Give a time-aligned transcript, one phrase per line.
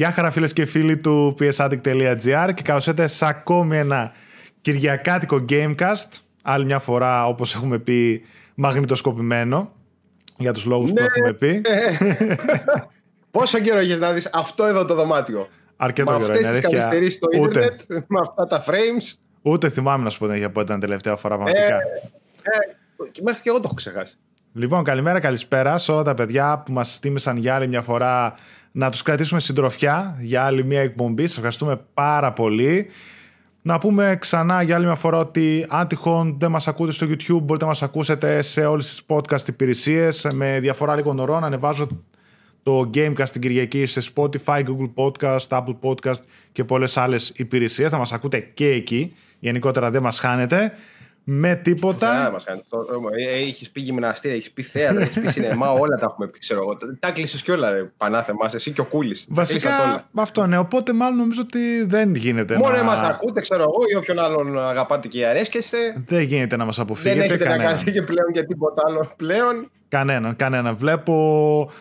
[0.00, 4.12] Γεια χαρά φίλες και φίλοι του psaddict.gr και καλώς ήρθατε σε ακόμη ένα
[4.60, 6.08] κυριακάτικο Gamecast.
[6.42, 8.24] Άλλη μια φορά όπως έχουμε πει
[8.54, 9.72] μαγνητοσκοπημένο
[10.36, 11.06] για τους λόγους που Ναι.
[11.06, 11.60] έχουμε πει.
[13.30, 16.64] Πόσο καιρό έχεις να δεις αυτό εδώ το δωμάτιο; Αρκετό με καιρό αυτές είναι τις
[16.64, 16.78] αλήθεια.
[16.82, 19.18] καθυστερήσεις στο Ούτε, ίντερνετ, με αυτά τα frames.
[19.42, 21.76] ούτε θυμάμαι να σου πω την αλήθεια πότε ήταν τελευταία φορά πραγματικά.
[21.76, 24.18] Ε, και μέχρι και εγώ το έχω ξεχάσει.
[24.52, 28.34] Λοιπόν, καλημέρα, καλησπέρα σε όλα τα παιδιά που μας τίμησαν για άλλη μια φορά
[28.72, 31.26] να τους κρατήσουμε συντροφιά για άλλη μια εκπομπή.
[31.26, 32.86] Σας ευχαριστούμε πάρα πολύ.
[33.62, 37.42] Να πούμε ξανά για άλλη μια φορά ότι αν τυχόν δεν μας ακούτε στο YouTube
[37.42, 41.44] μπορείτε να μας ακούσετε σε όλες τις podcast υπηρεσίες με διαφορά λίγων ωρών.
[41.44, 41.86] Ανεβάζω
[42.62, 46.20] το Gamecast την Κυριακή σε Spotify, Google Podcast, Apple Podcast
[46.52, 47.90] και πολλές άλλες υπηρεσίες.
[47.90, 49.14] Θα μας ακούτε και εκεί.
[49.38, 50.72] Γενικότερα δεν μας χάνετε.
[51.24, 52.24] Με τίποτα.
[52.24, 52.60] Θα μας κάνει.
[52.68, 56.26] Το- ε, ε, Έχεις πει γυμναστήρια, έχεις πει θέατρο, έχεις πει σινεμά, όλα τα έχουμε
[56.26, 56.76] πει, ξέρω εγώ.
[57.00, 59.26] Τα κλείσες και όλα, ρε, πανάθεμάς, εσύ και ο Κούλης.
[59.34, 59.84] Τα κλείσατε όλα.
[59.92, 62.78] Βασικά αυτό ναι, οπότε μάλλον νομίζω ότι δεν γίνεται Μόνο να...
[62.78, 65.78] εμάς ακούτε, ξέρω εγώ, ή όποιον άλλον αγαπάτε και αρέσκεστε.
[66.06, 67.72] Δεν γίνεται να μας Δεν αποφύγετε έχετε να κανέναν.
[67.72, 69.70] κάνετε και πλέον για τίποτα άλλο πλέον.
[69.90, 70.76] Κανέναν, κανέναν.
[70.76, 71.14] Βλέπω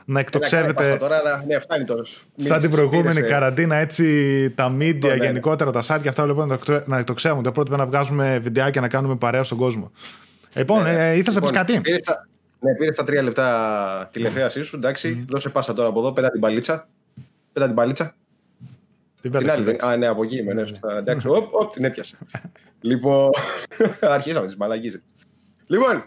[0.05, 2.01] να Να εκτοξεύετε κάνετε τώρα, αλλά ναι, φτάνει τώρα.
[2.37, 5.25] σαν την προηγούμενη Μίλησες, ε, καραντίνα έτσι τα media ναι, ναι.
[5.25, 7.51] γενικότερα, τα site και αυτά βλέπω να εκτο- να εκτοξεύονται.
[7.51, 9.91] Πρώτα να βγάζουμε βιντεάκια να κάνουμε παρέα στον κόσμο.
[10.53, 11.09] Λοιπόν, Ναι, ναι.
[11.09, 12.27] ε, ήθελες να πεις Λοιπόν, κάτι; πήρες τα-
[12.59, 14.75] Ναι, πήρε τα τρία λεπτά τηλεθέασή σου.
[14.75, 16.87] Εντάξει, δώσε πάσα τώρα από εδώ, πέτα την παλίτσα.
[17.53, 18.15] Πέτα την παλίτσα.
[19.21, 19.63] Την Την άλλη.
[19.63, 20.53] πέταξε, δεν- Α, ναι, από εκεί είμαι.
[20.53, 20.97] Ναι, σωστά.
[20.97, 22.17] Εντάξει, οπ, οπ, την έπιασα.
[22.81, 23.29] λοιπόν,
[24.01, 25.01] αρχίσαμε τις μαλακίζες.
[25.67, 26.03] Λοιπόν,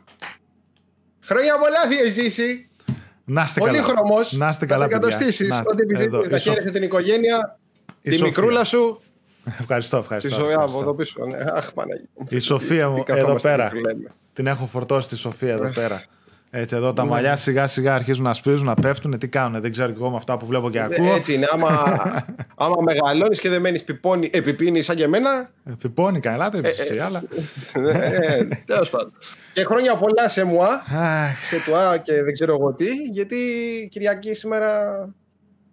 [1.24, 2.68] χρόνια πολλά θα ζήσει.
[3.24, 3.72] Να είστε καλά.
[3.72, 4.16] Πολύχρωμο.
[4.30, 4.98] Να είστε καλά, παιδιά.
[4.98, 5.46] καταστήσει.
[5.46, 6.26] Να- Ό,τι εδώ, επιθυμείς.
[6.26, 7.58] η Να Σοφ- χαίρεσαι την οικογένεια,
[8.02, 8.26] η τη Σοφία.
[8.26, 9.00] μικρούλα σου.
[9.60, 10.28] Ευχαριστώ, Τη ευχαριστώ.
[10.30, 10.80] Σοφία από ευχαριστώ.
[10.80, 11.24] εδώ πίσω.
[11.26, 12.08] Ναι, Αχ, Παναγία.
[12.28, 13.68] Η Σοφία μου Τι εδώ καθόμαστε πέρα.
[13.72, 14.10] και λέμε.
[14.32, 15.72] Την έχω φορτώσει τη Σοφία εδώ Ναι.
[15.72, 16.02] πέρα.
[16.54, 19.18] Έτσι, εδώ τα μαλλιά σιγά σιγά αρχίζουν να σπίζουν, να πέφτουν.
[19.18, 21.12] Τι κάνουν, δεν ξέρω και εγώ με αυτά που βλέπω και ακούω.
[21.12, 21.48] Ε, Έτσι είναι.
[21.52, 21.68] Άμα,
[22.64, 23.84] άμα μεγαλώνεις και δεν μένεις
[24.30, 25.50] επιπίνη σαν και εμένα.
[25.78, 27.22] Πιπώνει κανένα, το είπες εσύ, αλλά.
[28.66, 29.12] Τέλος πάντων.
[29.52, 33.36] Και χρόνια πολλά σε μουά, Αχ, σε τουά και δεν ξέρω εγώ τι, γιατί
[33.90, 34.68] Κυριακή σήμερα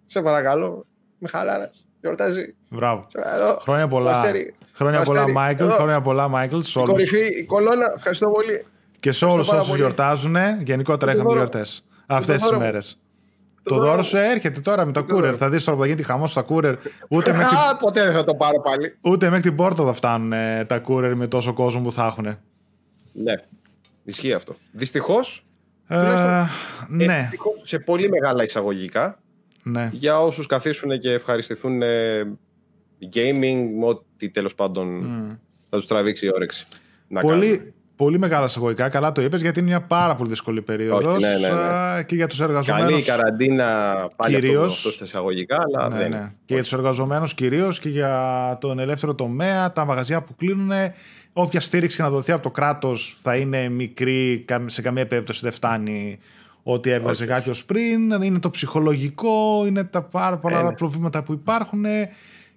[0.06, 0.86] σε παρακαλώ,
[1.18, 1.70] με χαλάρα.
[2.00, 2.54] Γιορτάζει.
[2.68, 3.06] Μπράβο.
[3.34, 4.20] Εδώ, Χρόνια πολλά.
[4.20, 4.54] Αστέρι.
[4.74, 5.36] Χρόνια πολλά, Αστέρι.
[5.36, 5.62] Μάικλ.
[5.64, 5.74] Εδώ.
[5.74, 6.58] Χρόνια πολλά, Μάικλ.
[6.58, 6.90] Σε Η όλους.
[6.92, 7.92] κορυφή, η κολόνα.
[7.96, 8.64] Ευχαριστώ πολύ.
[9.00, 9.82] Και σε όλους πάρα όσους πολύ.
[9.82, 10.36] γιορτάζουν.
[10.64, 11.34] Γενικότερα Το είχαμε δώρο.
[11.38, 11.84] γιορτές.
[12.06, 12.58] Αυτές τις δώρο.
[12.58, 13.00] μέρες.
[13.62, 13.88] Το δώρο.
[13.90, 15.20] δώρο σου έρχεται τώρα με τα Το courier.
[15.20, 15.36] δώρο.
[15.36, 16.76] Θα δεις τώρα που θα γίνει χαμός στα courier.
[17.08, 18.96] Ούτε μέχρι, την, Α, ποτέ δεν θα το πάρω πάλι.
[19.00, 22.24] ούτε μέχρι την πόρτα θα φτάνουν ε, τα courier με τόσο κόσμο που θα έχουν.
[23.12, 23.34] Ναι.
[24.04, 24.56] Ισχύει αυτό.
[24.72, 25.44] Δυστυχώς.
[25.88, 26.44] Ε,
[26.88, 27.28] ναι,
[27.62, 29.18] Σε πολύ μεγάλα εισαγωγικά.
[29.62, 29.88] ναι.
[29.92, 32.22] Για όσους καθίσουν και ευχαριστηθούν ε,
[33.14, 35.02] gaming, με ό,τι τέλος πάντων
[35.70, 36.66] θα τους τραβήξει η όρεξη.
[37.08, 37.72] Να κάνουν.
[38.00, 38.88] Πολύ, πολύ μεγάλα εισαγωγικά.
[38.88, 41.14] Καλά το είπες γιατί είναι μια πάρα πολύ δύσκολη περίοδος.
[41.14, 41.54] Όχι, ναι, ναι,
[41.94, 42.02] ναι.
[42.02, 43.06] Και για τους Καλή εργαζομένους.
[43.06, 43.64] η καραντίνα
[44.16, 46.16] πάλι Κυρίως- αυτό, αυτό στα εισαγωγικά, αλλά Ναι, δεν ναι.
[46.16, 46.34] είναι.
[46.44, 50.70] Και για τους εργαζομένους κυρίως και για τον ελεύθερο τομέα, τα μαγαζιά που κλείνουν.
[51.32, 55.40] Όποια στήριξη και να δοθεί από το κράτος θα είναι μικρή, κα- σε καμία περίπτωση
[55.42, 56.18] δεν φτάνει
[56.62, 58.22] ό,τι έβγαζε Όχι, κάποιος πριν.
[58.22, 60.72] Είναι το ψυχολογικό, είναι τα πάρα πολλά Ε, ναι.
[60.72, 61.84] προβλήματα που υπάρχουν.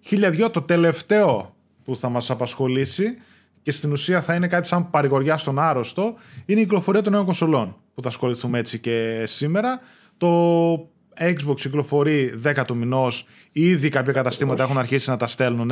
[0.02, 0.50] Χίλια δυο.
[0.50, 1.56] Το τελευταίο
[1.86, 3.18] που θα μας απασχολήσει
[3.64, 6.16] και στην ουσία θα είναι κάτι σαν παρηγοριά στον άρρωστο
[6.46, 9.80] είναι η κυκλοφορία των νέων κονσολών που θα ασχοληθούμε έτσι και σήμερα.
[10.18, 10.74] Το
[11.20, 15.72] Xbox κυκλοφορεί 10 του μηνός, ήδη κάποια καταστήματα έχουν αρχίσει να τα στέλνουν,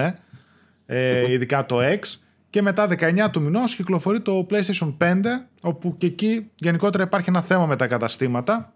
[0.86, 2.00] ε, ειδικά το X.
[2.50, 7.42] Και μετά 19 του μηνός κυκλοφορεί το PlayStation 5, όπου και εκεί γενικότερα υπάρχει ένα
[7.42, 8.74] θέμα με τα καταστήματα.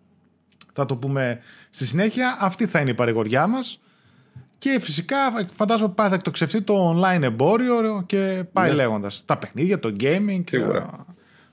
[0.73, 1.39] Θα το πούμε
[1.69, 2.37] στη συνέχεια.
[2.39, 3.79] Αυτή θα είναι η παρηγοριά μας.
[4.57, 5.17] Και φυσικά
[5.53, 8.75] φαντάζομαι πάει θα εκτοξευτεί το online εμπόριο και πάει Ναι.
[8.75, 9.23] λέγοντας.
[9.25, 10.43] Τα παιχνίδια, το gaming.
[10.49, 11.05] Σίγουρα.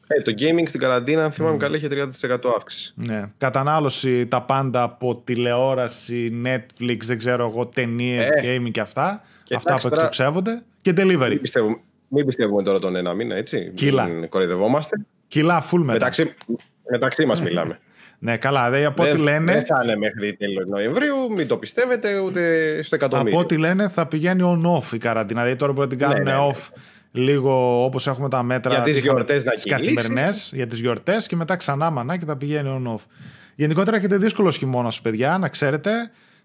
[0.06, 2.92] Ε, το gaming στην καραντίνα, αν θυμάμαι καλά, είχε 30% αύξηση.
[2.96, 3.22] Ναι.
[3.38, 8.40] Κατανάλωση τα πάντα από τηλεόραση, Netflix, δεν ξέρω εγώ, ταινίες, Ε.
[8.44, 9.22] gaming και αυτά.
[9.44, 10.62] Και αυτά εντάξει που τώρα- εκτοξεύονται.
[10.82, 11.28] Και delivery.
[11.28, 11.76] Μην πιστεύουμε,
[12.08, 13.70] μην πιστεύουμε τώρα τον ένα μήνα, έτσι.
[13.74, 14.04] Κύλα.
[14.06, 14.96] Μην κοροϊδευόμαστε.
[15.28, 15.92] Κιλά full μετά.
[15.92, 16.34] Μεταξύ,
[16.90, 17.78] μεταξύ μας μιλάμε.
[18.24, 18.70] Ναι, καλά.
[18.70, 22.42] Δε, από ό,τι δεν, λένε, δεν θα είναι μέχρι τέλος Νοεμβρίου, μην το πιστεύετε ούτε
[22.82, 23.32] στο εκατομμύριο.
[23.32, 25.40] από ό,τι λένε θα πηγαίνει on-off η καραντίνα.
[25.40, 26.50] Δηλαδή τώρα μπορεί να την κάνουν Ναι, ναι, ναι.
[26.52, 26.68] off
[27.12, 29.94] λίγο όπως έχουμε τα μέτρα Για τις είχαμε γιορτές να τις κυλήσει.
[29.94, 33.00] καθημερινές, για τις γιορτές και μετά ξανά μανά και θα πηγαίνει on-off.
[33.54, 35.90] Γενικότερα έχετε δύσκολος χειμώνας παιδιά, να ξέρετε.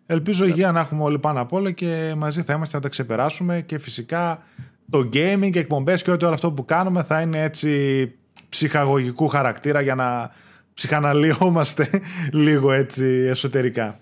[0.06, 0.50] Ελπίζω Ναι.
[0.50, 3.78] υγεία να έχουμε όλοι πάνω απ' όλα και μαζί θα είμαστε να τα ξεπεράσουμε και
[3.78, 4.44] φυσικά
[4.90, 8.12] το gaming, εκπομπές και ό,τι όλο αυτό που κάνουμε θα είναι έτσι
[8.50, 10.32] ψυχαγωγικού χαρακτήρα για να
[10.78, 11.90] ψυχαναλύομαστε
[12.46, 13.98] λίγο έτσι εσωτερικά.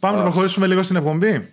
[0.00, 0.28] Πάμε να Αχ.
[0.28, 1.48] προχωρήσουμε λίγο στην εκπομπή.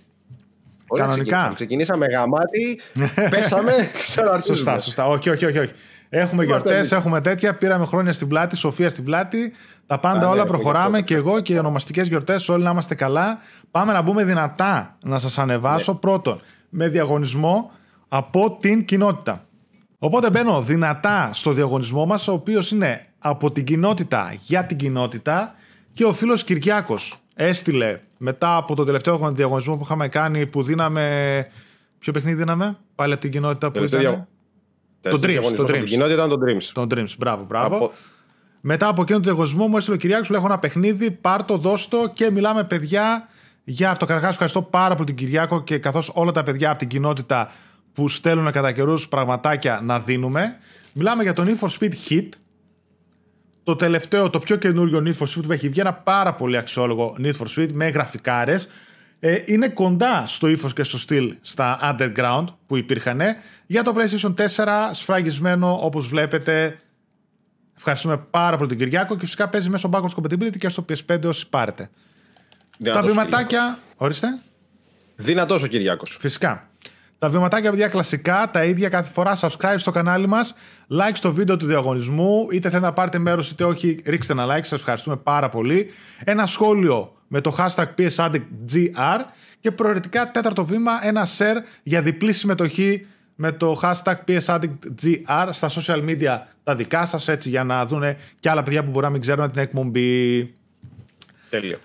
[0.87, 1.51] Όλα Κανονικά.
[1.53, 1.53] ξεκινήσαμε.
[1.53, 2.79] Ξεκινήσαμε γαμάτι,
[3.35, 4.55] πέσαμε, ξαναρχίζουμε.
[4.57, 5.07] Σωστά, σωστά.
[5.07, 5.57] Όχι, όχι, όχι.
[5.59, 5.71] όχι.
[6.09, 6.91] Έχουμε Είμαστε γιορτές, εμείς.
[6.91, 7.55] έχουμε τέτοια.
[7.55, 9.53] Πήραμε χρόνια στην πλάτη, Σοφία στην πλάτη.
[9.87, 12.49] Τα πάντα Α, ναι, όλα έχουμε προχωράμε και και εγώ και οι ονομαστικές γιορτές.
[12.49, 13.39] Όλοι να είμαστε καλά.
[13.71, 15.97] Πάμε να μπούμε δυνατά να σας ανεβάσω Ναι.
[15.99, 17.71] πρώτον με διαγωνισμό
[18.07, 19.45] από την κοινότητα.
[19.99, 25.55] Οπότε μπαίνω δυνατά στο διαγωνισμό μας, ο οποίος είναι από την κοινότητα για την κοινότητα
[25.93, 31.47] και ο φίλος Κυριάκος έστειλε μετά από το τελευταίο διαγωνισμό που είχαμε κάνει που δίναμε.
[31.99, 34.27] Ποιο παιχνίδι δίναμε, πάλι από την κοινότητα που Τελευταίο ήταν; διαγω-
[35.01, 35.83] Το Τελευταίο Dreams, διαγωνισμό το από Dreams.
[35.83, 36.69] Την κοινότητα ήταν το Dreams.
[36.73, 37.75] Τον Dreams, μπράβο, μπράβο.
[37.75, 37.91] Από-
[38.61, 41.57] Μετά από εκείνο το διαγωνισμό μου έστειλε ο Κυριάκος, λέω έχω ένα παιχνίδι, πάρ το,
[41.57, 43.27] δώσ' το και μιλάμε παιδιά
[43.63, 44.05] για αυτό.
[44.05, 47.51] Καταρχάς ευχαριστώ πάρα πολύ τον Κυριάκο και καθώς όλα τα παιδιά από την κοινότητα
[47.97, 50.57] που στέλνουν κατά καιρούς πραγματάκια να δίνουμε.
[50.93, 52.29] Μιλάμε για τον Need for Speed Hit,
[53.63, 57.15] το τελευταίο, το πιο καινούριο Need for Speed που έχει βγει, ένα πάρα πολύ αξιόλογο
[57.19, 58.67] Need for Speed με γραφικάρες.
[59.19, 63.21] Ε, είναι κοντά στο ύφος και στο στυλ στα Underground που υπήρχαν.
[63.65, 66.79] Για το PlayStation 4, σφραγισμένο όπως βλέπετε.
[67.77, 71.49] Ευχαριστούμε πάρα πολύ τον Κυριάκο και φυσικά παίζει μέσω backwards compatibility και στο PS5 όσοι
[71.49, 71.83] πάρετε.
[71.83, 71.89] Τα
[72.77, 73.79] Δυνατός ο βηματάκια.
[73.95, 74.27] Ορίστε.
[74.27, 74.45] Κυριάκος.
[75.15, 76.17] Δυνατός ο Κυριάκος.
[76.19, 76.69] Φυσικά.
[77.19, 79.37] Τα βηματάκια, παιδιά, κλασικά, τα ίδια κάθε φορά.
[79.39, 80.55] Subscribe στο κανάλι μας.
[80.89, 82.47] Like στο βίντεο του διαγωνισμού.
[82.51, 84.63] Είτε θέλετε να πάρετε μέρος, είτε όχι, ρίξτε ένα like.
[84.63, 85.89] Σας ευχαριστούμε πάρα πολύ.
[86.23, 89.19] Ένα σχόλιο με το hashtag PSAddictGR.
[89.59, 96.09] Και προαιρετικά, τέταρτο βήμα, ένα share για διπλή συμμετοχή με το hashtag PSAddictGR στα social
[96.09, 98.03] media τα δικά σας έτσι για να δουν
[98.39, 100.53] και άλλα παιδιά που μπορεί να μην ξέρουν την εκπομπή.
[101.49, 101.79] Τέλειο.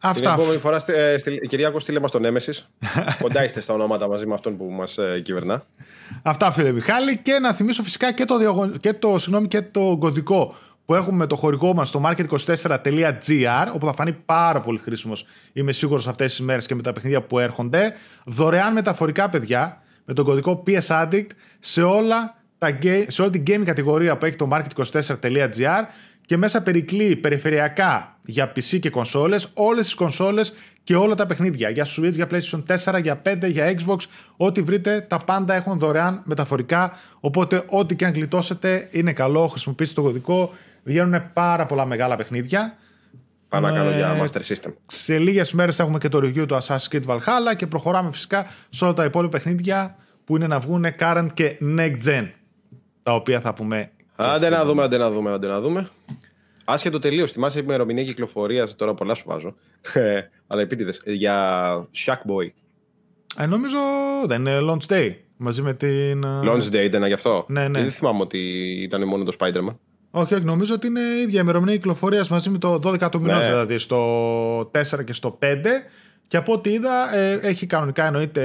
[0.00, 0.32] Την Αυτά.
[0.32, 2.62] επόμενη φορά, στε- ε, στείλ- Κυριάκο, στείλε μας τον Nemesis.
[3.22, 5.64] Κοντά είστε στα ονόματα μαζί με αυτόν που μας ε, κυβερνά.
[6.22, 8.68] Αυτά φίλε Μιχάλη και να θυμίσω φυσικά και το, διαγω...
[8.80, 10.54] και το, συγγνώμη, και το κωδικό
[10.84, 15.72] που έχουμε με το χορηγό μας στο market24.gr όπου θα φανεί πάρα πολύ χρήσιμος είμαι
[15.72, 17.94] σίγουρος αυτές τις μέρες και με τα παιχνίδια που έρχονται
[18.24, 21.26] δωρεάν μεταφορικά παιδιά με τον κωδικό PS Addict
[21.58, 25.82] σε, όλα τα, ga- σε όλη την gaming κατηγορία που έχει το market24.gr
[26.28, 30.52] και μέσα περικλεί περιφερειακά για PC και κονσόλες, όλες τις κονσόλες
[30.84, 31.68] και όλα τα παιχνίδια.
[31.68, 33.96] Για Switch, για PlayStation 4, για 5, για Xbox,
[34.36, 36.92] ό,τι βρείτε, τα πάντα έχουν δωρεάν μεταφορικά.
[37.20, 40.52] Οπότε, ό,τι και αν γλιτώσετε είναι καλό, χρησιμοποιήστε το κωδικό.
[40.82, 42.76] Βγαίνουν πάρα πολλά μεγάλα παιχνίδια.
[43.48, 43.96] Πάω να κάνω Ναι.
[43.96, 44.72] για Master System.
[44.86, 48.84] Σε λίγες μέρες έχουμε και το review του Assassin's Creed Valhalla και προχωράμε φυσικά σε
[48.84, 52.28] όλα τα υπόλοιπα παιχνίδια που είναι να βγουν current και next gen.
[53.02, 53.90] Τα οποία θα πούμε.
[54.24, 54.56] Και Άντε σήμερα.
[54.58, 55.88] να δούμε, άντε να δούμε, άντε να δούμε.
[56.64, 57.32] Άσχετο τελείως.
[57.32, 58.76] Θυμάσαι η ημερομηνία κυκλοφορίας.
[58.76, 59.54] Τώρα πολλά σου βάζω.
[59.92, 61.02] Ε, Αλλά επίτηδες.
[61.04, 61.68] Για
[62.06, 62.50] Shack Boy.
[63.38, 63.76] Ε, νομίζω
[64.26, 65.14] δεν είναι launch day.
[65.36, 66.24] Μαζί με την.
[66.24, 67.80] ε, Launch Day ήταν γι' αυτό; Ναι, ναι.
[67.80, 68.38] Δεν θυμάμαι ότι
[68.82, 69.74] ήταν μόνο το Spider-Man.
[70.10, 73.42] Όχι, όχι, νομίζω ότι είναι η ίδια ημερομηνία κυκλοφορίας μαζί με το 12 του μηνός,
[73.42, 73.48] Ναι.
[73.48, 75.86] δηλαδή στο 4 και στο 5.
[76.28, 78.42] Και από ό,τι είδα, ε, έχει κανονικά εννοείται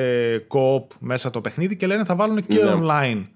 [0.50, 2.74] co-op μέσα το παιχνίδι και λένε θα βάλουν και Ναι.
[2.82, 3.28] online.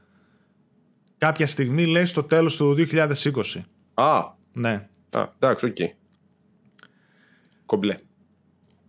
[1.17, 3.63] Κάποια στιγμή λέει στο τέλος του 2020.
[3.93, 4.21] Α,
[4.53, 4.87] Ναι.
[5.11, 5.75] α εντάξει, οκ.
[7.65, 7.95] Κομπλέ.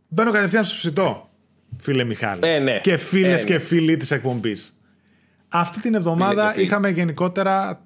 [0.08, 1.30] Μπαίνω κατευθείαν στο ψητό,
[1.80, 2.40] φίλε Μιχάλη.
[2.44, 2.80] Ε, ναι.
[2.82, 3.50] Και φίλες Ε, ναι.
[3.52, 4.76] και φίλοι της εκπομπής.
[5.48, 6.64] Αυτή την εβδομάδα Φίλε και φίλοι.
[6.67, 7.82] είχαμε γενικότερα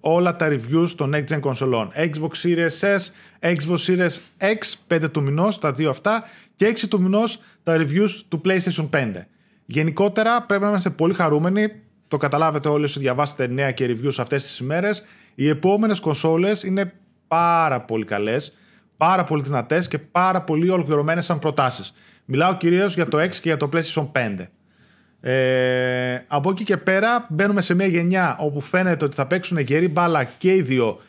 [0.00, 1.92] όλα τα reviews των next gen κονσολών.
[1.94, 2.98] Xbox Series S,
[3.40, 6.24] Xbox Series X, 5 του μηνός, τα δύο αυτά,
[6.56, 9.12] και 6 του μηνός τα reviews του PlayStation 5.
[9.66, 11.72] Γενικότερα πρέπει να είμαστε πολύ χαρούμενοι.
[12.12, 15.04] Το καταλάβετε όλοι όσοι διαβάσετε νέα και reviews αυτές τις ημέρες.
[15.34, 16.92] Οι επόμενες κονσόλες είναι
[17.28, 18.56] πάρα πολύ καλές,
[18.96, 21.94] πάρα πολύ δυνατές και πάρα πολύ ολοκληρωμένες σαν προτάσεις.
[22.24, 24.50] Μιλάω κυρίως για το X και για το PlayStation 5.
[25.20, 29.88] Ε, από εκεί και πέρα μπαίνουμε σε μια γενιά όπου φαίνεται ότι θα παίξουν γερή
[29.88, 31.00] μπάλα και οι δύο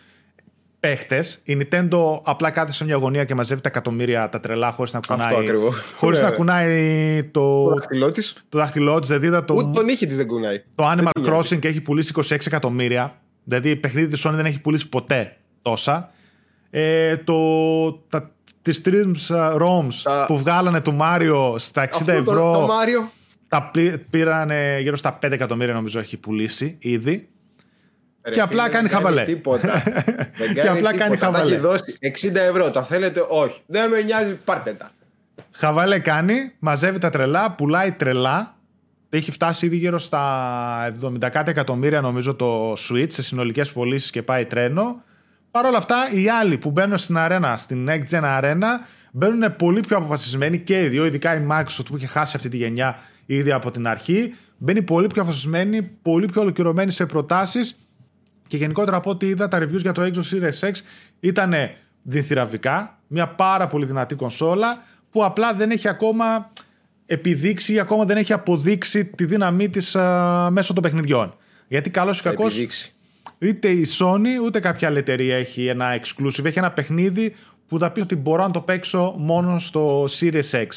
[0.88, 1.40] παίχτες.
[1.44, 5.00] Η Nintendo απλά κάθεται σε μια γωνία και μαζεύει τα εκατομμύρια τα τρελά χωρίς να
[5.08, 5.36] κουνάει.
[5.36, 5.76] ακριβώς.
[5.98, 6.36] Χωρίς να Ναι.
[6.36, 8.44] κουνάει το, Το δάχτυλό της.
[8.50, 9.08] το δάχτυλό της.
[9.10, 10.64] Δηλαδή είδα το, Ούτε τον ήχη της δεν κουνάει.
[10.76, 13.16] το Animal Δεν Crossing και έχει πουλήσει 26 εκατομμύρια.
[13.44, 16.12] Δηλαδή η παιχνίδι της Sony δεν έχει πουλήσει ποτέ τόσα.
[16.70, 17.34] Ε, το,
[18.10, 22.60] τα, τις streams uh, ROMs Τα- που βγάλανε του Μάριο στα 60 Αυτό ευρώ Το,
[22.60, 23.12] το Μάριο.
[23.48, 27.28] τα πλη- πήραν ε, γύρω στα 5 εκατομμύρια νομίζω έχει πουλήσει ήδη.
[28.26, 29.24] Ρε Και απλά φίλε, κάνει δεν χαβαλέ.
[29.24, 29.84] Τίποτα.
[30.38, 31.32] δεν Και απλά κάνει τίποτα.
[31.32, 31.52] Τα χαβαλέ.
[31.52, 31.98] έχει δώσει
[32.32, 32.72] 60 ευρώ.
[32.72, 33.62] Τα θέλετε, όχι.
[33.66, 34.92] Δεν με νοιάζει, πάρτε τα.
[35.52, 38.56] Χαβαλέ κάνει, μαζεύει τα τρελά, πουλάει τρελά.
[39.10, 44.22] Έχει φτάσει ήδη γύρω στα 70 κάτι εκατομμύρια νομίζω το Switch σε συνολικές πωλήσεις και
[44.22, 45.04] πάει τρένο.
[45.52, 48.68] Παρ' όλα αυτά, οι άλλοι που μπαίνουν στην αρένα, στην Next Gen Arena,
[49.12, 52.58] μπαίνουν πολύ πιο αποφασισμένοι και οι δύο, ειδικά η Microsoft που είχε χάσει αυτή τη
[52.58, 54.36] γενιά ήδη από την αρχή.
[54.58, 57.76] Μπαίνει πολύ πιο αποφασισμένη, πολύ πιο ολοκληρωμένη σε προτάσεις
[58.54, 60.72] και γενικότερα από ό,τι είδα, τα reviews για το Xbox Series X
[61.20, 61.54] ήταν
[62.02, 63.00] δυνθυραβικά.
[63.08, 66.52] Μια πάρα πολύ δυνατή κονσόλα που απλά δεν έχει ακόμα
[67.06, 71.36] επιδείξει ή ακόμα δεν έχει αποδείξει τη δύναμή της α, μέσω των παιχνιδιών.
[71.68, 72.94] Γιατί καλώς ή Θα κακώς επιδείξει.
[73.38, 77.36] είτε η Sony ούτε κάποια άλλη εταιρεία έχει ένα exclusive, έχει ένα παιχνίδι
[77.68, 80.68] που θα πει ότι μπορώ να το παίξω μόνο στο Series X.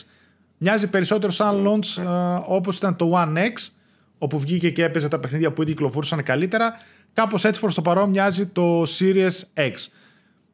[0.58, 3.70] Μοιάζει περισσότερο σαν launch α, όπως ήταν το One X,
[4.18, 6.74] όπου βγήκε και έπαιζε τα παιχνίδια που ήδη κυκλοφορούσαν καλύτερα.
[7.16, 9.72] Κάπως έτσι προς το παρόν μοιάζει το Series X.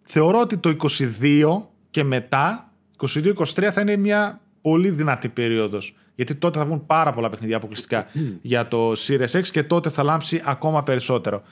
[0.03, 0.77] Θεωρώ ότι το
[1.23, 5.95] 22 και μετά, 22-23 θα είναι μια πολύ δυνατή περίοδος.
[6.15, 8.07] Γιατί τότε θα βγουν πάρα πολλά παιχνίδια αποκλειστικά
[8.43, 11.43] για το Series X και τότε θα λάμψει ακόμα περισσότερο.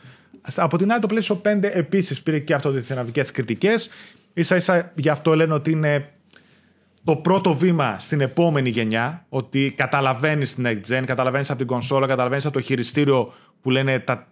[0.57, 3.89] Από την άλλη το PlayStation 5 επίσης πήρε και αυτό τις θυναμικές κριτικές.
[4.33, 6.13] Ίσα ίσα γι' αυτό λένε ότι είναι
[7.05, 12.07] το πρώτο βήμα στην επόμενη γενιά, ότι καταλαβαίνεις την next gen, καταλαβαίνεις από την κονσόλα,
[12.07, 14.30] καταλαβαίνεις από το χειριστήριο που λένε τα,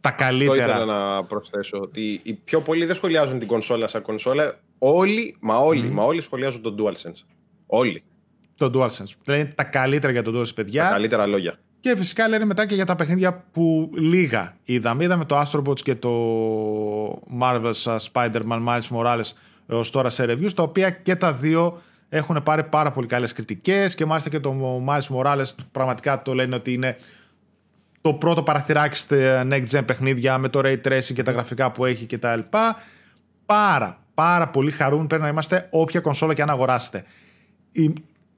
[0.00, 0.54] τα Αυτό καλύτερα.
[0.54, 1.78] ήθελα να προσθέσω.
[1.78, 4.58] Ότι οι πιο πολλοί δεν σχολιάζουν την κονσόλα σαν κονσόλα.
[4.78, 7.24] Όλοι, μα όλοι, μα όλοι σχολιάζουν τον DualSense.
[7.66, 8.02] Όλοι.
[8.56, 9.12] Το DualSense.
[9.26, 10.82] Λένε τα καλύτερα για το DualSense, παιδιά.
[10.82, 11.58] Τα καλύτερα λόγια.
[11.80, 15.04] Και φυσικά λένε μετά και για τα παιχνίδια που λίγα είδαμε.
[15.04, 16.12] Είδαμε το Astrobots και το
[17.40, 19.30] Marvel's Spider-Man Miles Morales
[19.66, 23.94] έως τώρα σε reviews, τα οποία και τα δύο έχουν πάρει πάρα πολύ καλές κριτικές
[23.94, 26.96] και μάλιστα και το Miles Morales πραγματικά το λένε ότι είναι
[28.00, 31.84] το πρώτο παραθυράκι στα next gen παιχνίδια με το ray tracing και τα γραφικά που
[31.84, 32.76] έχει και τα λοιπά.
[33.46, 37.04] Πάρα, πάρα πολύ χαρούμενοι πρέπει να είμαστε όποια κονσόλα και αν αγοράσετε.
[37.72, 37.92] Η-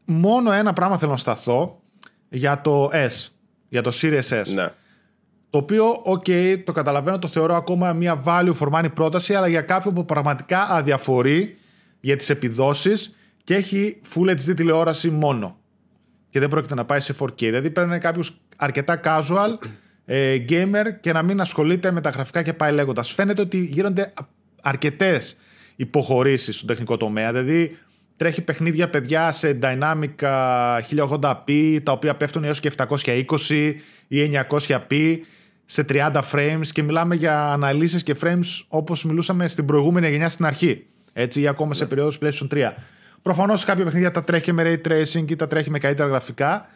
[0.05, 1.81] Μόνο ένα πράγμα θέλω να σταθώ
[2.29, 3.29] για το S,
[3.69, 4.43] για το Series S.
[4.55, 4.71] Ναι.
[5.51, 6.25] Το οποίο, οκ,
[6.65, 10.61] το καταλαβαίνω, το θεωρώ ακόμα μια value for money πρόταση, αλλά για κάποιον που πραγματικά
[10.71, 11.57] αδιαφορεί
[12.01, 15.57] για τις επιδόσεις και έχει Full HD τηλεόραση μόνο.
[16.31, 17.33] Και δεν πρόκειται να πάει σε 4K.
[17.37, 19.67] Δηλαδή πρέπει να είναι κάποιος αρκετά casual
[20.05, 23.13] ε, gamer και να μην ασχολείται με τα γραφικά και πάει λέγοντας.
[23.13, 24.13] Φαίνεται ότι γίνονται
[24.63, 25.37] αρκετές
[25.77, 27.33] υποχωρήσεις στον τεχνικό τομέα.
[27.33, 27.77] Δηλαδή
[28.17, 33.75] τρέχει παιχνίδια παιδιά σε dynamic α, 1080p, τα οποία πέφτουν έως και 720
[34.09, 35.19] ή 900p
[35.65, 40.45] σε 30 frames και μιλάμε για αναλύσεις και frames όπως μιλούσαμε στην προηγούμενη γενιά στην
[40.45, 40.87] αρχή.
[41.13, 42.73] Έτσι, ή ακόμα σε περίοδους PlayStation 3.
[43.23, 46.69] Προφανώς κάποια παιχνίδια τα τρέχει και με ray tracing ή τα τρέχει με καλύτερα γραφικά,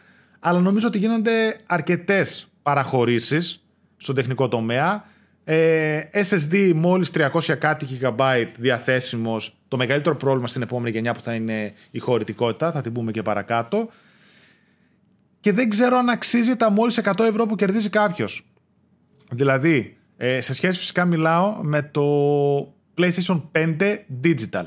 [0.47, 3.65] αλλά νομίζω ότι γίνονται αρκετές παραχωρήσεις
[3.97, 5.05] στον τεχνικό τομέα.
[5.43, 11.33] Ε, SSD μόλις 300 κάτι GB διαθέσιμος, το μεγαλύτερο πρόβλημα στην επόμενη γενιά που θα
[11.33, 13.89] είναι η χωρητικότητα, θα την πούμε και παρακάτω.
[15.39, 18.45] Και δεν ξέρω αν αξίζει τα μόλις 100 ευρώ που κερδίζει κάποιος.
[19.31, 22.03] Δηλαδή, ε, σε σχέση φυσικά μιλάω με το
[22.97, 24.65] PlayStation 5 Digital.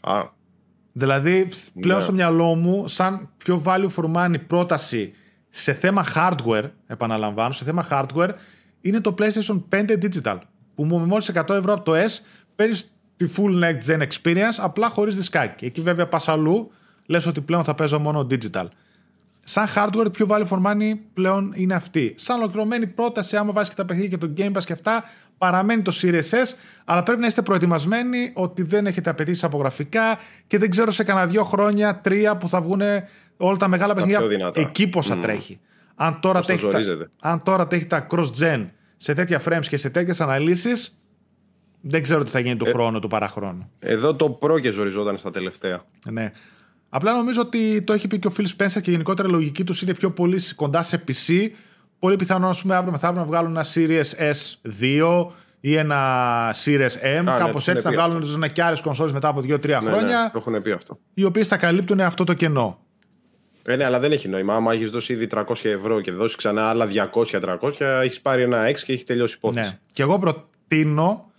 [0.00, 0.40] Α,
[0.92, 1.48] Δηλαδή,
[1.80, 2.04] πλέον Ναι.
[2.04, 5.12] στο μυαλό μου, σαν πιο value for money πρόταση
[5.50, 8.30] σε θέμα hardware, επαναλαμβάνω, σε θέμα hardware,
[8.80, 10.38] είναι το PlayStation 5 Digital.
[10.74, 12.18] Που με μόλις 100 ευρώ από το S
[12.56, 15.64] παίρνεις τη full next gen experience, απλά χωρίς δισκάκι.
[15.64, 16.70] Εκεί βέβαια πας αλλού,
[17.06, 18.64] λες ότι πλέον θα παίζω μόνο digital.
[19.44, 22.14] Σαν hardware, πιο value for money πλέον είναι αυτή.
[22.16, 25.04] Σαν ολοκληρωμένη πρόταση, άμα βάζεις και τα παιχνίδια και το Game Pass και αυτά,
[25.42, 30.18] παραμένει το Series S, αλλά πρέπει να είστε προετοιμασμένοι ότι δεν έχετε απαιτήσει από γραφικά
[30.46, 32.80] και δεν ξέρω σε κανένα δύο χρόνια, τρία που θα βγουν
[33.36, 34.60] όλα τα μεγάλα πιο παιχνίδια δυνατά.
[34.60, 35.60] εκεί πώς θα τρέχει.
[35.94, 37.10] Αν τώρα, Πώς θα τρέχει τα, ζορίζεται.
[37.20, 40.98] αν τώρα τρέχει τα cross-gen σε τέτοια frames και σε τέτοιες αναλύσεις,
[41.80, 43.70] δεν ξέρω τι θα γίνει του Ε, χρόνου, του παραχρόνου.
[43.78, 45.84] εδώ το προ και ζοριζόταν στα τελευταία.
[46.10, 46.30] Ναι.
[46.88, 49.82] Απλά νομίζω ότι το έχει πει και ο Phil Spencer και γενικότερα η λογική τους
[49.82, 51.48] είναι πιο πολύ κοντά σε PC.
[52.02, 55.26] Πολύ πιθανό, ας πούμε, αύριο μεθαύριο να βγάλουν ένα Series S2
[55.60, 55.98] ή ένα
[56.64, 57.22] Series M.
[57.24, 59.74] ναι, Κάπως το έχουν έτσι να πει βγάλουν και άλλες κονσόλες μετά από 2-3 Ναι,
[59.76, 60.98] χρόνια, ναι, το έχουν πει αυτό.
[61.14, 62.78] οι οποίες θα καλύπτουν αυτό το κενό.
[63.66, 64.54] Ε, ναι, αλλά δεν έχει νόημα.
[64.54, 68.74] Άμα έχεις δώσει ήδη 300 ευρώ και δώσεις ξανά άλλα 200-300, έχεις πάρει ένα X
[68.78, 69.66] και έχει τελειώσει η υπόθεση.
[69.68, 69.78] Ναι.
[69.92, 71.30] Και εγώ προτείνω,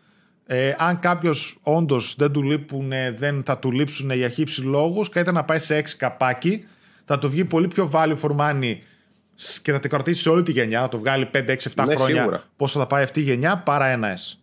[0.46, 5.38] ε, αν κάποιος όντως δεν του λείπουν, δεν θα του λείψουν για χύψη λόγους, καλύτερα
[5.38, 6.65] να πάει σε 6 καπάκι.
[7.05, 8.93] Θα το βγει πολύ πιο value for money σ-
[9.62, 10.82] και θα την κρατήσει σε όλη τη γενιά.
[10.82, 11.38] Θα το βγάλει 5-6-7
[11.86, 12.44] Ναι, χρόνια σίγουρα.
[12.58, 14.38] πόσο θα πάει αυτή η γενιά παρά ένα S.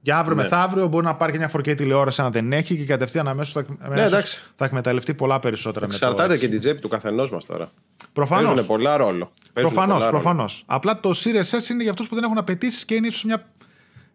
[0.00, 0.42] Για αύριο Ναι.
[0.42, 3.60] μεθαύριο μπορεί να πάρει και μια 4K τηλεόραση αν δεν έχει και κατευθείαν αμέσως θα,
[3.80, 4.38] αμέσως Ναι, εντάξει.
[4.56, 6.50] θα εκμεταλλευτεί πολλά περισσότερα με Εξαρτάται το και X.
[6.50, 7.70] την τσέπη του καθενός μας τώρα.
[8.12, 8.46] Προφανώς.
[8.48, 9.32] Παίζουν πολλά ρόλο.
[9.52, 10.22] Παίζουν Προφανώς, πολλά ρόλο.
[10.22, 10.62] προφανώς.
[10.66, 13.42] Απλά το Series S είναι για αυτούς που δεν έχουν απαιτήσεις και είναι ίσως μια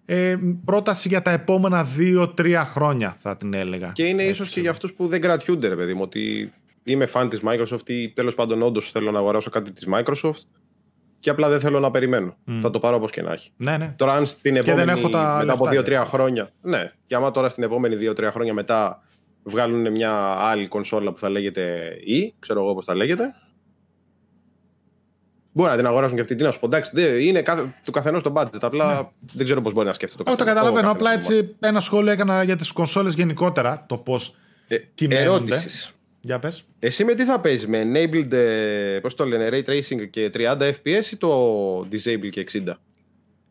[0.05, 3.91] ε, πρόταση για τα επόμενα 2-3 χρόνια, θα την έλεγα.
[3.93, 7.07] Και είναι Έτσι, ίσως και για αυτούς που δεν κρατιούνται, ρε παιδί μου, ότι είμαι
[7.13, 10.43] fan της Microsoft ή τέλος πάντων όντως θέλω να αγοράσω κάτι της Microsoft
[11.19, 12.35] και απλά δεν θέλω να περιμένω.
[12.61, 13.51] Θα το πάρω όπως και να έχει.
[13.57, 13.93] Ναι, ναι.
[13.97, 14.91] Τώρα, αν στην δεν επόμενη.
[14.99, 16.49] έχω τα μετά από λεφτά, 2-3 χρόνια.
[16.61, 19.03] Ναι, και άμα τώρα στην επόμενη 2-3 χρόνια μετά
[19.43, 23.33] βγάλουν μια άλλη κονσόλα που θα λέγεται E, ξέρω εγώ πώς θα λέγεται.
[25.55, 26.35] Μπορεί να την αγοράσουν και αυτή.
[26.35, 28.57] Τι να σου πω, εντάξει, δεν- είναι κάθε, του καθενός το budget.
[28.61, 30.63] Απλά δεν ξέρω πώς μπορεί να σκέφτεται το Όχι, το καθενός.
[30.71, 30.87] καταλαβαίνω.
[30.87, 33.85] Ο Απλά καθένας το έτσι ένα σχόλιο έκανα για τις κονσόλες γενικότερα.
[33.87, 34.35] Το πώς
[34.67, 35.25] Ε, κυμαίνονται.
[35.25, 35.93] ερώτησης.
[36.25, 36.65] Για πες.
[36.79, 40.57] Εσύ με τι θα παίζεις, με enabled, ε, πώς το λένε, ray tracing και 30
[40.59, 42.79] fps ή το disable και 60.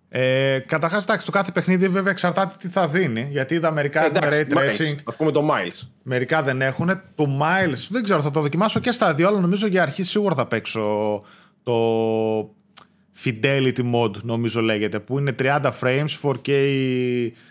[0.09, 3.29] Ε, Καταρχάς, εντάξει, το κάθε παιχνίδι βέβαια εξαρτάται τι θα δίνει.
[3.31, 4.97] Γιατί είδα μερικά έχουν ray tracing.
[5.05, 5.87] Α πούμε το Miles.
[6.03, 7.03] Μερικά δεν έχουν.
[7.15, 10.35] Το Miles δεν ξέρω, θα το δοκιμάσω και στα δύο, αλλά νομίζω για αρχή σίγουρα
[10.35, 11.23] θα παίξω
[11.63, 11.75] το
[13.25, 16.51] Fidelity Mode, νομίζω λέγεται, που είναι 30 frames, 4K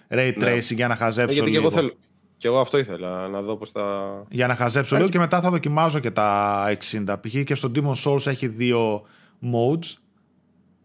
[0.10, 0.34] ray ναι.
[0.40, 1.62] tracing για να χαζέψω ναι, λίγο.
[1.62, 1.98] Και εγώ, θέλω,
[2.41, 4.24] και εγώ αυτό ήθελα, να δω πώς θα.
[4.29, 7.15] Για να χαζέψω λίγο και μετά θα δοκιμάζω και τα 60.
[7.21, 7.43] Π.χ.
[7.43, 9.05] και στο Demon Souls έχει δύο
[9.41, 9.93] modes.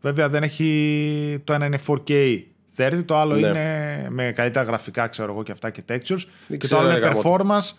[0.00, 1.40] Βέβαια δεν έχει.
[1.44, 2.42] Το ένα είναι 4K
[2.76, 3.48] 30, το άλλο ναι.
[3.48, 6.22] είναι με καλύτερα γραφικά, ξέρω εγώ και αυτά και textures.
[6.58, 7.72] και το άλλο είναι performance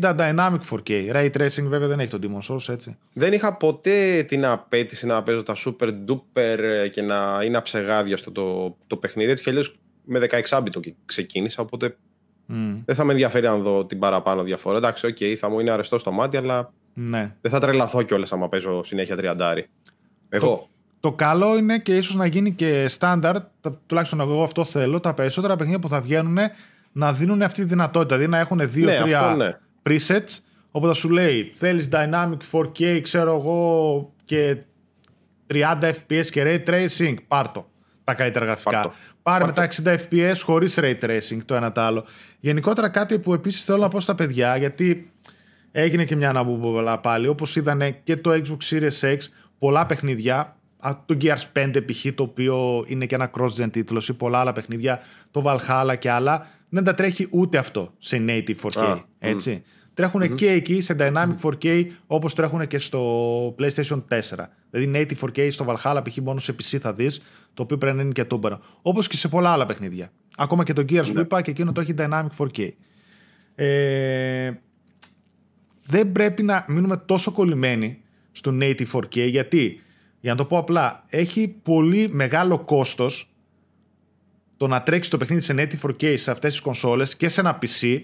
[0.00, 1.12] 60 dynamic 4K.
[1.14, 2.96] Ray tracing βέβαια δεν έχει το Demon Souls, έτσι.
[3.12, 8.96] Δεν είχα ποτέ την απαίτηση να παίζω τα super duper και να είναι αψεγάδιαστο, το
[8.96, 9.30] παιχνίδι.
[9.30, 11.96] Έτσι κι αλλιώς με 16 bit ξεκίνησα, οπότε
[12.48, 12.82] Mm.
[12.84, 14.76] Δεν θα με ενδιαφέρει αν δω την παραπάνω διαφορά.
[14.76, 17.34] Εντάξει, οκ, okay, θα μου είναι αρεστό στο μάτι, αλλά ναι.
[17.40, 19.68] δεν θα τρελαθώ κιόλας άμα παίζω συνέχεια τριαντάρι.
[20.28, 20.46] Εγώ.
[20.46, 20.68] Το,
[21.00, 23.36] το καλό είναι και ίσως να γίνει και στάνταρ,
[23.86, 26.38] τουλάχιστον εγώ αυτό θέλω, τα περισσότερα παιχνίδια που θα βγαίνουν
[26.92, 28.16] να δίνουν αυτή τη δυνατότητα.
[28.16, 29.58] Δηλαδή να έχουν 2-3 ναι, ναι.
[29.82, 30.38] presets,
[30.70, 34.56] όπου θα σου λέει θέλεις dynamic 4K, ξέρω εγώ, και
[35.52, 37.68] 30 FPS και ray tracing, πάρτο
[38.04, 38.92] τα καλύτερα γραφικά.
[39.22, 42.04] Πάρε μετά 60 FPS χωρίς ray tracing το ένα το άλλο.
[42.40, 45.10] Γενικότερα κάτι που επίσης θέλω να πω στα παιδιά, γιατί
[45.72, 49.16] έγινε και μια αναμπούμπολα πάλι, όπως είδανε και το Xbox Series X,
[49.58, 50.56] πολλά παιχνίδια,
[51.06, 52.06] το Gears 5 π.χ.
[52.14, 56.46] το οποίο είναι και ένα cross-gen τίτλος ή πολλά άλλα παιχνίδια, το Valhalla και άλλα,
[56.68, 59.00] δεν τα τρέχει ούτε αυτό σε native 4K.
[59.18, 59.62] έτσι.
[59.94, 64.20] τρεχουν και εκεί σε dynamic 4K όπως τρέχουν και στο PlayStation 4.
[64.74, 66.16] Δηλαδή native 4K στο Valhalla π.χ.
[66.16, 67.22] μόνο σε PC θα δεις,
[67.54, 68.60] το οποίο πρέπει να είναι και τούμπαρο.
[68.82, 70.12] Όπως και σε πολλά άλλα παιχνίδια.
[70.36, 71.20] Ακόμα και το Gears που ναι.
[71.20, 72.68] είπα και εκείνο το έχει dynamic 4K.
[73.54, 74.52] Ε,
[75.86, 79.82] δεν πρέπει να μείνουμε τόσο κολλημένοι στο native 4K γιατί,
[80.20, 83.28] για να το πω απλά, έχει πολύ μεγάλο κόστος
[84.56, 87.58] το να τρέξει το παιχνίδι σε native 4K σε αυτές τις κονσόλες και σε ένα
[87.62, 88.02] PC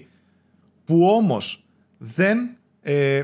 [0.85, 1.63] που όμως
[1.97, 3.23] δεν ε,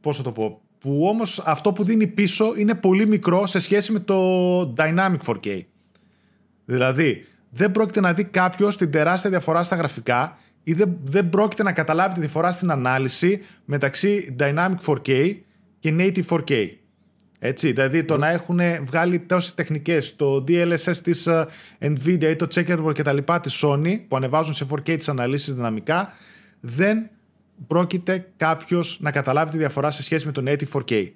[0.00, 3.92] πώς θα το πω που όμως αυτό που δίνει πίσω είναι πολύ μικρό σε σχέση
[3.92, 5.60] με το Dynamic 4K.
[6.64, 11.62] Δηλαδή, δεν πρόκειται να δει κάποιος την τεράστια διαφορά στα γραφικά ή δεν, δεν πρόκειται
[11.62, 15.36] να καταλάβει τη διαφορά στην ανάλυση μεταξύ Dynamic 4K
[15.80, 16.68] και Native 4K.
[17.38, 21.44] Έτσι, δηλαδή το να έχουν βγάλει τόσες τεχνικές, το DLSS της uh,
[21.78, 23.18] Nvidia ή το Checkerboard κτλ.
[23.42, 26.12] της Sony που ανεβάζουν σε 4K τις αναλύσεις δυναμικά,
[26.60, 27.10] δεν
[27.66, 31.10] πρόκειται κάποιος να καταλάβει τη διαφορά σε σχέση με το Native 4K.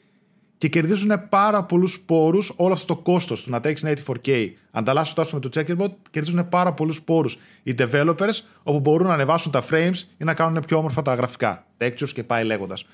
[0.59, 4.51] Και κερδίζουν πάρα πολλούς πόρους όλο αυτό το κόστος του να τρέξεις Native 4K.
[4.71, 9.53] Ανταλλάσσοντα το με το checkerboard, κερδίζουν πάρα πολλούς πόρους οι developers, όπου μπορούν να ανεβάσουν
[9.53, 11.67] τα frames ή να κάνουν πιο όμορφα τα γραφικά.
[11.79, 12.87] Textures και πάει λέγοντας.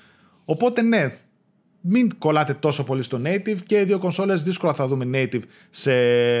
[0.45, 1.17] Οπότε ναι,
[1.81, 5.91] μην κολλάτε τόσο πολύ στο native και οι δύο κονσόλες δύσκολα θα δούμε native σε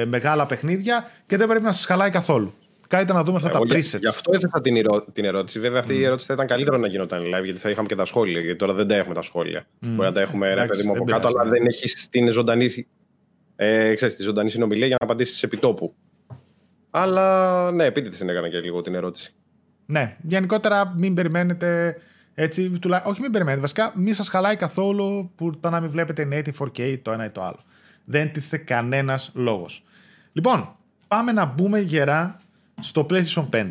[0.05, 2.53] μεγάλα παιχνίδια και δεν πρέπει να σας χαλάει καθόλου.
[2.95, 3.99] Καλύτερα να δούμε αυτά Εγώ τα presets.
[3.99, 4.75] Γι' αυτό έθεσα την,
[5.13, 5.59] την ερώτηση.
[5.59, 5.99] Βέβαια, αυτή mm.
[5.99, 8.39] η ερώτηση θα ήταν καλύτερο να γινόταν live, γιατί θα είχαμε και τα σχόλια.
[8.39, 9.61] Γιατί τώρα δεν τα έχουμε τα σχόλια.
[9.61, 9.67] Mm.
[9.79, 12.87] Μπορεί να τα έχουμε ένα παιδί μου από κάτω, αλλά δεν έχει την ζωντανή,
[13.55, 15.95] ε, ξέρεις, τη ζωντανή συνομιλία για να απαντήσεις επιτόπου.
[16.89, 19.33] Αλλά ναι, επίτηδες την έκανα και λίγο την ερώτηση.
[19.85, 21.97] Ναι, γενικότερα μην περιμένετε
[22.33, 23.03] έτσι, τουλά...
[23.05, 26.99] όχι μην περιμένετε, βασικά μην σας χαλάει καθόλου που το να μην βλέπετε native 4K
[27.01, 27.59] το ένα ή το άλλο.
[28.05, 29.83] Δεν τίθεται κανένας λόγος.
[30.33, 30.75] Λοιπόν,
[31.07, 32.39] πάμε να μπούμε γερά
[32.81, 33.69] στο PlayStation 5.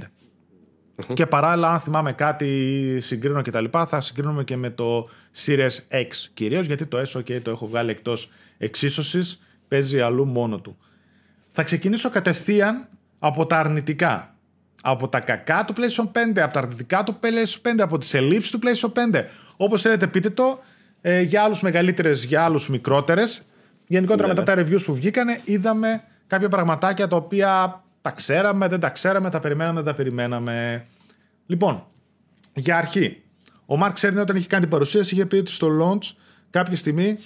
[1.14, 5.08] Και παράλληλα, αν θυμάμαι κάτι, συγκρίνω και τα λοιπά, θα συγκρίνουμε και με το
[5.44, 10.60] Series X κυρίως, γιατί το S και το έχω βγάλει εκτός εξίσωσης, παίζει αλλού μόνο
[10.60, 10.76] του.
[11.52, 12.88] Θα ξεκινήσω κατευθείαν
[13.18, 14.28] από τα αρνητικά.
[14.86, 18.50] Από τα κακά του PlayStation 5, από τα αρνητικά του PlayStation 5, από τις ελλείψεις
[18.50, 19.24] του PlayStation 5.
[19.56, 20.60] Όπως θέλετε, πείτε το,
[21.00, 23.42] ε, για άλλους μεγαλύτερες, για άλλους μικρότερες.
[23.86, 24.64] Γενικότερα, ναι, μετά ναι.
[24.64, 29.40] τα reviews που βγήκανε, είδαμε κάποια πραγματάκια τα οποία τα ξέραμε, δεν τα ξέραμε, τα
[29.40, 30.86] περιμέναμε, δεν τα περιμέναμε.
[31.46, 31.86] Λοιπόν,
[32.54, 33.22] για αρχή,
[33.66, 36.14] ο Μαρκ Σέρνι όταν είχε κάνει την παρουσίαση είχε πει ότι στο launch
[36.50, 37.18] κάποια στιγμή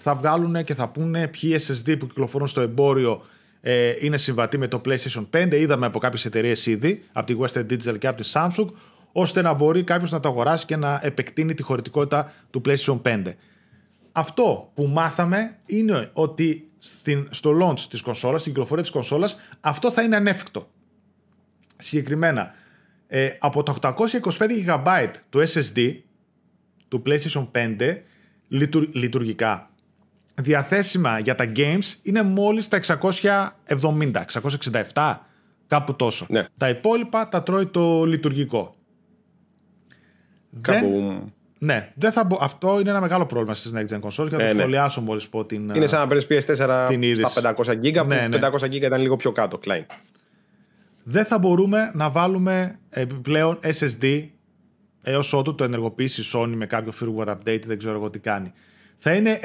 [0.00, 3.22] θα βγάλουν και θα πούνε ποιοι SSD που κυκλοφορούν στο εμπόριο
[3.60, 5.52] ε, είναι συμβατοί με το PlayStation 5.
[5.52, 8.66] Είδαμε από κάποιες εταιρείες ήδη, από τη Western Digital και από τη Samsung,
[9.12, 13.22] ώστε να μπορεί κάποιος να το αγοράσει και να επεκτείνει τη χωρητικότητα του PlayStation 5.
[14.12, 19.90] Αυτό που μάθαμε είναι ότι στην, στο launch της κονσόλας, στην κυκλοφορία της κονσόλας, αυτό
[19.90, 20.70] θα είναι ανέφικτο.
[21.78, 22.54] Συγκεκριμένα,
[23.06, 25.94] ε, από τα 825 GB του SSD
[26.88, 28.02] του PlayStation 5
[28.92, 29.70] λειτουργικά
[30.34, 34.24] διαθέσιμα για τα games είναι μόλις τα 670,
[34.92, 35.16] 667,
[35.66, 36.26] κάπου τόσο.
[36.28, 36.46] Ναι.
[36.56, 38.74] Τα υπόλοιπα τα τρώει το λειτουργικό.
[40.60, 41.32] Κάπου...
[41.64, 42.38] Ναι, δεν θα μπο...
[42.40, 44.58] αυτό είναι ένα μεγάλο πρόβλημα στις next gen consoles και θα το ναι.
[44.58, 45.74] σχολιάσω μόλις πω την.
[45.74, 49.16] Είναι σαν να παίρνεις PS4 την στα 500 GB, που ναι, 500 GB ήταν λίγο
[49.16, 49.84] πιο κάτω, Klein.
[51.02, 54.28] Δεν θα μπορούμε να βάλουμε επιπλέον SSD
[55.02, 58.52] έως ότου το ενεργοποιήσει η Sony με κάποιο firmware update, δεν ξέρω εγώ τι κάνει.
[58.98, 59.38] Θα είναι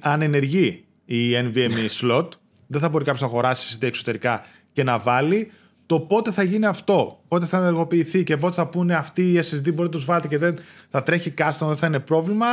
[0.00, 2.28] ανενεργή η NVMe slot,
[2.66, 5.50] δεν θα μπορεί κάποιος να αγοράσει SSD εξωτερικά και να βάλει.
[5.86, 9.62] Το πότε θα γίνει αυτό, πότε θα ενεργοποιηθεί και πότε θα πούνε αυτή η SSD
[9.62, 12.46] μπορεί να τους βάλει και δεν θα τρέχει custom, δεν θα είναι πρόβλημα,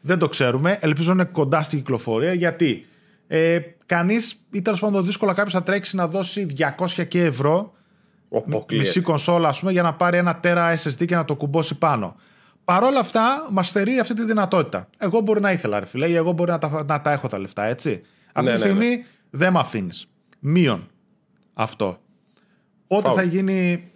[0.00, 0.78] δεν το ξέρουμε.
[0.80, 2.86] Ελπίζω να είναι κοντά στην κυκλοφορία γιατί
[3.26, 6.46] ε, κανείς ή τέλος πάντων δύσκολα κάποιος θα τρέξει να δώσει
[6.96, 7.72] 200 και ευρώ
[8.70, 12.16] μισή κονσόλα ας πούμε, για να πάρει ένα τέρα SSD και να το κουμπώσει πάνω.
[12.64, 14.88] Παρ' όλα αυτά, μας στερεί αυτή τη δυνατότητα.
[14.98, 17.38] Εγώ μπορεί να ήθελα, ρε φίλε, ή εγώ μπορεί να τα, να τα έχω τα
[17.38, 18.02] λεφτά, έτσι.
[18.32, 19.04] Αυτή ναι, τη ναι, στιγμή ναι.
[19.30, 20.08] δεν με αφήνεις.
[20.38, 20.88] Μείον
[21.54, 21.98] αυτό.
[22.88, 23.90] Πότε θα γίνει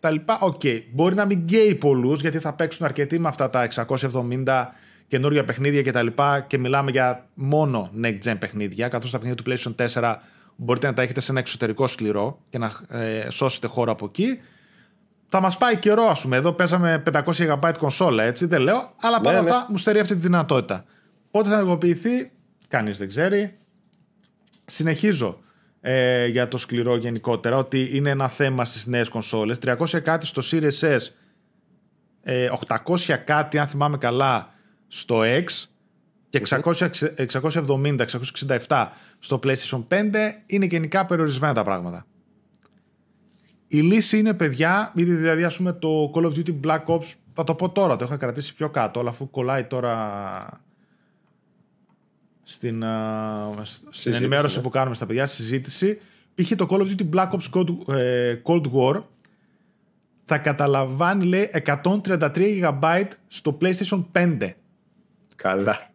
[0.00, 0.60] τα λοιπά; Οκ.
[0.62, 0.82] Okay.
[0.92, 4.66] Μπορεί να μην καίει πολλούς γιατί θα παίξουν αρκετοί με αυτά τα 670
[5.08, 9.44] καινούργια παιχνίδια και τα λοιπά και μιλάμε για μόνο next gen παιχνίδια καθώς τα παιχνίδια
[9.44, 10.16] του PlayStation 4
[10.56, 14.40] μπορείτε να τα έχετε σε ένα εξωτερικό σκληρό και να ε, σώσετε χώρο από εκεί.
[15.28, 16.36] Θα μας πάει καιρό, ας πούμε.
[16.36, 19.56] Εδώ παίζαμε 500 GB κονσόλα, έτσι δεν λέω, αλλά παρόλα ναι, ναι.
[19.56, 20.84] αυτά μου στερεί αυτή τη δυνατότητα.
[21.30, 22.30] Πότε θα ενεργοποιηθεί,
[22.68, 23.54] κανείς δεν ξέρει.
[24.64, 25.38] Συνεχίζω
[25.88, 29.58] ε, για το σκληρό γενικότερα, ότι είναι ένα θέμα στις νέες κονσόλες.
[29.58, 30.98] 300 κάτι στο Series S,
[32.22, 34.54] ε, 800 κάτι, αν θυμάμαι καλά,
[34.88, 35.44] στο X
[36.28, 36.42] και
[38.68, 38.86] 670-667
[39.18, 40.14] στο PlayStation 5
[40.46, 42.06] είναι γενικά περιορισμένα τα πράγματα.
[43.66, 47.44] Η λύση είναι παιδιά, ήδη δηλαδή ας πούμε το Call of Duty Black Ops, θα
[47.44, 50.65] το πω τώρα, το είχα κρατήσει πιο κάτω, αλλά αφού κολλάει τώρα
[52.48, 52.84] στην,
[53.90, 54.62] στην ενημέρωση ναι.
[54.62, 56.00] που κάνουμε στα παιδιά, συζήτηση,
[56.34, 59.02] είχε το Call of Duty Black Ops Cold, ε, Cold War,
[60.24, 62.28] θα καταλαμβάνει λέει 133
[62.62, 64.50] GB στο PlayStation 5.
[65.36, 65.90] Καλά.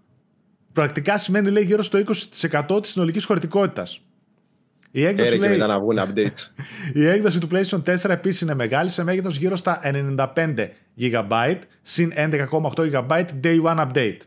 [0.74, 4.02] Πρακτικά σημαίνει λέει γύρω στο 20% της συνολικής χωρητικότητας.
[4.92, 6.52] Η έκδοση, λέει, να βγουν updates.
[6.94, 10.68] η έκδοση του PlayStation 4 επίσης είναι μεγάλη σε μέγεθος γύρω στα 95
[11.00, 14.18] GB συν 11,8 GB day one update.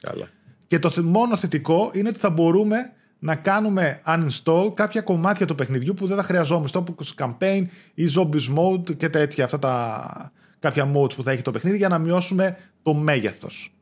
[0.00, 0.28] Καλά.
[0.72, 5.94] Και το μόνο θετικό είναι ότι θα μπορούμε να κάνουμε uninstall κάποια κομμάτια του παιχνιδιού
[5.94, 11.14] που δεν θα χρειαζόμαστε όπως campaign ή zombies mode και τέτοια αυτά τα κάποια modes
[11.14, 13.74] που θα έχει το παιχνίδι για να μειώσουμε το μέγεθος.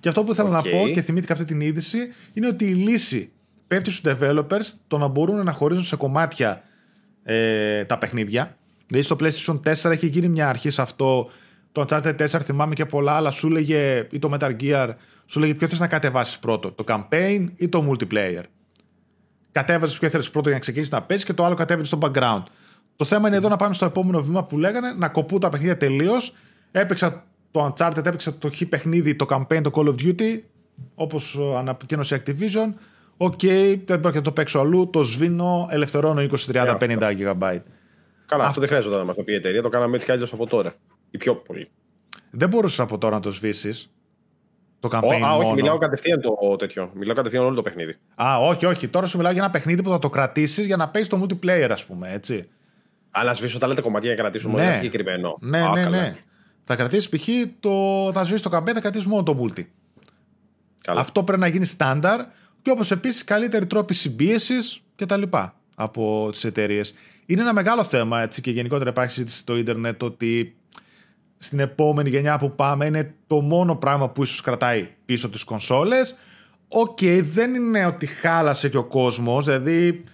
[0.00, 1.98] Και αυτό που ήθελα να πω και θυμήθηκα αυτή την είδηση
[2.32, 3.30] είναι ότι η λύση
[3.66, 6.62] πέφτει στους developers το να μπορούν να χωρίζουν σε κομμάτια
[7.22, 8.56] ε, τα παιχνίδια.
[8.86, 11.30] Δηλαδή στο PlayStation 4 έχει γίνει μια αρχή σε αυτό.
[11.72, 14.94] Το Uncharted 4 θυμάμαι και πολλά άλλα σου λέγε ή το Metal Gear
[15.28, 18.42] σου λέγε ποιο θες να κατεβάσεις πρώτο, το campaign ή το multiplayer.
[19.52, 22.42] Κατέβαζες ποιο θέλεις πρώτο για να ξεκινήσεις να παίζεις και το άλλο κατέβαινε στο background.
[22.96, 25.76] Το θέμα είναι εδώ να πάμε στο επόμενο βήμα που λέγανε να κοπούν τα παιχνίδια
[25.76, 26.34] τελείως.
[26.70, 30.40] Έπαιξα το Uncharted, έπαιξα το χ παιχνίδι, το campaign, το Call of Duty,
[30.94, 32.74] όπως ανακοίνωσε η Activision.
[33.16, 34.90] Οκ, okay, δεν πρόκειται να το παίξω αλλού.
[34.90, 37.60] Το σβήνω, ελευθερώνω 20, 30, 50 GB.
[38.26, 39.62] Καλά, αυτό δεν χρειάζεται να μας το πει η εταιρεία.
[39.62, 40.74] Το κάναμε έτσι κι αλλιώς από τώρα.
[41.10, 41.70] Ή πιο πολύ.
[42.30, 43.90] Δεν μπορούσες από τώρα να το σβήσεις.
[44.80, 45.20] Το campaign.
[45.24, 46.90] Α, όχι, μιλάω κατευθείαν το τέτοιο.
[46.94, 47.96] Μιλάω κατευθείαν όλο το παιχνίδι.
[48.14, 48.88] Α, όχι, όχι.
[48.88, 51.68] Τώρα σου μιλάω για ένα παιχνίδι που θα το κρατήσεις για να παίζεις το multiplayer,
[51.70, 52.48] ας πούμε, έτσι.
[53.10, 54.74] Α, να σβήσω τα λέτε κομμάτια για να κρατήσουμε ναι.
[54.74, 55.36] συγκεκριμένο.
[55.40, 56.16] Ναι, ναι, ναι.
[56.64, 57.28] Θα κρατήσεις π.χ.
[57.60, 57.70] το.
[58.12, 59.64] Θα σβήσεις το campaign, θα κρατήσεις μόνο το multi.
[60.82, 61.00] Καλά.
[61.00, 62.20] Αυτό πρέπει να γίνει στάνταρ
[62.62, 65.22] και όπως επίσης καλύτεροι τρόποι συμπίεσης κτλ.
[65.74, 66.94] από τις εταιρείες.
[67.26, 70.56] Είναι ένα μεγάλο θέμα έτσι, και γενικότερα υπάρχει συζήτηση στο Ιντερνετ ότι
[71.38, 76.18] στην επόμενη γενιά που πάμε είναι το μόνο πράγμα που ίσως κρατάει πίσω τις κονσόλες.
[76.68, 80.04] Οκ, okay, δεν είναι ότι χάλασε και ο κόσμος, δηλαδή...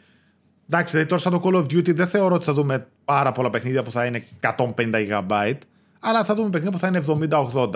[0.68, 3.50] Εντάξει, δηλαδή τώρα σαν το Call of Duty δεν θεωρώ ότι θα δούμε πάρα πολλά
[3.50, 5.52] παιχνίδια που θα είναι 150 GB,
[6.00, 7.70] αλλά θα δούμε παιχνίδια που θα είναι 70-80.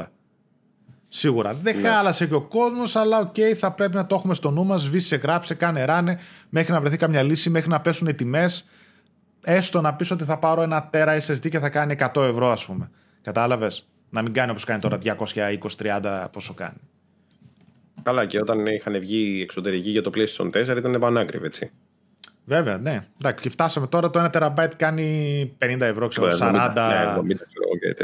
[1.08, 1.54] Σίγουρα.
[1.62, 1.88] Δεν ναι.
[1.88, 4.82] χάλασε και ο κόσμος, αλλά οκ, okay, θα πρέπει να το έχουμε στο νου μας.
[4.82, 8.68] Σβήσε, γράψε, κάνε ράνε, μέχρι να βρεθεί καμιά λύση, μέχρι να πέσουν οι τιμές.
[9.44, 12.64] Έστω να πεις ότι θα πάρω ένα τέρα SSD και θα κάνει 100 ευρώ, ας
[12.64, 12.90] πούμε.
[13.22, 14.98] Κατάλαβες; Να μην κάνει όπως κάνει τώρα
[15.78, 16.78] 220-30 πόσο κάνει.
[18.02, 21.72] Καλά, και όταν είχαν βγει εξωτερικοί για το PlayStation 4 ήταν πανάκριβ, έτσι.
[22.44, 23.06] Βέβαια, ναι.
[23.20, 26.72] Εντάξει, και φτάσαμε τώρα το 1 τεραμπάιτ κάνει 50 ευρώ, ξέρω, 40.
[27.24, 27.34] Ναι,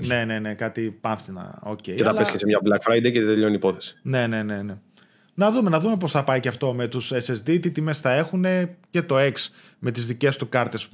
[0.00, 1.62] 70, ναι, ναι, ναι, κάτι πάμφθηνα.
[1.66, 1.94] Okay.
[1.94, 3.96] Και θα πέσει και σε μια Black Friday και τελειώνει η υπόθεση.
[4.02, 4.62] Ναι, ναι, ναι.
[4.62, 4.74] ναι.
[5.34, 8.12] Να δούμε, να δούμε πώς θα πάει και αυτό με τους SSD, τι τιμές θα
[8.12, 8.44] έχουν
[8.90, 9.32] και το X
[9.78, 10.88] με τις δικές του κάρτες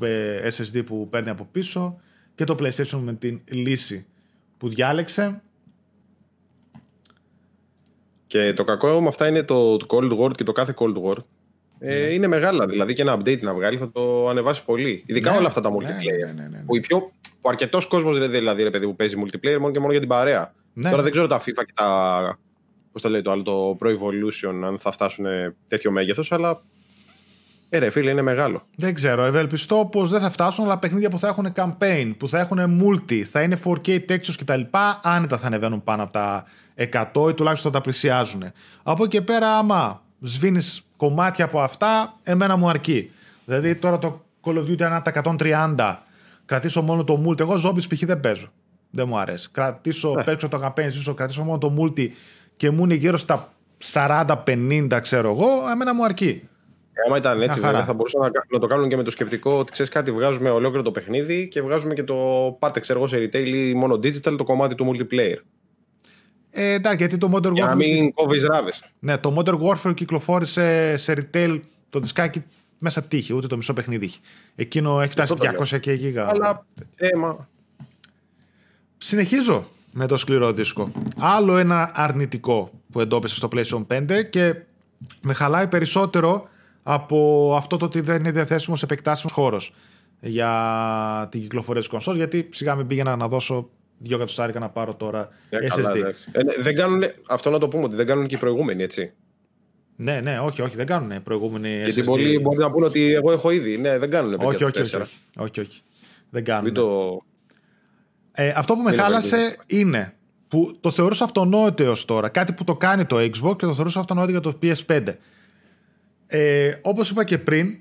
[0.50, 2.00] SSD που παίρνει από πίσω
[2.34, 4.06] και το PlayStation με την λύση
[4.58, 5.42] που διάλεξε.
[8.26, 11.16] Και το κακό με αυτά είναι το Cold War και το κάθε Cold War
[11.78, 11.94] Ε, ναι.
[11.94, 12.66] Είναι μεγάλα.
[12.66, 15.02] Δηλαδή και ένα update να βγάλει θα το ανεβάσει πολύ.
[15.06, 16.34] Ειδικά ναι, όλα αυτά τα ναι, multiplayer.
[16.34, 19.78] Ναι, ναι, που, πιο, που αρκετός κόσμος δηλαδή ρε παιδί που παίζει multiplayer μόνο και
[19.78, 20.54] μόνο για την παρέα.
[20.82, 22.38] Τώρα δεν ξέρω τα FIFA και τα.
[22.92, 25.26] Πώς το λέει το άλλο, το Pro Evolution, αν θα φτάσουν
[25.68, 26.62] τέτοιο μέγεθος, αλλά
[27.72, 28.62] ε, ρε φίλε, είναι μεγάλο.
[28.76, 29.24] Δεν ξέρω.
[29.24, 33.22] Ευελπιστώ πως δεν θα φτάσουν, αλλά παιχνίδια που θα έχουν campaign, που θα έχουν multi,
[33.22, 34.60] θα είναι 4K textures κτλ.
[35.02, 36.44] Άνετα θα ανεβαίνουν πάνω από τα
[37.14, 38.44] 100 ή τουλάχιστον θα τα πλησιάζουν.
[38.82, 43.10] Από εκεί πέρα, άμα σβήνεις κομμάτια από αυτά, εμένα μου αρκεί.
[43.44, 45.96] Δηλαδή τώρα το Call of Duty ανά τα 130,
[46.44, 47.40] κρατήσω μόνο το multi.
[47.40, 48.04] Εγώ zombies π.χ.
[48.04, 48.52] δεν παίζω.
[48.90, 49.48] Δεν μου αρέσει.
[49.52, 50.24] Κρατήσω, ναι.
[50.24, 52.08] παίξω το campaign, ζήσω, κρατήσω μόνο το multi
[52.56, 53.52] και μου είναι γύρω στα
[53.92, 56.48] 40-50, ξέρω εγώ, εμένα μου αρκεί.
[57.04, 59.58] Ε, άμα ήταν έτσι, βέβαια, θα μπορούσαν να, να, το κάνουν και με το σκεπτικό
[59.58, 62.16] ότι ξέρεις κάτι, βγάζουμε ολόκληρο το παιχνίδι και βγάζουμε και το
[62.58, 65.36] πάρτε ξέρω σε retail ή μόνο digital το κομμάτι του multiplayer.
[66.50, 67.54] Ε, εντάξει, γιατί το Modern Warfare.
[67.54, 68.84] Για να μην κόβεις ράβες.
[68.98, 71.60] Ναι, το Modern Warfare κυκλοφόρησε σε retail
[71.90, 72.44] το δισκάκι
[72.78, 74.18] μέσα τύχη, ούτε το μισό παιχνίδι είχε.
[74.54, 75.34] Εκείνο έχει φτάσει
[75.74, 76.28] 200 και γίγα.
[76.30, 76.66] Αλλά.
[76.96, 77.48] έμα.
[78.98, 80.92] Συνεχίζω με το σκληρό δίσκο.
[81.18, 84.54] Άλλο ένα αρνητικό που εντόπισε στο PlayStation 5 και
[85.22, 86.48] με χαλάει περισσότερο
[86.92, 89.74] από αυτό το ότι δεν είναι διαθέσιμος σε επεκτάσιμος χώρος
[90.20, 92.16] για την κυκλοφορία της κονσόλ.
[92.16, 95.82] Γιατί σιγά μην πήγαινα να δώσω δύο εκατοστάρικα να πάρω τώρα SSD.
[95.82, 98.82] Καλά, ε, ναι, δεν κάνουν, αυτό να το πούμε ότι δεν κάνουν και οι προηγούμενοι,
[98.82, 99.12] έτσι.
[99.96, 101.68] Ναι, ναι, όχι, όχι, δεν κάνουν οι προηγούμενοι.
[101.68, 103.78] Γιατί πολλοί μπορεί να πούνε ότι εγώ έχω ήδη.
[103.78, 104.34] Ναι, δεν κάνουν.
[104.34, 104.96] Όχι, όχι, όχι,
[105.36, 105.82] όχι, όχι,
[106.30, 106.72] Δεν κάνουν.
[106.72, 107.18] Το...
[108.32, 110.14] Ε, αυτό που με χάλασε είναι
[110.48, 112.28] που το θεωρούσα αυτονόητο έως τώρα.
[112.28, 115.14] Κάτι που το κάνει το Xbox και το θεωρούσα αυτονόητο για το PS5.
[116.32, 117.78] Ε, Όπως είπα και πριν,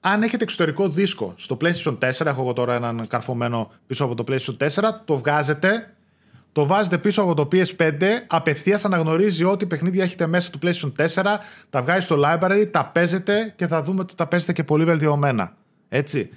[0.00, 4.24] αν έχετε εξωτερικό δίσκο στο PlayStation 4, έχω εγώ τώρα έναν καρφωμένο πίσω από το
[4.28, 5.94] PlayStation 4, το βγάζετε,
[6.52, 11.24] το βάζετε πίσω από το PS5, απευθείας αναγνωρίζει ό,τι παιχνίδια έχετε μέσα του PlayStation 4,
[11.70, 15.56] τα βγάζει στο library, τα παίζετε και θα δούμε ότι τα παίζετε και πολύ βελτιωμένα.
[15.88, 16.30] Έτσι.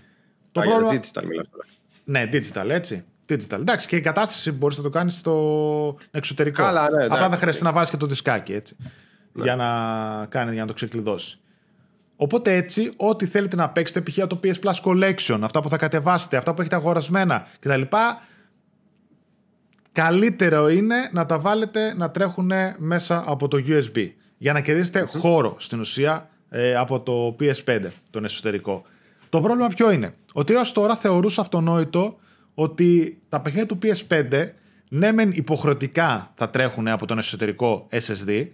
[0.52, 0.92] Το Α, πρόβλημα...
[0.92, 1.66] digital μιλάς τώρα.
[2.04, 3.04] Ναι, digital, έτσι.
[3.30, 3.60] Digital.
[3.60, 6.63] Εντάξει, και η κατάσταση μπορείς να το κάνεις στο εξωτερικό.
[6.63, 8.76] Καλά, ναι, Απλά θα χρειαστεί να βάζεις και το δισκάκι έτσι.
[9.32, 9.44] Ναι.
[9.44, 11.42] Για, να κάνει, για να το ξεκλειδώσεις.
[12.15, 14.28] Οπότε έτσι, ό,τι θέλετε να παίξετε, π.χ.
[14.28, 17.82] το PS Plus Collection, αυτά που θα κατεβάσετε, αυτά που έχετε αγορασμένα κτλ.
[19.91, 25.56] Καλύτερο είναι να τα βάλετε να τρέχουν μέσα από το USB για να κερδισετε χώρο
[25.60, 28.84] στην ουσία ε, από το PS5, τον εσωτερικό.
[29.30, 32.19] Το πρόβλημα ποιο είναι, ότι έως τώρα θεωρούσα αυτονόητο
[32.54, 34.49] ότι τα παιχνίδια του PS5
[34.89, 38.47] ναι μεν υποχρεωτικά θα τρέχουν από τον εσωτερικό SSD,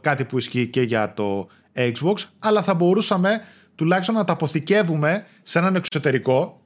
[0.00, 3.40] κάτι που ισχύει και για το Xbox, αλλά θα μπορούσαμε
[3.74, 6.60] τουλάχιστον να τα αποθηκεύουμε σε έναν εξωτερικό,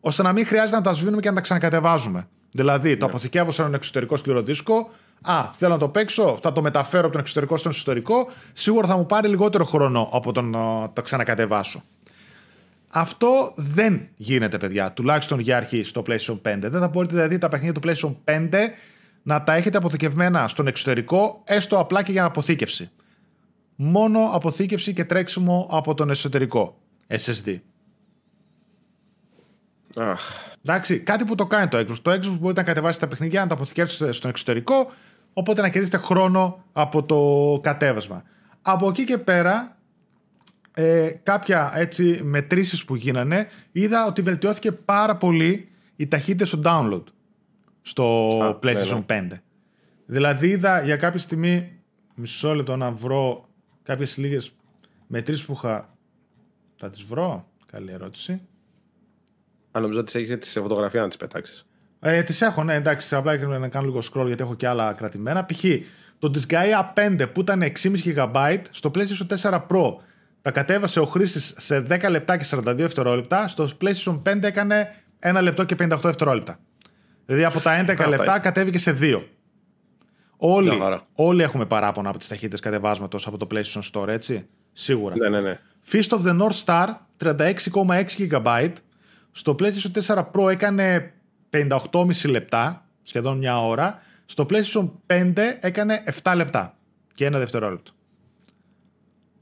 [0.00, 2.28] ώστε να μην χρειάζεται να τα σβήνουμε και να τα ξανακατεβάζουμε.
[2.50, 3.10] Δηλαδή, το ναι.
[3.10, 4.90] αποθηκεύω σε έναν εξωτερικό σκληρό δίσκο.
[5.22, 8.28] Α, θέλω να το παίξω, θα το μεταφέρω από τον εξωτερικό στον εσωτερικό.
[8.52, 11.82] Σίγουρα θα μου πάρει λιγότερο χρόνο από το να το ξανακατεβάσω.
[12.88, 16.56] Αυτό δεν γίνεται, παιδιά, τουλάχιστον για αρχή στο PlayStation 5.
[16.60, 18.54] Δεν θα μπορείτε δηλαδή τα παιχνίδια του PlayStation 5
[19.22, 22.90] να τα έχετε αποθηκευμένα στον εξωτερικό, έστω απλά και για αποθήκευση
[23.80, 27.56] μόνο αποθήκευση και τρέξιμο από τον εσωτερικό SSD.
[29.96, 30.20] Αχ.
[30.64, 31.96] Εντάξει, κάτι που το κάνει το Xbox.
[32.02, 34.90] Το Xbox μπορείτε να κατεβάσετε τα παιχνίδια, να τα αποθηκεύσετε στον εξωτερικό,
[35.32, 38.22] οπότε να κερδίσετε χρόνο από το κατέβασμα.
[38.62, 39.76] Από εκεί και πέρα,
[40.74, 47.04] ε, κάποια έτσι μετρήσεις που γίνανε, είδα ότι βελτιώθηκε πάρα πολύ η ταχύτητα στο download
[47.82, 49.06] στο PlayStation 5.
[49.06, 49.40] Ναι, ναι.
[50.06, 51.72] Δηλαδή είδα για κάποια στιγμή,
[52.14, 53.47] μισό λεπτό να βρω
[53.88, 54.52] κάποιες λίγες
[55.06, 55.96] μετρήσεις που είχα...
[56.76, 58.40] Θα τις βρω; Καλή ερώτηση.
[59.70, 61.66] Αν νομίζω ότι έχεις τη φωτογραφία να τις πετάξεις.
[62.00, 63.14] Ε, τις έχω, ναι, εντάξει.
[63.14, 65.44] Απλά να κάνω λίγο scroll γιατί έχω και άλλα κρατημένα.
[65.44, 65.64] Π.χ.
[66.18, 69.94] το Disgaea 5 που ήταν 6,5 GB στο PlayStation 4 Pro
[70.42, 73.48] τα κατέβασε ο χρήστης σε 10 λεπτά και 42 δευτερόλεπτα.
[73.48, 76.58] Στο PlayStation 5 έκανε 1 λεπτό και 58 δευτερόλεπτα.
[77.26, 79.22] Δηλαδή από τα 11 λεπτά κατέβηκε σε 2.
[80.40, 80.70] Όλοι,
[81.14, 85.16] όλοι έχουμε παράπονα από τις ταχύτητες κατεβάσματος από το PlayStation Store, έτσι; Σίγουρα.
[85.16, 85.58] Ναι, ναι, ναι.
[85.92, 86.88] Fist of the North Star
[87.24, 88.72] 36,6 GB.
[89.32, 91.12] Στο PlayStation 4 Pro έκανε
[91.50, 94.02] 58,5 λεπτά, σχεδόν μια ώρα.
[94.26, 96.76] Στο PlayStation 5 έκανε 7 λεπτά
[97.14, 97.92] και ένα δευτερόλεπτο.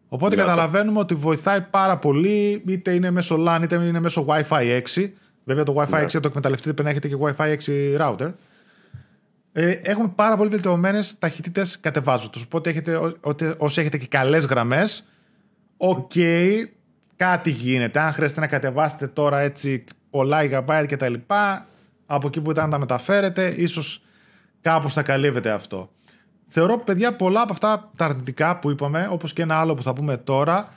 [0.08, 5.10] Οπότε καταλαβαίνουμε ότι βοηθάει πάρα πολύ, είτε είναι μέσω LAN είτε είναι μέσω Wi-Fi 6.
[5.44, 6.20] Βέβαια το Wi-Fi 6 ναι.
[6.20, 8.32] να το εκμεταλλευτείτε πρέπει να έχετε και Wi-Fi 6 router
[9.58, 12.42] ε, έχουμε πάρα πολύ βελτιωμένες ταχύτητες κατεβάσματος.
[12.42, 13.00] Οπότε έχετε,
[13.56, 15.08] όσοι έχετε και καλές γραμμές,
[15.76, 16.12] οκ,
[17.16, 18.00] κάτι γίνεται.
[18.00, 21.14] Αν χρειάζεται να κατεβάσετε τώρα έτσι πολλά gigabyte κτλ.,
[22.06, 24.02] από εκεί που ήταν να τα μεταφέρετε, ίσως
[24.60, 25.90] κάπως θα καλύπτεται αυτό.
[26.48, 29.92] Θεωρώ, παιδιά, πολλά από αυτά τα αρνητικά που είπαμε, όπως και ένα άλλο που θα
[29.92, 30.68] πούμε τώρα,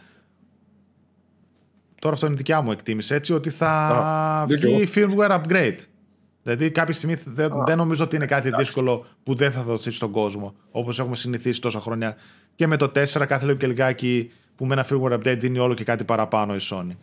[1.99, 5.77] τώρα αυτό είναι δικιά μου εκτίμηση, έτσι, ότι θα βγει firmware upgrade.
[6.55, 10.11] Δηλαδή κάποια στιγμή δεν, δεν νομίζω ότι είναι κάτι δύσκολο που δεν θα δοθεί στον
[10.11, 12.17] κόσμο, όπως έχουμε συνηθίσει τόσα χρόνια.
[12.55, 15.73] Και με το 4 κάθε λίγο και λιγάκι που με ένα firmware update δίνει όλο
[15.73, 16.95] και κάτι παραπάνω η Sony.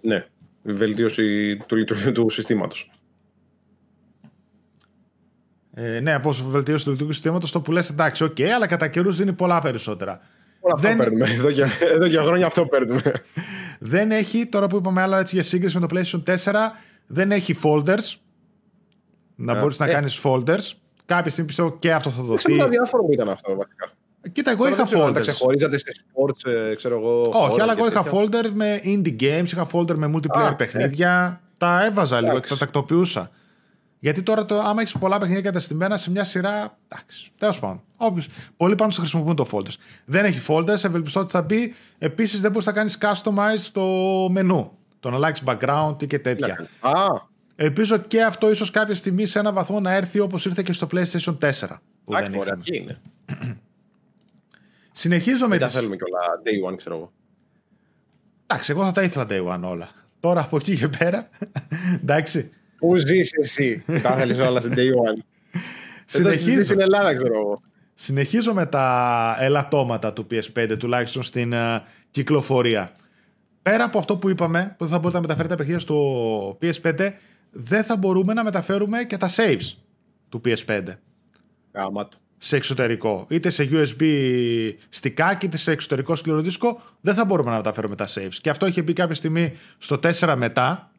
[0.00, 0.26] Ναι,
[0.62, 2.90] βελτίωση του λειτουργικού του συστήματος.
[5.74, 8.88] Ε, ναι, από βελτίωση του λειτουργικού συστήματος το που λες εντάξει, οκ, okay, αλλά κατά
[8.88, 10.20] καιρούς δίνει πολλά περισσότερα.
[10.60, 10.90] Όλα δεν...
[10.90, 11.34] αυτά παίρνουμε.
[11.34, 11.64] Εδώ και,
[11.94, 13.12] εδώ και χρόνια αυτό παίρνουμε.
[13.78, 16.52] δεν έχει, τώρα που είπαμε άλλο έτσι για σύγκριση με το PlayStation 4,
[17.06, 18.23] δεν έχει folders.
[19.34, 19.60] Να yeah.
[19.60, 19.92] μπορείς να ε.
[19.92, 20.72] κάνεις folders.
[21.06, 22.52] Κάποια στιγμή πιστεύω και αυτό θα δοθεί.
[22.52, 23.90] Είναι διάφορο που ήταν αυτό βασικά.
[24.32, 25.14] Κοίτα, εγώ είχα folders.
[25.14, 27.30] Τα ξεχωρίζατε σε sports, ε, ξέρω εγώ.
[27.32, 31.40] Όχι, αλλά εγώ είχα folder με indie games, είχα folder με multiplayer ah, παιχνίδια.
[31.42, 31.48] Ε.
[31.58, 33.30] Τα έβαζα λίγο και τα τακτοποιούσα.
[33.98, 36.78] Γιατί τώρα, το, άμα έχεις πολλά παιχνίδια καταστημένα σε μια σειρά.
[36.88, 37.82] Εντάξει, τέλος πάντων.
[37.96, 39.74] Όποιος, πολλοί πάντω χρησιμοποιούν το folders.
[40.04, 41.74] Δεν έχει folders, ευελπιστώ ότι θα μπει.
[41.98, 43.82] Επίσης δεν μπορείς να κάνεις customize στο
[44.30, 44.72] μενού.
[45.00, 46.68] Το να αλλάξεις background ή και τέτοια.
[46.80, 46.92] Α.
[47.56, 50.86] Ελπίζω και αυτό ίσως κάποια στιγμή σε ένα βαθμό να έρθει όπως ήρθε και στο
[50.92, 51.50] PlayStation 4.
[52.04, 53.00] Που δεν ωραία, είναι.
[54.92, 55.56] Συνεχίζω με.
[55.58, 55.76] Δεν τις...
[55.76, 57.12] θέλουμε κιόλα day one, ξέρω εγώ.
[58.46, 59.88] Εντάξει, εγώ θα τα ήθελα day one όλα.
[60.20, 61.28] Τώρα από εκεί και πέρα.
[62.02, 62.50] εντάξει.
[62.78, 65.18] Πού ζεις εσύ, τα θέλεις όλα στην day one;
[66.06, 66.62] Συνεχίζω.
[66.62, 67.62] Στην Ελλάδα, ξέρω εγώ.
[67.94, 72.90] Συνεχίζω με τα ελαττώματα του PS5, τουλάχιστον στην uh, κυκλοφορία.
[73.62, 77.12] Πέρα από αυτό που είπαμε, που δεν θα μπορείτε να μεταφέρετε τα παιχνίδια στο PS5,
[77.54, 79.72] δεν θα μπορούμε να μεταφέρουμε και τα saves
[80.28, 80.82] του PS5.
[81.72, 83.26] Άμα σε εξωτερικό.
[83.30, 84.04] Είτε σε USB
[84.88, 88.34] στικάκι, είτε σε εξωτερικό σκληροδίσκο, δεν θα μπορούμε να μεταφέρουμε τα saves.
[88.40, 90.94] Και αυτό είχε μπει κάποια στιγμή στο 4 μετά,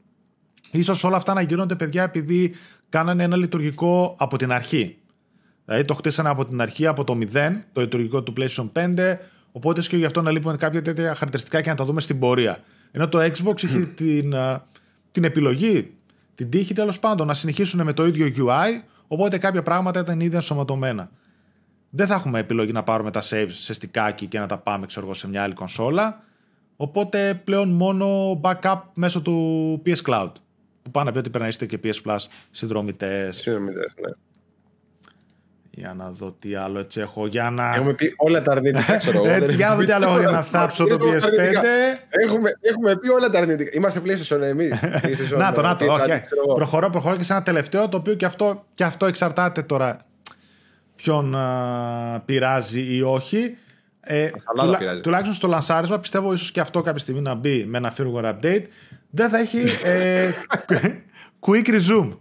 [0.72, 2.56] Ίσως όλα αυτά να γίνονται παιδιά επειδή
[2.90, 4.98] κάνανε ένα λειτουργικό από την αρχή.
[5.66, 9.18] Δηλαδή το χτίσανε από την αρχή, από το 0, το λειτουργικό του PlayStation 5,
[9.52, 12.64] οπότε και γι' αυτό να λείπουν κάποια τέτοια χαρακτηριστικά και να τα δούμε στην πορεία.
[12.92, 14.34] Ενώ το Xbox είχε την,
[15.12, 15.95] την επιλογή,
[16.36, 20.36] την τύχη τέλος πάντων να συνεχίσουν με το ίδιο UI, οπότε κάποια πράγματα ήταν ήδη
[20.36, 21.10] ενσωματωμένα.
[21.90, 25.14] Δεν θα έχουμε επιλογή να πάρουμε τα saves σε στικάκι και να τα πάμε ξέρω,
[25.14, 26.24] σε μια άλλη κονσόλα.
[26.76, 30.32] Οπότε πλέον μόνο backup μέσω του PS Cloud
[30.82, 32.18] που πάνε να πει ότι πρέπει να είστε και PS Plus
[32.52, 33.36] συνδρομητές.
[33.36, 34.10] Συνδρομητές, ναι.
[35.78, 37.28] Για να δω τι άλλο έτσι έχω.
[37.28, 37.76] Για να...
[37.76, 39.34] Έχουμε πει όλα τα αρνητικά, ξέρω εγώ.
[39.34, 41.66] Έτσι, για να δω τι άλλο έχω για να θάψω το PS5.
[42.10, 43.72] Έχουμε, έχουμε πει όλα τα αρνητικά.
[43.74, 44.80] Είμαστε PlayStation εμείς.
[45.38, 45.86] να το, να το.
[45.92, 46.22] Όχι.
[46.56, 49.98] Προχωρώ, προχωρώ και σε ένα τελευταίο το οποίο και αυτό, και αυτό εξαρτάται τώρα
[50.96, 53.58] ποιον α, πειράζει ή όχι.
[54.08, 57.94] Ε, τουλά, τουλάχιστον στο λανσάρισμα πιστεύω ίσως και αυτό κάποια στιγμή να μπει με ένα
[57.98, 58.64] firmware update
[59.10, 60.30] δεν θα έχει ε,
[61.48, 62.18] quick resume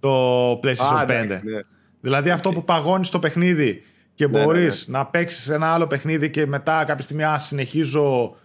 [0.00, 1.06] το PlayStation 5.
[1.06, 1.60] Ναι, ναι.
[2.00, 3.82] Δηλαδή αυτό που παγώνεις το παιχνίδι
[4.14, 8.36] και ναι, μπορείς να παίξεις ένα άλλο παιχνίδι και μετά κάποια στιγμή α, συνεχίζω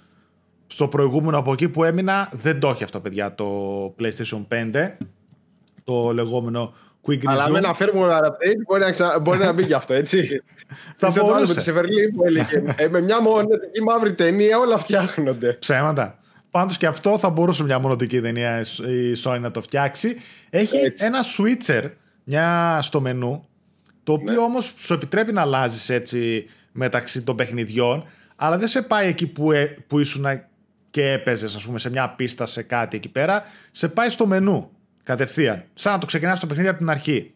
[0.67, 3.47] στο προηγούμενο από εκεί που έμεινα, δεν το έχει αυτό παιδιά το
[3.99, 4.91] PlayStation 5,
[5.83, 6.73] το λεγόμενο
[7.07, 7.27] Quick Resume.
[7.27, 9.19] Αλλά με ένα firmware update μπορεί να, ξα...
[9.19, 10.43] μπορεί να μπει γι' αυτό, έτσι.
[10.97, 11.71] Θα μπορούσε.
[11.71, 15.53] Με τη που έλεγε, ε, με μια μοναδική μαύρη ταινία όλα φτιάχνονται.
[15.53, 16.17] Ψέματα.
[16.51, 20.15] Πάντως και αυτό θα μπορούσε μια μονοτική ταινία η Sony να το φτιάξει.
[20.49, 21.89] Έχει ένα switcher
[22.23, 23.47] μια στο μενού,
[24.03, 24.37] το οποίο ναι.
[24.37, 28.05] όμως σου επιτρέπει να αλλάζεις έτσι μεταξύ των παιχνιδιών,
[28.35, 30.25] αλλά δεν σε πάει εκεί που, ε, που ήσουν
[30.89, 33.43] και έπαιζες, ας πούμε, σε μια πίστα, σε κάτι εκεί πέρα.
[33.71, 34.71] Σε πάει στο μενού
[35.03, 35.63] κατευθείαν.
[35.73, 37.33] Σαν να το ξεκινάς το παιχνίδι από την αρχή.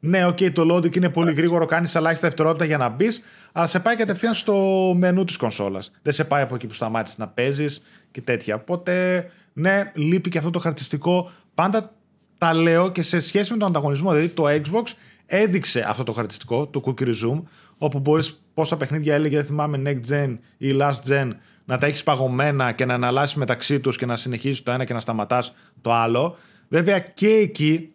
[0.00, 3.66] Ναι, οκ, okay, το loading είναι πολύ γρήγορο, κάνεις ελάχιστα δευτερόλεπτα για να μπεις, αλλά
[3.66, 4.54] σε πάει κατευθείαν στο
[4.96, 5.90] μενού της κονσόλας.
[6.02, 8.54] Δεν σε πάει από εκεί που σταμάτησες να παίζεις και τέτοια.
[8.54, 11.30] Οπότε, ναι, λείπει και αυτό το χαρακτηριστικό.
[11.54, 11.94] Πάντα
[12.44, 14.10] τα λέω και σε σχέση με τον ανταγωνισμό.
[14.10, 14.92] Δηλαδή, το Xbox
[15.26, 17.42] έδειξε αυτό το χαρακτηριστικό, το Cookie Resume,
[17.78, 21.30] όπου μπορείς πόσα παιχνίδια έλεγε, δεν θυμάμαι, Next Gen ή Last Gen,
[21.64, 24.92] να τα έχεις παγωμένα και να αναλάσεις μεταξύ τους και να συνεχίζεις το ένα και
[24.92, 26.36] να σταματάς το άλλο.
[26.68, 27.92] Βέβαια και εκεί,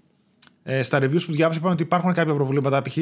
[0.63, 2.82] ε, στα reviews που διάβασα, είπαν ότι υπάρχουν κάποια προβλήματα.
[2.82, 2.97] Π.χ.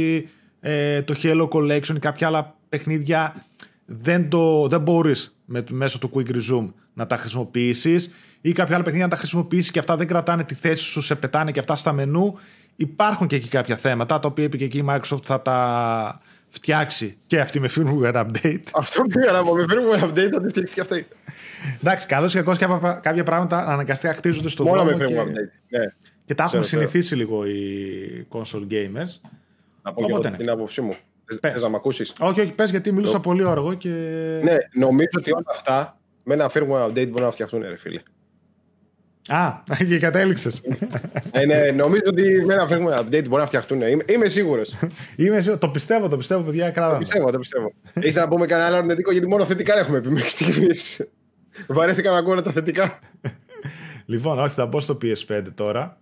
[0.59, 3.45] Ε, το Halo Collection ή κάποια άλλα παιχνίδια
[3.85, 6.67] δεν, το, δεν μπορείς με, μέσω του Quick Resume
[6.97, 10.53] να τα χρησιμοποιήσεις ή κάποια άλλα παιχνίδια να τα χρησιμοποιήσεις και αυτά δεν κρατάνε τη
[10.53, 12.37] θέση σου, σε πετάνε και αυτά στα μενού.
[12.75, 17.17] Υπάρχουν και εκεί κάποια θέματα, τα οποία είπε και εκεί η Microsoft θα τα φτιάξει
[17.27, 18.63] και αυτή με firmware update.
[18.73, 21.07] Αυτό πήγα να πω, με firmware update θα τη φτιάξει και αυτή.
[21.81, 24.97] Εντάξει, καλώς και κακό κάποια πράγματα αναγκαστικά χτίζονται στο Μόνο δρόμο.
[24.97, 25.51] με firmware update.
[25.69, 25.85] Ναι.
[26.25, 29.19] Και τα έχουν συνηθίσει λίγο οι console gamers.
[29.81, 30.37] Να πω Οπότε, ναι.
[30.37, 30.95] την άποψή μου.
[31.41, 33.89] Θε να με ακούσεις; Όχι, όχι, πες γιατί μιλούσα πολύ όργο και.
[34.43, 35.96] Ναι, νομίζω ότι όλα αυτά
[36.27, 38.01] με ένα firmware update μπορούν να φτιαχτούν, ρε φίλε.
[39.27, 39.53] Α,
[39.87, 40.61] και κατέληξες.
[41.31, 43.81] ε, ναι, νομίζω ότι με ένα firmware update μπορεί να φτιαχτούν.
[43.81, 44.75] Είμαι, είμαι σίγουρος.
[45.15, 45.59] είμαι σίγουρο.
[45.59, 46.69] Το πιστεύω, το πιστεύω, παιδιά.
[46.69, 46.93] Κράτα.
[46.93, 47.73] Το πιστεύω, το πιστεύω.
[47.93, 51.07] Έχεις να πούμε κανένα άλλο αρνητικό, γιατί μόνο θετικά έχουμε πει μέχρι στιγμής.
[51.67, 52.99] Βαρέθηκα να ακούω τα θετικά.
[54.05, 55.97] λοιπόν, όχι, θα μπω στο PS5 τώρα.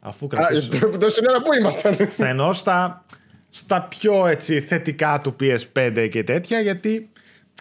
[0.00, 0.88] Αφού κρατήσω...
[0.98, 1.94] Τόση ώρα πού ήμασταν.
[1.94, 3.04] Θα εννοώ στα,
[3.50, 7.10] στα πιο έτσι, θετικά του PS5 και τέτοια, γιατί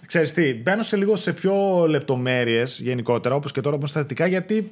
[0.05, 4.27] ξέρεις τι, μπαίνω σε λίγο σε πιο λεπτομέρειες γενικότερα, όπως και τώρα που στα θετικά,
[4.27, 4.69] γιατί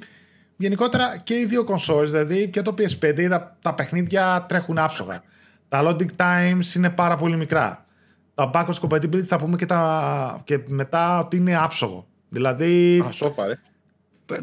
[0.57, 5.23] γενικότερα και οι δύο κονσόλες, δηλαδή και το PS5 είδα τα παιχνίδια τρέχουν άψογα.
[5.69, 7.85] Τα loading times είναι πάρα πολύ μικρά.
[8.35, 10.41] Τα backwards compatibility θα πούμε και, τα...
[10.43, 12.07] και μετά ότι είναι άψογο.
[12.29, 12.99] Δηλαδή.
[13.07, 13.59] Α, σώπα, ρε.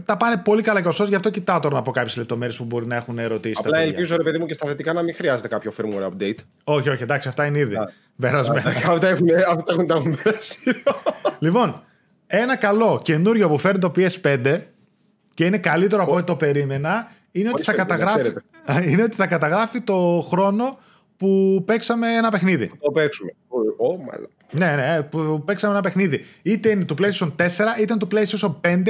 [0.05, 2.64] Τα πάνε πολύ καλά και ο γι' αυτό κοιτάω τώρα να πω κάποιες λεπτομέρειες που
[2.64, 3.57] μπορεί να έχουν ερωτήσει.
[3.64, 6.36] Απλά ελπίζω, ρε παιδί μου, και στα θετικά να μην χρειάζεται κάποιο firmware update.
[6.64, 7.74] Όχι, όχι, εντάξει, αυτά είναι ήδη.
[8.20, 8.68] Περασμένα.
[8.68, 10.59] Αυτά έχουν, αυτά έχουν, τα περάσει.
[11.38, 11.82] λοιπόν,
[12.26, 14.61] ένα καλό καινούριο που φέρνει το PS5
[15.34, 18.32] και είναι καλύτερο από ό,τι το περίμενα είναι ότι, θα καταγράφει,
[18.91, 20.78] είναι ότι θα καταγράφει το χρόνο
[21.16, 22.70] που παίξαμε ένα παιχνίδι.
[22.80, 23.34] Το παίξουμε.
[24.51, 26.24] Ναι, ναι, που παίξαμε ένα παιχνίδι.
[26.42, 27.46] Είτε είναι του PlayStation 4,
[27.80, 28.86] είτε είναι του PlayStation 5,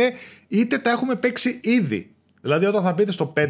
[0.48, 2.14] είτε τα έχουμε παίξει ήδη.
[2.40, 3.46] Δηλαδή, όταν θα μπείτε στο 5,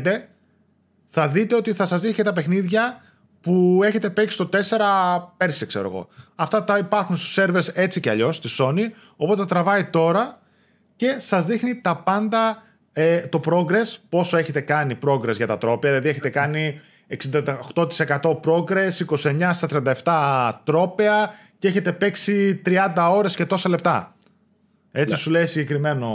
[1.10, 3.00] θα δείτε ότι θα σας δείχνει και τα παιχνίδια
[3.40, 6.08] που έχετε παίξει στο 4 πέρσι, ξέρω εγώ.
[6.34, 8.86] Αυτά τα υπάρχουν στους servers έτσι κι αλλιώς στη Sony.
[9.16, 10.38] Οπότε τραβάει τώρα
[10.96, 15.90] και σας δείχνει τα πάντα ε, το progress, πόσο έχετε κάνει progress για τα τρόπια.
[15.90, 16.80] Δηλαδή, έχετε κάνει
[17.34, 19.68] 68% progress, 29 στα
[20.04, 24.16] 37 τρόπαια και έχετε παίξει 30 ώρες και τόσα λεπτά.
[24.92, 25.20] Έτσι ναι.
[25.20, 26.08] σου λέει συγκεκριμένο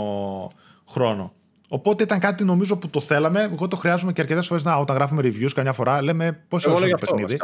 [0.88, 1.34] χρόνο.
[1.68, 3.42] Οπότε ήταν κάτι νομίζω που το θέλαμε.
[3.52, 6.90] Εγώ το χρειάζομαι και αρκετές φορές να όταν γράφουμε reviews καμιά φορά λέμε πόσε ώρες
[6.90, 7.38] το παιχνίδι.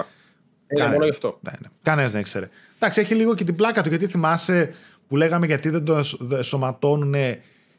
[0.69, 1.39] Είναι μόνο γι' αυτό.
[1.41, 1.69] Ναι, ναι.
[1.83, 2.49] Κανένας δεν ήξερε.
[2.77, 4.75] Εντάξει, έχει λίγο και την πλάκα του γιατί θυμάσαι
[5.09, 6.03] που λέγαμε γιατί δεν το
[6.43, 7.15] σωματώνουν.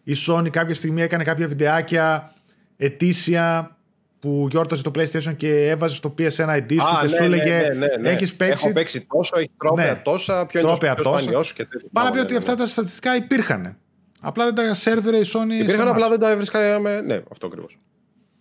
[0.04, 2.34] Η Sony κάποια στιγμή έκανε κάποια βιντεάκια
[2.78, 3.78] ετήσια
[4.24, 7.68] που γιόρταζε το PlayStation και έβαζε στο PSN ID σου και ναι, σου ναι, έλεγε
[7.68, 8.64] ναι, ναι, ναι, Έχεις παίξει...
[8.66, 11.54] Έχω παίξει τόσο, έχει τρόπια ναι, τόσα, ποιο είναι το τόσα.
[11.54, 13.78] και Πάρα πει ότι αυτά τα στατιστικά υπήρχαν.
[14.22, 15.62] Απλά δεν τα σερβερε η Sony.
[15.62, 17.02] Υπήρχαν, απλά δεν τα έβρισκαμε.
[17.02, 17.80] Ναι, αυτό ακριβώς.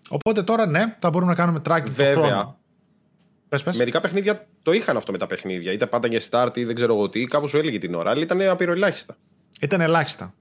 [0.08, 2.56] Οπότε τώρα ναι, θα μπορούμε να κάνουμε tracking Βέβαια.
[3.48, 3.76] Πες, πες.
[3.76, 5.72] Μερικά παιχνίδια το είχαν αυτό με τα παιχνίδια.
[5.72, 7.24] Είτε πάντα για start ή δεν ξέρω εγώ τι.
[7.24, 9.16] Κάπου σου έλεγε την ώρα, αλλά ήταν απειροελάχιστα.
[9.60, 10.34] Ήταν ελάχιστα.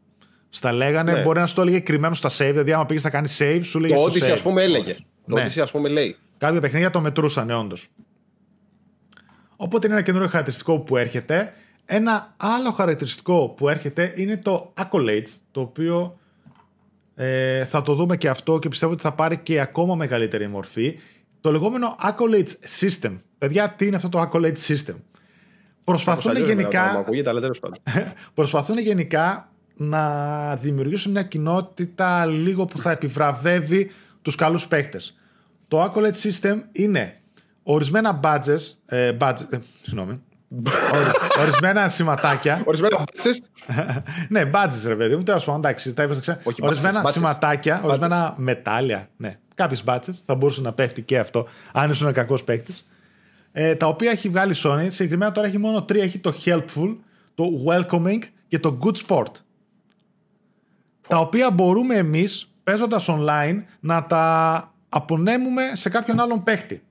[0.53, 1.21] Στα λέγανε, ναι.
[1.21, 2.49] μπορεί να σου το έλεγε κρυμμένο στα save.
[2.51, 3.95] Δηλαδή, άμα πήγες να κάνεις save, σου λέγε.
[3.95, 4.97] Το Odyssey, ας πούμε, έλεγε.
[5.27, 5.45] Το ναι.
[5.45, 6.17] Odyssey, ας πούμε, λέει.
[6.37, 7.87] Κάποια παιχνίδια το μετρούσαν, όντως.
[9.55, 11.53] Οπότε είναι ένα καινούριο χαρακτηριστικό που έρχεται.
[11.85, 16.19] Ένα άλλο χαρακτηριστικό που έρχεται είναι το Accolades, το οποίο
[17.15, 20.99] ε, θα το δούμε και αυτό και πιστεύω ότι θα πάρει και ακόμα μεγαλύτερη μορφή.
[21.41, 23.15] Το λεγόμενο Accolades System.
[23.37, 24.95] Παιδιά, τι είναι αυτό το Accolades System;
[25.83, 27.05] Προσπαθούν γενικά,
[28.33, 29.50] προσπαθούν γενικά
[29.83, 35.19] να δημιουργήσουν μια κοινότητα λίγο που θα επιβραβεύει τους καλούς παίχτες.
[35.67, 37.19] Το Accolade System είναι
[37.63, 40.21] ορισμένα badges, ε, badges ε, συγγνώμη,
[41.39, 42.61] ορισμένα σηματάκια.
[42.67, 43.35] Ορισμένα badges.
[44.29, 49.39] ναι, badges ρε παιδί μου, τέλος πάντων, εντάξει, τα είπα Ορισμένα σηματάκια, ορισμένα μετάλλια, ναι,
[49.55, 52.85] κάποιες badges, θα μπορούσε να πέφτει και αυτό, αν ήσουν κακός παίχτης.
[53.51, 56.95] Ε, τα οποία έχει βγάλει η Sony, συγκεκριμένα τώρα έχει μόνο τρία, έχει το Helpful,
[57.35, 59.31] το Welcoming και το Good Sport
[61.11, 66.83] τα οποία μπορούμε εμείς παίζοντας online να τα απονέμουμε σε κάποιον άλλον παίχτη.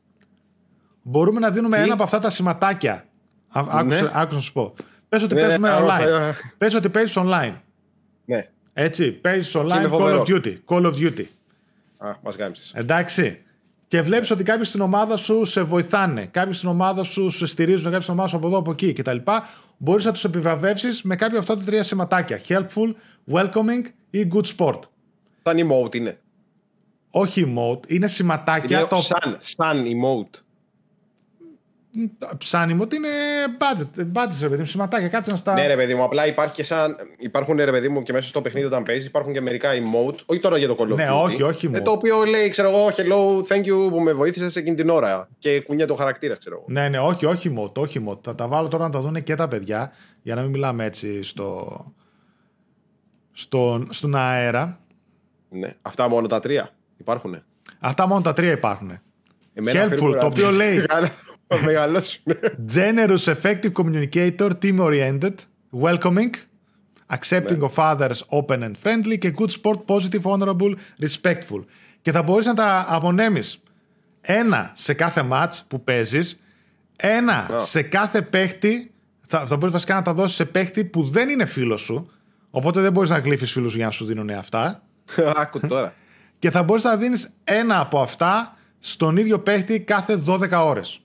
[1.03, 3.07] Μπορούμε να δίνουμε ένα από αυτά τα σηματάκια.
[3.49, 4.35] Άκουσα, ναι.
[4.35, 4.75] να σου πω.
[5.09, 6.33] Πες ότι ναι, παίζουμε ναι, online.
[6.59, 7.55] Πες ότι παίζεις online.
[8.25, 8.49] Ναι.
[8.73, 10.57] Έτσι, παίζεις online Call of Duty.
[10.67, 11.25] Call of Duty.
[11.99, 12.73] Α, μας γάμισες.
[12.75, 13.43] Εντάξει.
[13.87, 17.85] Και βλέπεις ότι κάποιοι στην ομάδα σου σε βοηθάνε, κάποιοι στην ομάδα σου σε στηρίζουν,
[17.85, 19.17] κάποιοι στην ομάδα σου από εδώ, από εκεί κτλ.
[19.77, 22.41] Μπορείς να τους επιβραβεύσεις με κάποια από αυτά τα τρία σηματάκια.
[22.49, 22.95] Helpful,
[23.33, 24.81] welcoming ή good sport.
[25.43, 26.19] Σαν emote είναι.
[27.11, 28.79] Όχι emote, είναι σηματάκια.
[28.79, 28.97] Είναι το...
[28.97, 30.41] σαν, σαν emote.
[32.39, 33.09] Σαν emote είναι
[33.59, 35.55] budget, budget ρε παιδί μου, σηματάκια, κάτσε να στα...
[35.55, 38.43] Ναι ρε παιδί μου, απλά υπάρχει και σαν, υπάρχουν ρε παιδί μου και μέσα στο
[38.43, 41.43] παιχνίδι όταν παίζεις υπάρχουν και μερικά emote, όχι τώρα για το Call of Ναι, όχι,
[41.43, 41.77] όχι emote.
[41.77, 45.29] Ε, το οποίο λέει, ξέρω εγώ, hello, thank you που με βοήθησες εκείνη την ώρα
[45.39, 46.65] και κουνιέται το χαρακτήρα, ξέρω εγώ.
[46.69, 48.23] Ναι, ναι, όχι, όχι emote, όχι emote.
[48.23, 49.93] Θα τα βάλω τώρα να τα δουν και τα παιδιά,
[50.23, 51.85] για να μην μιλάμε έτσι στο
[53.41, 54.81] στον, στον αέρα.
[55.49, 55.77] Ναι.
[55.83, 57.43] Αυτά μόνο τα τρία υπάρχουν.
[57.79, 59.01] Αυτά μόνο τα τρία υπάρχουν.
[59.55, 60.85] Helpful, το οποίο λέει
[62.75, 65.35] Generous, effective communicator, team oriented,
[65.81, 66.31] welcoming,
[67.17, 67.67] accepting ναι.
[67.67, 71.65] of others, open and friendly και good sport, positive, honorable, respectful.
[72.03, 73.63] Και θα μπορείς να τα απονέμεις
[74.21, 76.41] ένα σε κάθε match που παίζεις,
[76.97, 78.91] ένα σε κάθε παίχτη,
[79.27, 82.11] θα, θα μπορείς βασικά να τα δώσεις σε παίχτη που δεν είναι φίλος σου,
[82.51, 84.83] Οπότε δεν μπορείς να γλύφεις φίλους για να σου δίνουν αυτά.
[85.43, 85.95] Άκου τώρα.
[86.39, 91.01] και θα μπορείς να δίνεις ένα από αυτά στον ίδιο παίχτη κάθε 12 ώρες.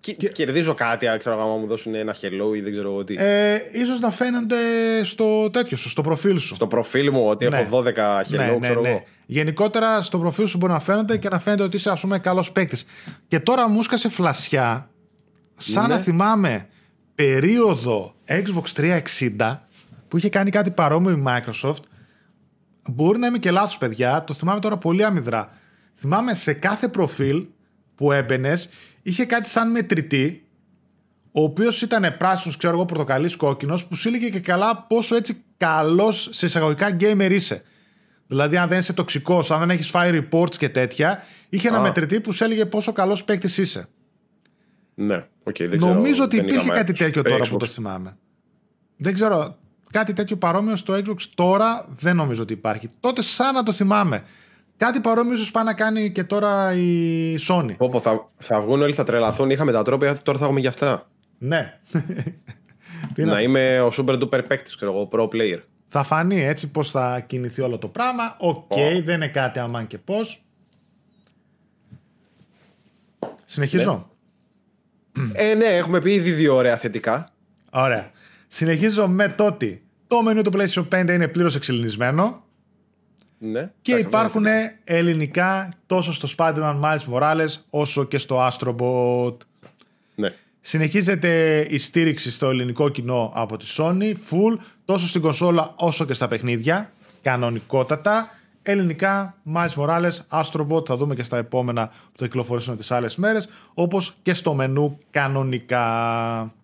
[0.00, 0.28] Και...
[0.28, 3.14] Κερδίζω κάτι, ξέρω αν μου δώσουν ένα hello ή δεν ξέρω τι.
[3.18, 4.56] Ε, ίσως να φαίνονται
[5.02, 6.54] στο τέτοιο σου, στο προφίλ σου.
[6.54, 7.58] Στο προφίλ μου, ότι ναι.
[7.58, 8.88] έχω 12 hello, ναι, ναι, ξέρω ναι.
[8.88, 9.04] εγώ.
[9.26, 12.52] Γενικότερα στο προφίλ σου μπορεί να φαίνονται και να φαίνεται ότι είσαι ας πούμε καλός
[12.52, 12.84] παίκτης.
[13.28, 14.90] Και τώρα μου έσκασε φλασιά,
[15.56, 16.02] σαν να ναι.
[16.02, 16.68] θυμάμαι
[17.14, 19.00] περίοδο Xbox
[19.38, 19.58] 360
[20.08, 21.82] που είχε κάνει κάτι παρόμοιο η Microsoft.
[22.88, 25.52] Μπορεί να είμαι και λάθος παιδιά, το θυμάμαι τώρα πολύ αμυδρά.
[25.94, 27.44] Θυμάμαι σε κάθε προφίλ
[27.94, 28.68] που έμπαινες,
[29.02, 30.46] είχε κάτι σαν μετρητή,
[31.32, 35.44] ο οποίος ήταν πράσινος, ξέρω εγώ, πορτοκαλί κόκκινος, που σου έλεγε και καλά πόσο έτσι
[35.56, 37.62] καλός σε εισαγωγικά gamer είσαι.
[38.26, 42.20] Δηλαδή, αν δεν είσαι τοξικός, αν δεν έχεις φάει reports και τέτοια, είχε ένα μετρητή
[42.20, 43.88] που σου έλεγε πόσο καλός παίκτης είσαι.
[44.94, 48.16] Ναι, okay, δεν Νομίζω ότι υπήρχε κάτι τέτοιο τώρα που το θυμάμαι.
[48.96, 49.56] Δεν ξέρω.
[49.90, 52.90] Κάτι τέτοιο παρόμοιο στο Xbox τώρα δεν νομίζω ότι υπάρχει.
[53.00, 54.22] Τότε σαν να το θυμάμαι.
[54.76, 57.74] Κάτι παρόμοιο ίσως πάει να κάνει και τώρα η Sony.
[57.76, 59.50] Πω, θα, θα βγουν όλοι, θα τρελαθούν.
[59.50, 61.08] Είχαμε τα trophies, τώρα θα έχουμε γι' αυτά.
[61.38, 61.78] Ναι.
[63.16, 65.58] να είμαι ο super duper παίκτης, ξέρω εγώ, pro player.
[65.88, 68.36] Θα φανεί έτσι πώς θα κινηθεί όλο το πράγμα.
[68.38, 70.44] Οκ, okay, δεν είναι κάτι αμάν και πώς.
[73.44, 73.92] Συνεχίζω.
[73.92, 74.13] Ναι.
[75.32, 77.28] Ε, ναι, έχουμε πει ήδη δύο ωραία θετικά.
[77.70, 78.10] Ωραία.
[78.48, 82.42] Συνεχίζω με το ότι το μενού του PlayStation 5 είναι πλήρως εξελληνισμένο.
[83.38, 84.44] Ναι, και υπάρχουν
[84.84, 89.36] ελληνικά τόσο στο Spider-Man Miles Morales όσο και στο Astrobot.
[90.14, 90.34] Ναι.
[90.60, 96.14] Συνεχίζεται η στήριξη στο ελληνικό κοινό από τη Sony, full, τόσο στην κονσόλα όσο και
[96.14, 96.92] στα παιχνίδια,
[97.22, 98.30] κανονικότατα.
[98.66, 103.48] Ελληνικά, Miles Morales, Astrobot, θα δούμε και στα επόμενα που θα κυκλοφορήσουν τις άλλες μέρες,
[103.74, 106.54] όπως και στο μενού κανονικά.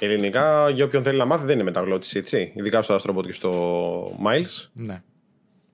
[0.00, 2.52] Ελληνικά, για όποιον θέλει να μάθει, δεν είναι μεταγλώτηση, έτσι.
[2.54, 4.68] Ειδικά στο Astrobot και στο Miles.
[4.72, 5.02] Ναι.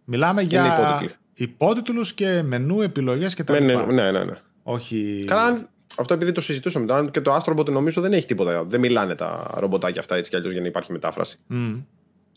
[0.05, 1.01] Μιλάμε για
[1.35, 3.53] υπότιτλους και μενού, επιλογές κτλ.
[3.53, 4.41] Ναι, ναι, ναι, ναι, ναι.
[4.63, 5.25] Όχι.
[5.27, 8.65] Καλά, αυτό επειδή το συζητούσαμε τώρα και το Astrobot νομίζω δεν έχει τίποτα.
[8.65, 11.39] Δεν μιλάνε τα ρομποτάκια αυτά έτσι κι αλλιώς για να υπάρχει μετάφραση.
[11.51, 11.83] Mm.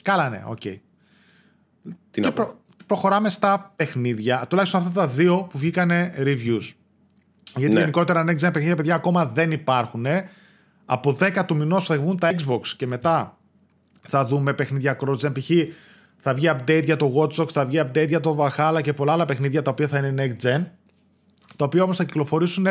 [0.03, 0.61] Καλά, ναι, οκ.
[0.63, 0.77] Okay.
[2.11, 2.59] Τι και προ...
[2.93, 4.45] προχωράμε στα παιχνίδια.
[4.49, 6.71] Τουλάχιστον αυτά τα δύο που βγήκαν reviews.
[7.55, 7.79] Γιατί ναι.
[7.79, 10.05] γενικότερα next gen παιχνίδια, παιδιά, ακόμα δεν υπάρχουν.
[10.85, 13.37] Από 10 του μηνός θα βγουν τα Xbox και μετά
[14.01, 15.31] θα δούμε παιχνίδια cross-gen.
[15.33, 15.49] Π.χ
[16.17, 19.11] θα βγει update για το Watch Dogs, θα βγει update για το Valhalla και πολλά
[19.11, 20.65] άλλα παιχνίδια τα οποία θα είναι next gen.
[21.55, 22.67] Τα οποία όμως θα κυκλοφορήσουν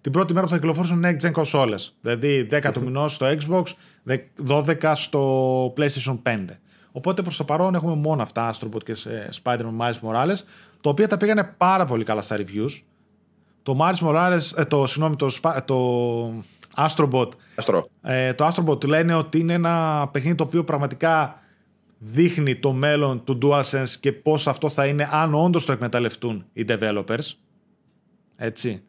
[0.00, 1.92] την πρώτη μέρα που θα κυκλοφορήσουν next gen consoles.
[2.00, 3.62] Δηλαδή 10 του μηνός στο Xbox,
[4.46, 6.44] 12 στο PlayStation 5.
[6.96, 8.96] Οπότε προς το παρόν έχουμε μόνο αυτά, Astrobot και
[9.42, 10.36] Spider-Man Miles Morales,
[10.80, 12.82] τα οποία τα πήγανε πάρα πολύ καλά στα reviews.
[13.62, 15.30] Το Miles Morales, ε, το, συγγνώμη, το,
[15.64, 16.28] το
[16.76, 17.82] Astrobot, Astro.
[18.02, 21.42] ε, το Astrobot λένε ότι είναι ένα παιχνίδι το οποίο πραγματικά
[21.98, 26.64] δείχνει το μέλλον του DualSense και πώς αυτό θα είναι αν όντως το εκμεταλλευτούν οι
[26.68, 27.32] developers.
[28.36, 28.82] Έτσι.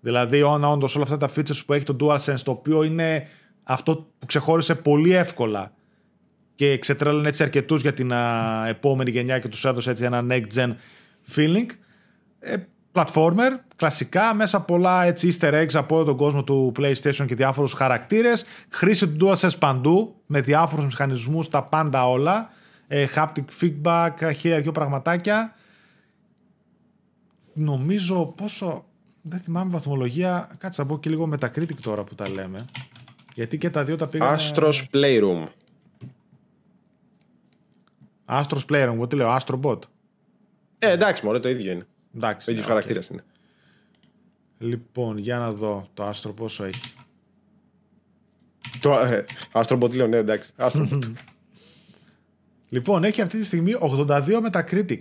[0.00, 3.28] Δηλαδή, αν όντως όλα αυτά τα features που έχει το DualSense, το οποίο είναι
[3.62, 5.72] αυτό που ξεχώρισε πολύ εύκολα
[6.54, 10.54] και ξετρέλανε έτσι αρκετούς για την α, επόμενη γενιά και τους έδωσε έτσι ένα next
[10.54, 10.74] gen
[11.34, 11.66] feeling.
[12.40, 12.56] Ε,
[12.92, 17.72] platformer, κλασικά, μέσα πολλά έτσι easter eggs από όλο τον κόσμο του PlayStation και διάφορους
[17.72, 22.50] χαρακτήρες, χρήση του DualSense παντού, με διάφορους μηχανισμούς, τα πάντα όλα,
[22.86, 25.54] ε, haptic feedback, χίλια δυο πραγματάκια.
[27.52, 28.84] Νομίζω πόσο,
[29.22, 32.64] δεν θυμάμαι βαθμολογία, κάτσε να πω και λίγο Metacritic τώρα που τα λέμε.
[33.34, 34.38] Γιατί και τα δύο τα πήγαν...
[34.38, 35.46] Astros Playroom.
[38.26, 39.78] Astros Playroom, εγώ τι λέω, Astrobot.
[40.78, 41.86] Ε, εντάξει, μωρέ, το ίδιο είναι.
[42.16, 42.50] Εντάξει.
[42.50, 43.24] Ο ίδιος ναι, χαρακτήρας είναι.
[44.58, 46.92] Λοιπόν, για να δω το άστρο πόσο έχει.
[48.80, 50.52] Το ε, Astrobot λέω, ναι, εντάξει.
[50.58, 51.12] Astrobot.
[52.74, 55.00] λοιπόν, έχει αυτή τη στιγμή 82 Metacritic.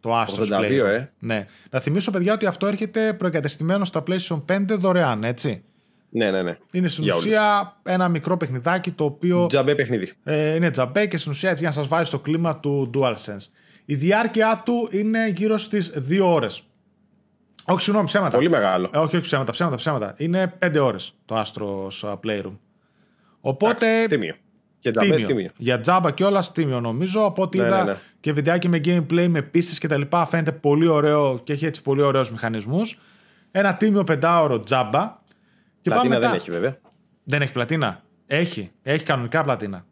[0.00, 0.70] Το Astros 82, Play.
[0.70, 1.06] ε.
[1.18, 1.46] Ναι.
[1.70, 5.64] Να θυμίσω, παιδιά, ότι αυτό έρχεται προεγκατεστημένο στα PlayStation 5 δωρεάν, έτσι.
[6.10, 6.58] Ναι, ναι, ναι.
[6.72, 9.46] Είναι στην ουσία ένα μικρό παιχνιδάκι το οποίο.
[9.46, 10.12] Τζαμπέ παιχνίδι.
[10.24, 13.46] Ε, είναι τζαμπέ και στην ουσία έτσι για να σας βάλει στο κλίμα του DualSense.
[13.84, 16.62] Η διάρκεια του είναι γύρω στις 2 ώρες.
[17.64, 18.36] Όχι, συγγνώμη, ψέματα.
[18.36, 18.90] Πολύ μεγάλο.
[18.94, 20.14] Ε, όχι, όχι, ψέματα, ψέματα, ψέματα.
[20.16, 22.56] Είναι 5 ώρες το Astros Playroom.
[23.40, 23.86] Οπότε.
[23.86, 24.34] Άξι, τίμιο.
[24.78, 25.26] Και τίμιο.
[25.26, 25.50] τίμιο.
[25.56, 27.24] Για τζάμπα και όλα τίμιο νομίζω.
[27.24, 27.98] Από ό,τι ναι, είδα ναι, ναι.
[28.20, 31.82] και βιντεάκι με gameplay, με πίστες και τα λοιπά, φαίνεται πολύ ωραίο και έχει έτσι
[31.82, 32.98] πολύ ωραίους μηχανισμούς.
[33.50, 35.18] Ένα τίμιο πεντάωρο τζάμπα.
[35.80, 36.28] Και πλατίνα μετά...
[36.28, 36.78] δεν έχει βέβαια.
[37.24, 38.02] Δεν έχει πλατίνα.
[38.26, 38.70] Έχει.
[38.82, 39.84] Έχει κανονικά πλατίνα.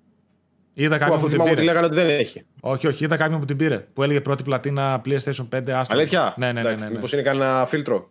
[0.80, 1.51] Είδα κάποιον που, που την πήρε.
[1.51, 2.45] Ότι λέγανε ότι δεν έχει.
[2.61, 3.86] Όχι, όχι, είδα κάποιον που την πήρε.
[3.93, 5.70] Που έλεγε πρώτη πλατίνα PlayStation 5.
[5.70, 5.99] Άστρο.
[5.99, 6.70] Αλήθεια; Ναι, ναι, ναι.
[6.70, 6.91] ναι, ναι.
[6.91, 8.11] Μήπως είναι κανένα φίλτρο;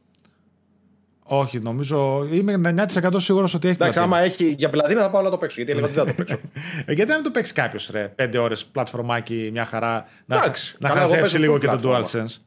[1.24, 2.28] Όχι, νομίζω.
[2.32, 3.78] Είμαι 9% σίγουρος ότι έχει.
[3.80, 5.56] Εντάξει, άμα έχει για πλατίνα θα πάω να το παίξω.
[5.62, 6.40] Γιατί έλεγα ότι δεν θα το παίξω.
[6.86, 8.14] Ε, γιατί να το παίξει κάποιος ρε.
[8.20, 10.06] 5 ώρες πλατφορμάκι, μια χαρά.
[10.26, 12.42] Να, να χαζέψει λίγο και το DualSense.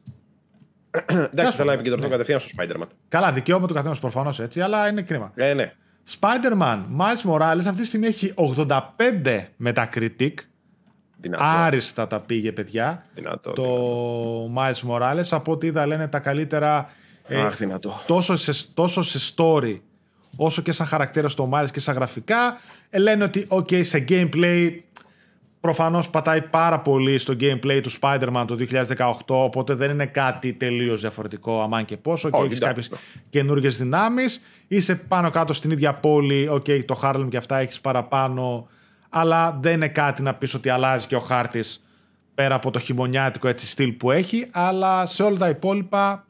[1.31, 2.11] Εντάξει, θέλω να επικεντρωθώ ναι.
[2.11, 2.87] κατευθείαν στο Spider-Man.
[3.09, 5.31] Καλά, δικαίωμα του καθένας προφανώς έτσι, αλλά είναι κρίμα.
[5.35, 5.73] Ε, ναι.
[6.19, 8.33] Spider-Man Miles Morales αυτή τη στιγμή έχει
[8.67, 8.77] 85
[9.65, 10.33] Metacritic.
[11.17, 11.43] Δυνατό.
[11.43, 13.05] Άριστα τα πήγε, παιδιά.
[13.13, 15.27] Δυνατό, το Miles Morales.
[15.31, 16.89] Από ό,τι είδα λένε τα καλύτερα.
[17.27, 18.01] ε, Αχ, δυνατό.
[18.07, 19.79] Τόσο σε, τόσο σε story
[20.35, 22.59] όσο και σαν χαρακτήρα στο Miles και σαν γραφικά.
[22.89, 24.79] Ε, λένε ότι, OK, σε gameplay
[25.61, 28.57] προφανώς πατάει πάρα πολύ στο gameplay του Spider-Man το
[28.97, 32.91] 2018, οπότε δεν είναι κάτι τελείως διαφορετικό αμάν και πόσο και έχεις κάποιες
[33.29, 34.43] καινούργιες δυνάμεις.
[34.67, 38.67] Είσαι πάνω κάτω στην ίδια πόλη, OK, το Harlem και αυτά έχεις παραπάνω,
[39.09, 41.85] αλλά δεν είναι κάτι να πεις ότι αλλάζει και ο χάρτης
[42.35, 46.25] πέρα από το χειμωνιάτικο έτσι στυλ που έχει, αλλά σε όλα τα υπόλοιπα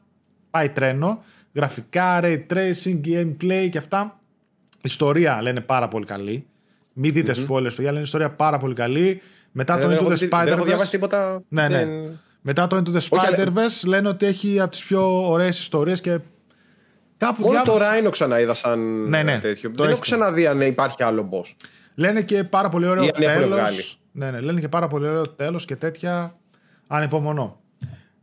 [0.50, 1.22] πάει τρένο.
[1.54, 4.20] Γραφικά, ray tracing, gameplay και αυτά.
[4.82, 6.46] Ιστορία λένε πάρα πολύ καλή.
[6.92, 7.52] Μην δείτε mm-hmm.
[7.52, 9.20] spoilers, παιδιά, λένε ιστορία πάρα πολύ καλή.
[9.52, 10.44] Μετά το Into the Spider-Verse.
[10.44, 11.42] Δεν έχω διαβάσει τίποτα.
[11.48, 11.86] Ναι, ναι.
[12.40, 16.18] Μετά το Into the Spider-Verse λένε ότι έχει από τις πιο ωραίες ιστορίες και.
[17.16, 18.00] Κάπου Μόνο διάβασα...
[18.02, 19.70] το Rhino ξανά είδα σαν ναι, ναι, τέτοιο.
[19.74, 21.54] Δεν έχω ξαναδεί αν υπάρχει άλλο boss.
[21.94, 24.00] Λένε και πάρα πολύ ωραίο τέλος.
[24.12, 26.36] Ναι, ναι, λένε και πάρα πολύ ωραίο τέλος και τέτοια.
[26.86, 27.60] Ανυπομονώ.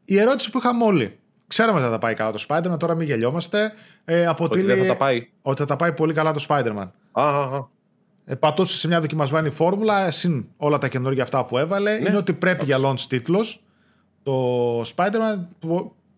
[0.03, 1.19] Η ερώτηση που είχαμε όλοι.
[1.47, 3.73] Ξέραμε ότι θα τα πάει καλά το Spider-Man, τώρα μην γελιόμαστε.
[4.05, 4.63] Ε, αποτελεί...
[4.63, 5.29] Ότι δεν θα τα πάει.
[5.41, 6.87] Ότι θα τα πάει πολύ καλά το Spider-Man.
[7.11, 7.67] Α, α, α.
[8.31, 11.99] Ε, πατούσε σε μια δοκιμασμένη φόρμουλα, συν όλα τα καινούργια αυτά που έβαλε.
[11.99, 12.09] Ναι.
[12.09, 13.63] Είναι ότι πρέπει για launch τίτλος.
[14.23, 15.39] Το Spider-Man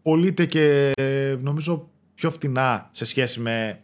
[0.02, 0.92] πωλείται και
[1.42, 3.80] νομίζω πιο φτηνά σε σχέση με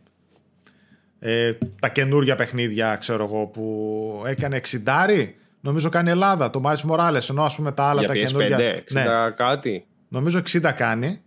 [1.20, 5.28] ε, τα καινούργια παιχνίδια, ξέρω εγώ, που έκανε 60.
[5.60, 8.58] Νομίζω κάνει Ελλάδα, το Miles Morales, ενώ ας πούμε τα άλλα για τα PS5, καινούργια...
[8.58, 9.04] 60 ναι.
[9.36, 9.86] κάτι.
[10.08, 11.22] Νομίζω 60 κάνει.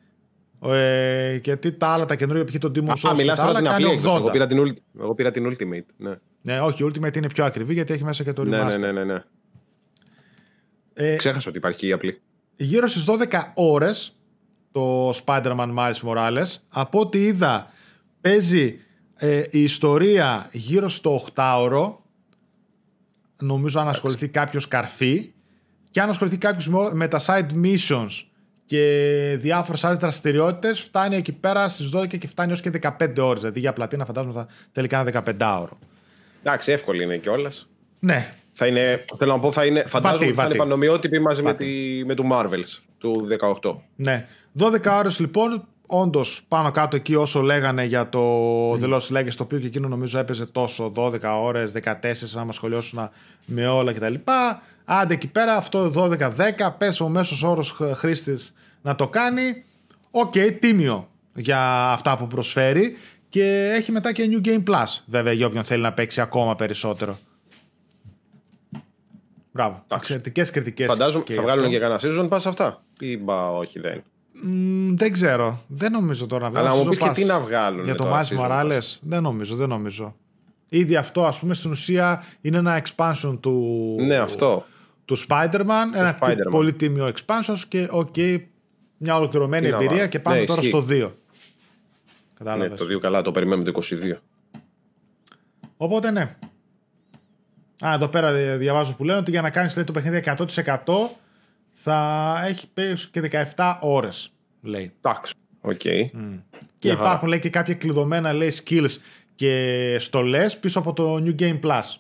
[0.65, 2.59] Ε, γιατί τα άλλα τα καινούργια π.χ.
[2.59, 4.05] το Demon Souls Α, μιλάς τώρα την απλή 80.
[4.05, 5.87] Εγώ πήρα, την, εγώ πήρα την Ultimate.
[5.97, 6.15] Ναι.
[6.43, 8.79] Ναι, όχι, η Ultimate είναι πιο ακριβή γιατί έχει μέσα και το ναι, remaster.
[8.79, 9.05] Ναι, ναι, ναι.
[9.05, 9.25] ναι.
[10.95, 12.21] Ε, Ξέχασα ότι υπάρχει η απλή.
[12.57, 14.19] Γύρω στις 12 ώρες
[14.73, 16.57] το Spider-Man Miles Morales.
[16.69, 17.71] Από ό,τι είδα
[18.21, 18.79] παίζει
[19.17, 21.95] ε, η ιστορία γύρω στο 8ωρο.
[23.37, 25.33] Νομίζω αν ασχοληθεί κάποιος καρφί.
[25.91, 28.25] Και αν ασχοληθεί κάποιος με τα side missions
[28.65, 33.41] και διάφορες άλλες δραστηριότητες, φτάνει εκεί πέρα στις 12 και φτάνει έως και 15 ώρες.
[33.41, 35.79] Δηλαδή για πλατίνα φαντάζομαι θα θέλει ένα 15 ώρο.
[36.43, 37.69] Εντάξει, εύκολη είναι κιόλας.
[37.99, 38.35] Ναι.
[38.53, 41.67] Θα είναι, θέλω να πω, θα είναι, φαντάζομαι ότι θα είναι πανομοιότυπη μαζί με, τη,
[42.05, 43.29] με του Marvels του
[43.63, 43.75] 18.
[43.97, 44.27] Ναι.
[44.59, 48.21] 12 ώρε λοιπόν, όντως πάνω κάτω εκεί όσο λέγανε για το
[48.73, 48.83] mm.
[48.83, 51.93] The Lost Legacy, το οποίο και εκείνο νομίζω έπαιζε τόσο 12 ώρες, 14,
[52.33, 53.11] να μα σχολιώσουν
[53.45, 54.15] με όλα κτλ.
[54.85, 56.31] Άντε εκεί πέρα, αυτό 12-10,
[56.79, 59.65] πες ο μέσος όρος χρήστης να το κάνει.
[60.11, 62.97] Οκ, okay, τίμιο για αυτά που προσφέρει.
[63.31, 67.19] Και έχει μετά και New Game Plus, βέβαια, για όποιον θέλει να παίξει ακόμα περισσότερο.
[69.53, 69.85] Μπράβο.
[69.95, 70.87] Εξαιρετικές κριτικές.
[70.87, 74.03] Φαντάζομαι και θα βγάλουν και κανένα season pass αυτά; Ή μπα, όχι, δεν.
[74.45, 75.65] Mm, δεν ξέρω.
[75.67, 76.71] Δεν νομίζω τώρα να βγάλουν.
[76.71, 77.85] Αλλά μου πεις και τι να βγάλουν.
[77.85, 78.99] Για το Miles Morales.
[79.01, 80.17] Δεν νομίζω, δεν νομίζω.
[80.69, 83.97] Ήδη αυτό, ας πούμε, στην ουσία είναι ένα expansion του.
[84.01, 84.65] Ναι, αυτό
[85.11, 86.51] του Spider-Man, ένα Spider-Man.
[86.51, 88.43] πολύ τίμιο expansion και okay,
[88.97, 91.11] μια ολοκληρωμένη εμπειρία και πάμε ναι, τώρα στο 2.
[92.45, 92.71] Κατάλαβες.
[92.71, 94.17] Ναι, το 2 καλά, το περιμένουμε το 22.
[95.77, 96.37] Οπότε ναι.
[97.87, 100.77] Α, εδώ πέρα διαβάζω που λένε ότι για να κάνεις λέει, το παιχνίδι 100%
[101.73, 102.69] θα έχει
[103.11, 104.33] και 17 ώρες,
[104.63, 104.93] λέει.
[105.01, 105.81] Εντάξει, οκ.
[105.85, 106.01] Okay.
[106.03, 106.41] Mm.
[106.79, 108.97] Και για υπάρχουν, λέει, και κάποια κλειδωμένα, λέει, skills
[109.35, 111.97] και στολές πίσω από το New Game Plus.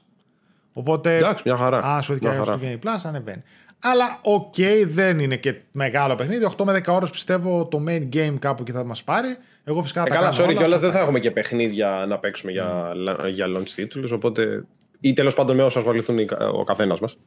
[0.73, 1.17] Οπότε.
[1.17, 1.79] Εντάξει, μια χαρά.
[1.79, 3.43] Αν σου στο Game Plus, ανεβαίνει.
[3.81, 6.47] Αλλά OK, okay, δεν είναι και μεγάλο παιχνίδι.
[6.57, 9.37] 8 με 10 ώρες πιστεύω το main game κάπου και θα μας πάρει.
[9.65, 12.93] Εγώ φυσικά ε, τα καλά, sorry κιόλας δεν θα έχουμε και παιχνίδια να παίξουμε για,
[12.93, 13.31] mm.
[13.33, 14.13] για launch τίτλους.
[14.13, 14.65] Οπότε.
[15.01, 16.19] ή τέλος πάντων με όσο ασχοληθούν
[16.53, 17.19] ο καθένας μας.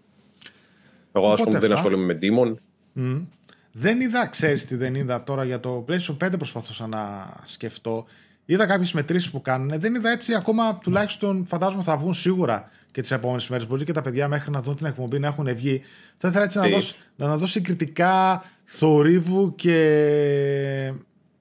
[1.11, 2.53] Εγώ ας πούμε δεν ασχολούμαι με Demon.
[2.99, 3.25] Mm.
[3.71, 8.05] Δεν είδα, ξέρεις τι δεν είδα τώρα για το PlayStation 5 προσπαθούσα να σκεφτώ.
[8.45, 9.79] Είδα κάποιες μετρήσεις που κάνουν.
[9.79, 13.67] Δεν είδα έτσι ακόμα, τουλάχιστον φαντάζομαι θα βγουν σίγουρα και τις επόμενες μέρες.
[13.67, 15.81] Μπορεί και τα παιδιά μέχρι να δουν την εκπομπή να έχουν βγει.
[16.17, 20.93] Θα ήθελα έτσι να δώσω, να δώσω συγκριτικά θορύβου και.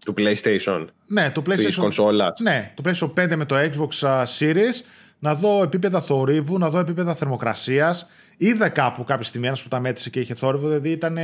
[0.05, 0.87] Του PlayStation.
[1.07, 1.91] Ναι, το PlayStation.
[2.41, 4.85] Ναι, το PlayStation 5 με το Xbox Series.
[5.19, 8.07] Να δω επίπεδα θορύβου, να δω επίπεδα θερμοκρασίας.
[8.37, 11.17] Είδα κάπου κάποια στιγμή ένας που τα μέτρησε και είχε θόρυβο, δηλαδή ήταν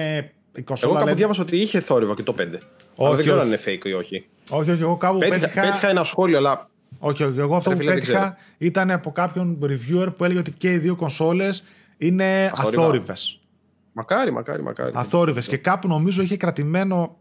[0.55, 0.93] η κονσόλα.
[0.93, 2.59] Εγώ κάπου διάβασα ότι είχε θόρυβο και το 5.
[2.95, 4.27] Όχι, δεν ξέρω αν είναι fake ή όχι.
[4.49, 5.61] Όχι, όχι, εγώ κάπου πέτυχα.
[5.61, 6.69] Πέτυχα ένα σχόλιο, αλλά
[6.99, 7.39] όχι, όχι.
[7.39, 11.65] Εγώ αυτό που πέτυχα ήταν από κάποιον reviewer που έλεγε ότι και οι δύο κονσόλες
[11.99, 13.41] είναι αθόρυβες.
[13.93, 14.93] Μακάρι, μακάρι, μακάρι.
[14.95, 15.49] Αθόρυβες.
[15.49, 17.17] Και κάπου νομίζω είχε κρατημένο.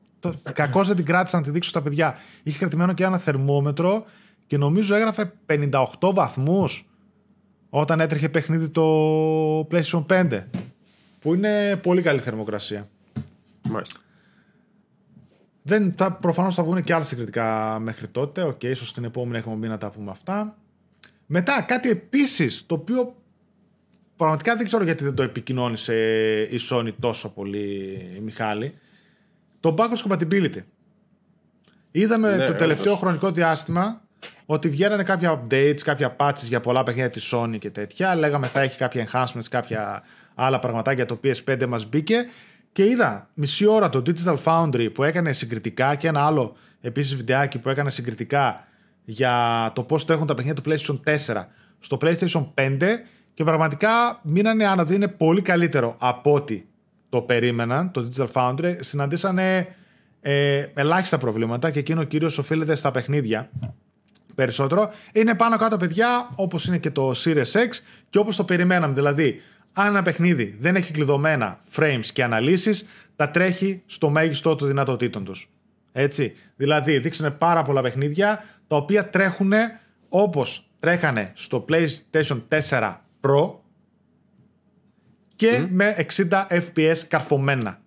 [0.53, 2.17] Κακώς δεν την κράτησα να τη δείξω στα παιδιά.
[2.43, 4.05] Είχε κρατημένο και ένα θερμόμετρο
[4.47, 5.33] και νομίζω έγραφε
[5.99, 6.85] 58 βαθμούς
[7.69, 8.83] όταν έτρεχε παιχνίδι το
[9.59, 10.43] PlayStation 5.
[11.19, 12.87] Που είναι πολύ καλή θερμοκρασία.
[13.61, 13.99] Μάλιστα.
[15.67, 18.41] Δεν, θα, προφανώς θα βγουν και άλλα συγκριτικά μέχρι τότε.
[18.41, 20.57] OK, okay, ίσως στην επόμενη εκπομπή να τα πούμε αυτά.
[21.25, 23.15] Μετά κάτι επίσης το οποίο
[24.15, 25.95] πραγματικά δεν ξέρω γιατί δεν το επικοινώνησε
[26.41, 27.67] η Sony τόσο πολύ
[28.15, 28.73] η Μιχάλη.
[29.59, 30.63] Το backwards compatibility.
[31.91, 34.01] Είδαμε ναι, το τελευταίο χρονικό διάστημα
[34.45, 38.15] ότι βγαίνανε κάποια updates, κάποια patches για πολλά παιχνίδια της Sony και τέτοια.
[38.15, 40.03] Λέγαμε θα έχει κάποια enhancements, κάποια
[40.35, 42.25] άλλα πραγματάκια το PS5 μας μπήκε
[42.77, 47.59] και είδα μισή ώρα το Digital Foundry που έκανε συγκριτικά και ένα άλλο επίσης βιντεάκι
[47.59, 48.67] που έκανε συγκριτικά
[49.05, 51.45] για το πώς τρέχουν τα παιχνίδια του PlayStation 4
[51.79, 52.79] στο PlayStation 5
[53.33, 56.63] και πραγματικά μείνανε αν είναι πολύ καλύτερο από ό,τι
[57.09, 58.75] το περίμεναν, το Digital Foundry.
[58.79, 59.75] Συναντήσανε
[60.21, 63.49] ε, ελάχιστα προβλήματα και εκείνο κυρίως οφείλεται στα παιχνίδια
[64.35, 64.89] περισσότερο.
[65.11, 67.69] Είναι πάνω κάτω παιδιά όπως είναι και το Series X
[68.09, 68.93] και όπως το περιμέναμε.
[68.93, 69.41] Δηλαδή,
[69.77, 75.23] αν ένα παιχνίδι δεν έχει κλειδωμένα frames και αναλύσεις, τα τρέχει στο μέγιστο των δυνατοτήτων
[75.23, 75.49] τους.
[75.91, 76.33] Έτσι.
[76.55, 79.53] Δηλαδή, δείξανε πάρα πολλά παιχνίδια τα οποία τρέχουν
[80.09, 83.53] όπως τρέχανε στο PlayStation 4 Pro
[85.35, 87.81] και με 60 FPS καρφωμένα.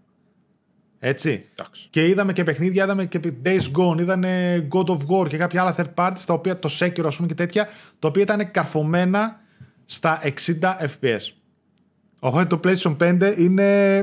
[0.98, 1.44] Έτσι.
[1.90, 5.74] Και είδαμε και παιχνίδια, είδαμε και Days Gone, είδαμε God of War και κάποια άλλα
[5.78, 7.68] third parties, τα οποία το Sekiro ας πούμε και τέτοια,
[7.98, 9.40] τα οποία ήταν καρφωμένα
[9.84, 10.30] στα 60
[10.78, 11.39] FPS.
[12.20, 13.98] Οπότε το PlayStation 5 είναι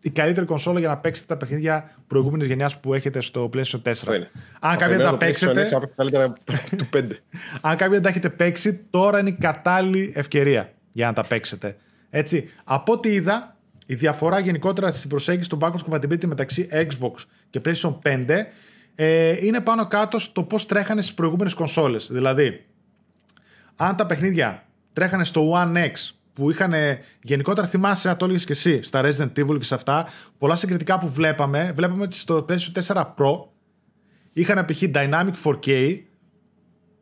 [0.00, 3.92] η καλύτερη κονσόλα για να παίξετε τα παιχνίδια προηγούμενης γενιάς που έχετε στο PlayStation 4.
[4.60, 5.68] Αν κάποια τα παίξετε.
[6.76, 7.02] του 5.
[7.60, 11.76] Αν κάποια τα έχετε παίξει, τώρα είναι η κατάλληλη ευκαιρία για να τα παίξετε.
[12.10, 12.50] Έτσι.
[12.64, 13.56] Από ό,τι είδα,
[13.86, 17.12] η διαφορά γενικότερα στην προσέγγιση του backwards compatibility μεταξύ Xbox
[17.50, 18.44] και PlayStation 5
[18.94, 22.08] ε, είναι πάνω κάτω στο πώς τρέχανε στις προηγούμενες κονσόλες.
[22.10, 22.64] Δηλαδή,
[23.76, 26.72] αν τα παιχνίδια τρέχανε στο One X που είχαν
[27.22, 30.08] γενικότερα θυμάσαι, να το έλεγες και εσύ, στα Resident Evil και σε αυτά,
[30.38, 33.44] πολλά συγκριτικά που βλέπαμε, βλέπαμε ότι στο PlayStation 4 Pro
[34.32, 34.82] είχαν π.χ.
[34.94, 35.98] Dynamic 4K,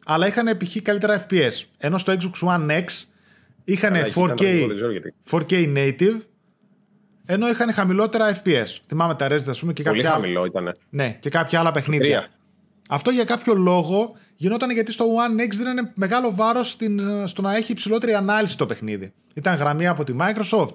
[0.07, 0.77] αλλά είχαν π.χ.
[0.83, 1.53] καλύτερα FPS.
[1.79, 2.85] Ενώ στο Xbox One X
[3.65, 4.67] είχαν 4K,
[5.31, 6.21] 4K native,
[7.27, 8.67] ενώ είχαν χαμηλότερα FPS.
[8.87, 10.03] Θυμάμαι τα Resident, ας πούμε, και κάποια.
[10.03, 10.77] Πολύ χαμηλό ήταν.
[10.91, 12.29] Ναι, και κάποια άλλα παιχνίδια.
[12.93, 16.77] Αυτό για κάποιο λόγο γινόταν γιατί στο One X δίνανε μεγάλο βάρος
[17.25, 19.13] στο να έχει υψηλότερη ανάλυση το παιχνίδι.
[19.35, 20.75] Ήταν γραμμή από τη Microsoft.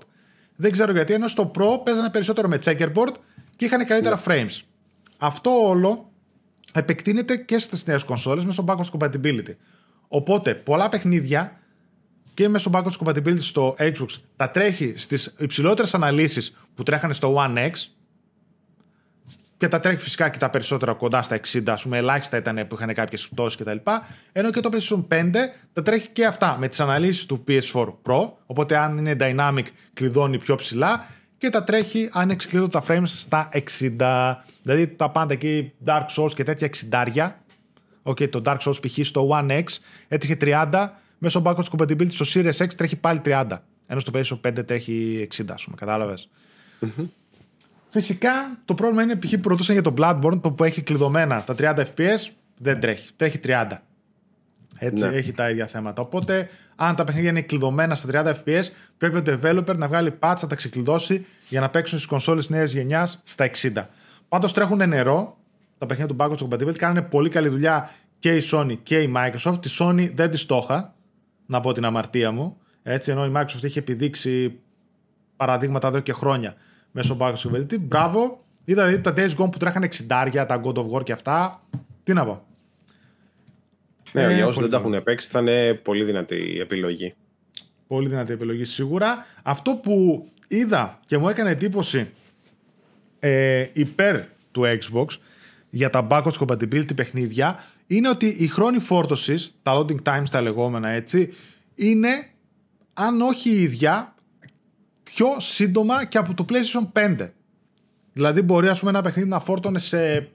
[0.56, 3.14] Δεν ξέρω γιατί, ενώ στο Pro παίζανε περισσότερο με checkerboard
[3.56, 4.28] και είχαν καλύτερα yeah.
[4.28, 4.46] Ναι.
[4.46, 4.62] frames.
[5.18, 6.12] Αυτό όλο
[6.74, 9.56] επεκτείνεται και στις νέες κονσόλες μέσω backwards compatibility.
[10.08, 11.60] Οπότε πολλά παιχνίδια
[12.34, 17.58] και μέσω backwards compatibility στο Xbox τα τρέχει στις υψηλότερες αναλύσεις που τρέχανε στο One
[17.58, 17.72] X
[19.58, 22.76] και τα τρέχει φυσικά και τα περισσότερα κοντά στα 60, ας πούμε, ελάχιστα ήταν που
[22.76, 23.78] είχαν κάποιες πτώσεις κτλ.
[24.32, 25.32] Ενώ και το PlayStation 5
[25.74, 28.32] τα τρέχει και αυτά με τις αναλύσεις του PS4 Pro.
[28.46, 31.06] Οπότε αν είναι dynamic, κλειδώνει πιο ψηλά
[31.38, 33.50] και τα τρέχει αν έχει τα frames στα
[34.00, 34.36] 60.
[34.62, 37.30] Δηλαδή τα πάντα εκεί, Dark Souls και τέτοια 60.
[38.04, 39.06] Okay, το Dark Souls π.χ.
[39.06, 39.64] στο One X
[40.08, 43.46] έτρεχε 30, μέσω backwards compatibility στο Series X τρέχει πάλι 30.
[43.88, 46.30] Ενώ στο PlayStation 5 τρέχει 60, ας πούμε, κατάλαβες.
[47.96, 49.34] Φυσικά το πρόβλημα είναι π.χ.
[49.42, 53.10] που ρωτούσαν για το Bloodborne που έχει κλειδωμένα τα 30 FPS, δεν τρέχει.
[53.16, 53.68] Τρέχει 30.
[54.78, 55.16] Έτσι, ναι.
[55.16, 56.02] έχει τα ίδια θέματα.
[56.02, 58.64] Οπότε, αν τα παιχνίδια είναι κλειδωμένα στα 30 FPS,
[58.98, 62.72] πρέπει ο developer να βγάλει patch, να τα ξεκλειδώσει για να παίξουν στις κονσόλες νέας
[62.72, 63.72] γενιάς στα 60.
[64.30, 65.38] Πάντως τρέχουν νερό.
[65.78, 69.62] Τα παιχνίδια του backwards compatibility κάνουν πολύ καλή δουλειά και η Sony και η Microsoft.
[69.62, 70.94] Τη Sony δεν τη στόχα,
[71.46, 72.58] να πω την αμαρτία μου.
[72.84, 74.60] Έτσι, ενώ η Microsoft έχει επιδείξει
[75.38, 76.56] παραδείγματα εδώ και χρόνια
[76.96, 77.80] μέσω backwards compatibility.
[77.80, 78.44] Μπράβο.
[78.66, 81.64] Είδα δηλαδή, τα Days Gone που τρέχανε 60, τα God of War και αυτά.
[82.04, 82.46] Τι να πω.
[84.12, 87.14] Ναι, ε, για όσοι δεν τα έχουν παίξει θα είναι πολύ δυνατή η επιλογή.
[87.88, 89.26] Πολύ δυνατή επιλογή σίγουρα.
[89.44, 92.10] Αυτό που είδα και μου έκανε εντύπωση
[93.20, 94.22] ε, υπέρ
[94.52, 95.06] του Xbox
[95.70, 100.90] για τα backwards compatibility παιχνίδια είναι ότι η χρόνη φόρτωσης, τα loading times τα λεγόμενα
[100.90, 101.34] έτσι,
[101.76, 102.28] είναι
[102.94, 104.15] αν όχι η ίδια,
[105.16, 107.30] πιο σύντομα και από το PlayStation 5.
[108.14, 110.30] Δηλαδή μπορεί ας πούμε ένα παιχνίδι να φόρτωνε σε,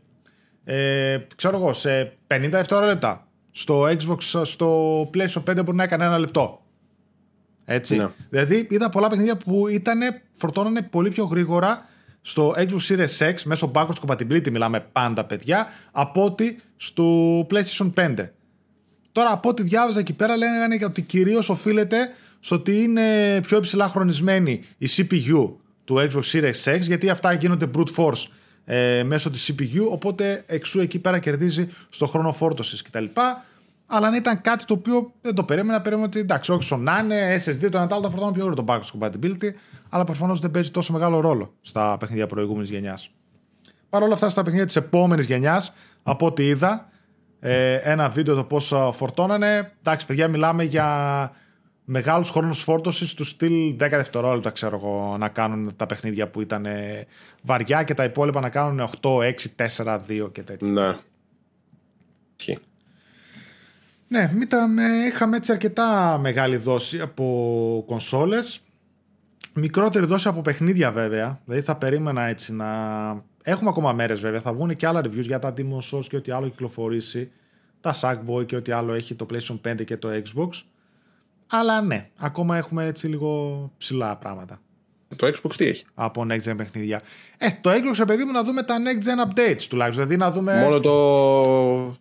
[0.65, 3.27] ε, ξέρω εγώ, σε 50 δευτερόλεπτα.
[3.51, 6.63] Στο Xbox, στο PlayStation 5 μπορεί να έκανε ένα λεπτό.
[7.65, 7.97] Έτσι.
[7.97, 8.09] Ναι.
[8.29, 11.89] Δηλαδή είδα πολλά παιχνίδια που ήτανε, φορτώνανε πολύ πιο γρήγορα
[12.23, 18.29] στο Xbox Series X μέσω backwards compatibility μιλάμε πάντα παιδιά από ότι στο PlayStation 5.
[19.13, 22.11] Τώρα από ό,τι διάβαζα εκεί πέρα λένε ότι κυρίως οφείλεται
[22.41, 25.51] στο ότι είναι πιο υψηλά χρονισμένη η CPU
[25.85, 28.27] του Xbox Series X γιατί αυτά γίνονται brute force
[28.65, 33.05] ε, μέσω της CPU οπότε εξού εκεί πέρα κερδίζει στο χρόνο φόρτωσης κτλ.
[33.93, 37.35] Αλλά αν ήταν κάτι το οποίο δεν το περίμενα, περίμενα ότι εντάξει, όχι να είναι
[37.35, 39.51] SSD, το ένα τα τα φορτώνω πιο γρήγορα το backwards compatibility,
[39.89, 43.11] αλλά προφανώς δεν παίζει τόσο μεγάλο ρόλο στα παιχνίδια προηγούμενης γενιάς.
[43.89, 45.73] Παρ' όλα αυτά στα παιχνίδια της επόμενης γενιάς,
[46.03, 46.89] από ό,τι είδα,
[47.41, 48.61] ε, ένα βίντεο το πώ
[48.93, 49.73] φορτώνανε.
[49.81, 51.33] Εντάξει, παιδιά, μιλάμε για
[51.93, 56.67] μεγάλου χρόνου φόρτωσης του στυλ 10 δευτερόλεπτα, ξέρω εγώ, να κάνουν τα παιχνίδια που ήταν
[57.43, 59.33] βαριά και τα υπόλοιπα να κάνουν 8, 6,
[59.85, 60.69] 4, 2 και τέτοια.
[60.69, 60.99] Ναι.
[64.09, 68.61] Ναι, ήταν, είχαμε έτσι αρκετά μεγάλη δόση από κονσόλες.
[69.55, 71.41] Μικρότερη δόση από παιχνίδια βέβαια.
[71.45, 72.67] Δηλαδή θα περίμενα έτσι να...
[73.43, 74.41] Έχουμε ακόμα μέρες βέβαια.
[74.41, 77.31] Θα βγουν και άλλα reviews για τα Demon's Souls και ό,τι άλλο κυκλοφορήσει.
[77.81, 80.49] Τα Sackboy και ό,τι άλλο έχει το PlayStation 5 και το Xbox.
[81.51, 84.61] Αλλά ναι, ακόμα έχουμε έτσι λίγο ψηλά πράγματα.
[85.17, 87.03] Το Xbox τι έχει; Από next gen παιχνίδια.
[87.39, 90.07] Ε, το Xbox, παιδί μου, να δούμε τα next gen updates τουλάχιστον.
[90.07, 90.61] Δηλαδή να δούμε.
[90.61, 91.99] Μόνο το.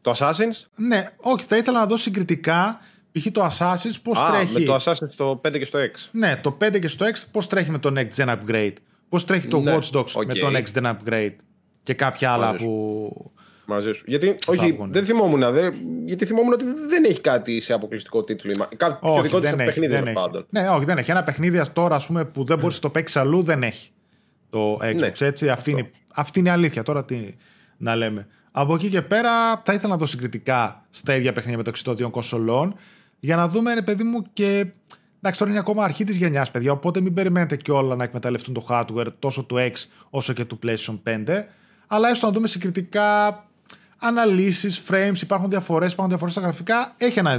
[0.00, 2.80] Το Assassin's; Ναι, όχι, θα ήθελα να δω συγκριτικά
[3.12, 3.26] π.χ.
[3.32, 4.52] το Assassin's πώς τρέχει.
[4.52, 5.82] Με το Assassin's στο 5 και στο 6.
[6.10, 8.72] Ναι, το 5 και στο 6 πώς τρέχει με το next gen upgrade.
[9.08, 11.36] Πώς τρέχει το ναι, Watch Dogs με το next gen upgrade.
[11.82, 13.32] Και κάποια άλλα που.
[13.66, 14.04] Μαζί σου.
[14.06, 15.52] Γιατί, όχι, δεν θυμόμουν.
[15.52, 15.70] Δε,
[16.04, 18.68] γιατί θυμόμουν ότι δεν έχει κάτι σε αποκλειστικό τίτλο.
[18.76, 20.46] Κάποιο όχι, δικό της παιχνίδι τέλος πάντων.
[20.50, 21.10] Ναι, όχι, δεν έχει.
[21.10, 23.90] Ένα παιχνίδι τώρα ας πούμε, που δεν μπορείς να το παίξεις αλλού δεν έχει.
[24.50, 24.94] Το Xbox.
[24.94, 26.82] Ναι, έτσι, αυτή, είναι, αυτή είναι η αλήθεια.
[26.82, 27.34] Τώρα τι
[27.76, 28.26] να λέμε.
[28.50, 32.10] Από εκεί και πέρα θα ήθελα να δω συγκριτικά στα ίδια παιχνίδια μεταξύ των δύο
[32.10, 32.74] κονσολών
[33.18, 34.66] για να δούμε, ρε παιδί μου, και.
[35.16, 38.66] Εντάξει, τώρα είναι ακόμα αρχή της γενιάς, παιδιά, οπότε μην περιμένετε κιόλα να εκμεταλλευτούν το
[38.68, 39.72] hardware τόσο του X
[40.10, 41.44] όσο και του PlayStation 5.
[41.86, 43.44] Αλλά έστω να δούμε συγκριτικά
[44.02, 46.94] αναλύσεις, frames, υπάρχουν διαφορές, υπάρχουν διαφορές στα γραφικά.
[46.98, 47.36] Έχει ένα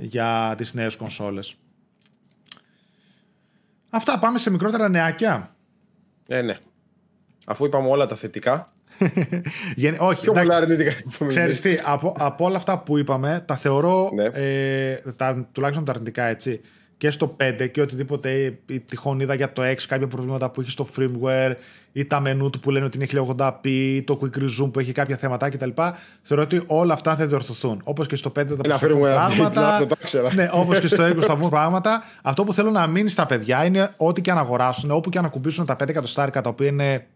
[0.00, 1.56] για τις νέες κονσόλες.
[3.90, 5.54] Αυτά πάμε σε μικρότερα νεάκια.
[6.26, 6.54] Ε, ναι.
[7.46, 8.66] Αφού είπαμε όλα τα θετικά.
[9.98, 14.24] Όχι, εντάξει, ξέρεις τι, από, από όλα αυτά που είπαμε, τα θεωρώ, ναι.
[14.24, 16.60] ε, τα, τουλάχιστον τα αρνητικά έτσι,
[17.02, 20.86] και στο 5 και οτιδήποτε τυχόν είδα για το 6, κάποια προβλήματα που έχει στο
[20.96, 21.54] firmware
[21.92, 24.92] ή τα μενού του που λένε ότι είναι 1080p ή το quick resume που έχει
[24.92, 25.70] κάποια θέματα κτλ.
[26.22, 27.80] Θεωρώ ότι όλα αυτά θα διορθωθούν.
[27.84, 29.86] Όπως και στο 5 θα βγουν πράγματα.
[30.34, 32.02] ναι, όπως και στο 20 θα βγουν πράγματα.
[32.22, 35.24] Αυτό που θέλω να μείνει στα παιδιά είναι ό,τι και αν αγοράσουν, όπου και αν
[35.24, 37.06] ακουμπήσουν τα 5 εκατοστάρικα, τα οποία είναι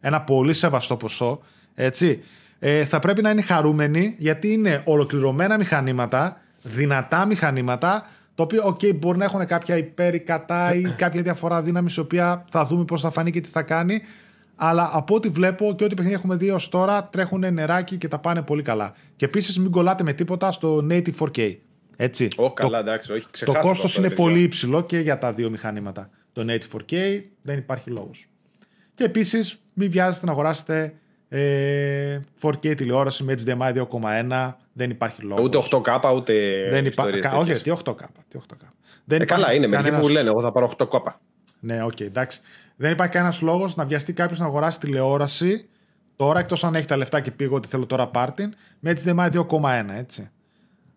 [0.00, 1.40] ένα πολύ σεβαστό ποσό,
[1.74, 2.22] έτσι,
[2.58, 8.06] ε, θα πρέπει να είναι χαρούμενοι γιατί είναι ολοκληρωμένα μηχανήματα, δυνατά μηχανήματα,
[8.38, 12.00] το οποίο, OK, μπορεί να έχουν κάποια υπέρ ή κατά ή κάποια διαφορά δύναμης, η
[12.00, 14.00] οποία θα δούμε πώς θα φανεί και τι θα κάνει.
[14.56, 18.18] Αλλά από ό,τι βλέπω και ό,τι παιχνίδια έχουμε δει ως τώρα τρέχουν νεράκι και τα
[18.18, 18.94] πάνε πολύ καλά.
[19.16, 21.56] Και επίσης μην κολλάτε με τίποτα στο native 4K.
[21.96, 22.28] Έτσι.
[22.36, 26.10] Oh, καλά, εντάξει, όχι, το κόστος είναι πολύ υψηλό και για τα δύο μηχανήματα.
[26.32, 28.26] Το native 4K δεν υπάρχει λόγος.
[28.94, 30.94] Και επίσης μην βιάζεστε να αγοράσετε
[31.28, 35.44] ε, 4K τηλεόραση με HDMI 2.1 δεν υπάρχει λόγος.
[35.44, 36.34] Ούτε 8K ούτε.
[36.70, 37.20] Δεν υπάρχει.
[37.36, 38.00] Όχι, τι 8K.
[38.28, 38.66] Τι 8K.
[39.04, 39.66] Δεν ε, καλά είναι.
[39.66, 39.82] Κανένας...
[39.82, 41.00] Μερικοί που λένε, εγώ θα πάρω 8K.
[41.60, 42.40] Ναι, OK, okay, εντάξει.
[42.76, 45.68] Δεν υπάρχει κανένας λόγος να βιαστεί κάποιος να αγοράσει τηλεόραση
[46.16, 48.92] τώρα, εκτός αν έχει τα λεφτά και πει εγώ ότι θέλω τώρα πάρ' την, με
[49.04, 50.30] HDMI 2,1, έτσι.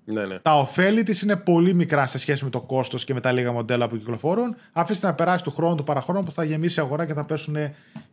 [0.05, 0.39] Ναι, ναι.
[0.39, 3.51] Τα οφέλη της είναι πολύ μικρά σε σχέση με το κόστος και με τα λίγα
[3.51, 4.55] μοντέλα που κυκλοφορούν.
[4.71, 7.55] Αφήστε να περάσει του χρόνου του παραχρόνου που θα γεμίσει η αγορά και θα πέσουν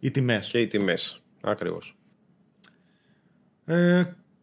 [0.01, 0.49] οι τιμές.
[0.49, 1.23] Και οι τιμές.
[1.41, 1.98] Ακριβώς.
[3.69, 4.03] Ε,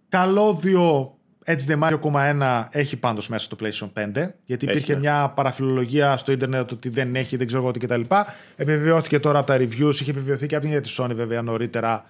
[0.10, 1.16] καλώδιο
[1.46, 5.00] HDMI 2.1 έχει πάντως μέσα στο PlayStation 5, γιατί υπήρχε ναι.
[5.00, 8.02] μια παραφιλολογία στο ίντερνετ ότι δεν έχει, δεν ξέρω εγώ τι κτλ.
[8.56, 12.06] Επιβεβαιώθηκε τώρα από τα reviews, είχε επιβεβαιωθεί και από την ίδια τη Sony βέβαια νωρίτερα.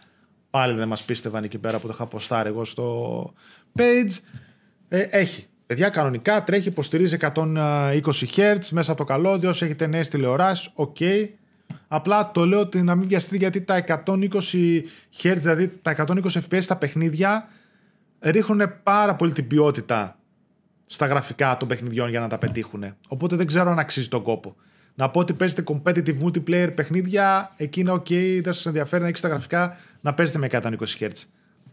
[0.50, 3.34] Πάλι δεν μας πίστευαν εκεί πέρα που το είχα ποστάρει εγώ στο
[3.78, 4.18] page.
[4.88, 5.48] Ε, έχει.
[5.66, 8.02] Παιδιά, κανονικά τρέχει, υποστηρίζει 120
[8.36, 9.50] Hz μέσα από το καλώδιο.
[9.50, 10.96] Όσοι έχετε νέες τηλεοράσεις, OK.
[11.00, 11.30] Okay.
[11.96, 14.30] Απλά το λέω ότι να μην βιαστείτε γιατί τα 120
[15.22, 17.48] Hz, δηλαδή τα 120 FPS στα παιχνίδια,
[18.20, 20.18] ρίχνουν πάρα πολύ την ποιότητα
[20.86, 22.96] στα γραφικά των παιχνιδιών για να τα πετύχουν.
[23.08, 24.56] Οπότε δεν ξέρω αν αξίζει τον κόπο.
[24.96, 29.22] Να πω ότι παίζετε competitive multiplayer παιχνίδια, εκεί είναι OK, δεν σας ενδιαφέρει να έχει
[29.22, 30.62] τα γραφικά να παίζετε με 120
[31.00, 31.12] Hz.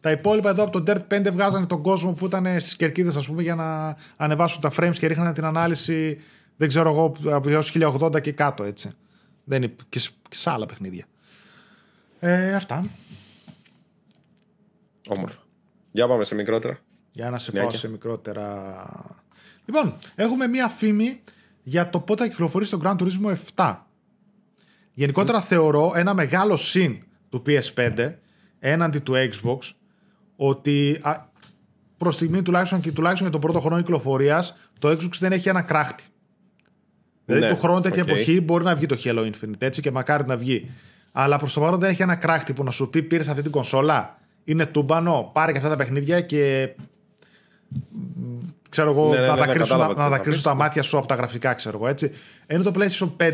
[0.01, 3.27] Τα υπόλοιπα εδώ από το Dirt 5 βγάζανε τον κόσμο που ήταν στις κερκίδες, ας
[3.27, 6.19] πούμε, για να ανεβάσουν τα frames και ρίχνανε την ανάλυση,
[6.57, 8.91] δεν ξέρω εγώ, από 1080 και κάτω, έτσι.
[9.45, 11.05] Δεν είναι και, σε άλλα παιχνίδια.
[12.21, 12.87] Ε, αυτά.
[15.09, 15.43] Όμορφα.
[15.93, 16.79] Για πάμε σε μικρότερα.
[17.13, 18.85] Για να σε πάω σε μικρότερα.
[19.65, 21.21] Λοιπόν, έχουμε μία φήμη
[21.63, 23.77] για το πότε θα κυκλοφορήσει το Grand Turismo 7.
[24.93, 28.15] Γενικότερα θεωρώ ένα μεγάλο συν του PS5
[28.59, 29.59] έναντι του Xbox
[30.37, 31.03] ότι
[31.97, 35.63] προς στιγμή τουλάχιστον και τουλάχιστον για τον πρώτο χρόνο κυκλοφορίας το Xbox δεν έχει ένα
[35.63, 36.05] κράχτη.
[37.25, 38.09] Δηλαδή ναι, του χρόνου τέτοια okay.
[38.09, 40.71] εποχή μπορεί να βγει το Halo Infinite έτσι και μακάρι να βγει.
[41.13, 43.51] Αλλά προς το παρόν δεν έχει ένα κράχτη που να σου πει πήρες αυτή την
[43.51, 44.19] κονσόλα.
[44.45, 46.75] Είναι τούμπανο, πάρε και αυτά τα παιχνίδια και.
[48.69, 49.27] Ξέρω εγώ, ναι, ναι,
[49.97, 52.13] να δακρύσουν τα μάτια σου από τα γραφικά, ξέρω εγώ έτσι.
[52.47, 53.31] Ενώ το PlayStation 5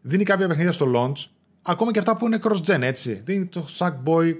[0.00, 1.26] δίνει κάποια παιχνίδια στο launch,
[1.62, 3.22] ακόμα και αυτά που είναι cross-gen, έτσι.
[3.24, 4.34] Δίνει το Sackboy,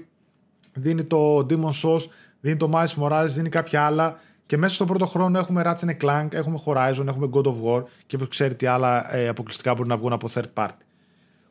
[0.73, 2.01] δίνει το Demon Souls,
[2.39, 4.19] δίνει το Miles Morales, δίνει κάποια άλλα.
[4.53, 8.17] Και μέσα στον πρώτο χρόνο έχουμε Ratchet Clank, έχουμε Horizon, έχουμε God of War και
[8.17, 10.77] ποιο ξέρει τι άλλα ε, αποκλειστικά μπορεί να βγουν από third party.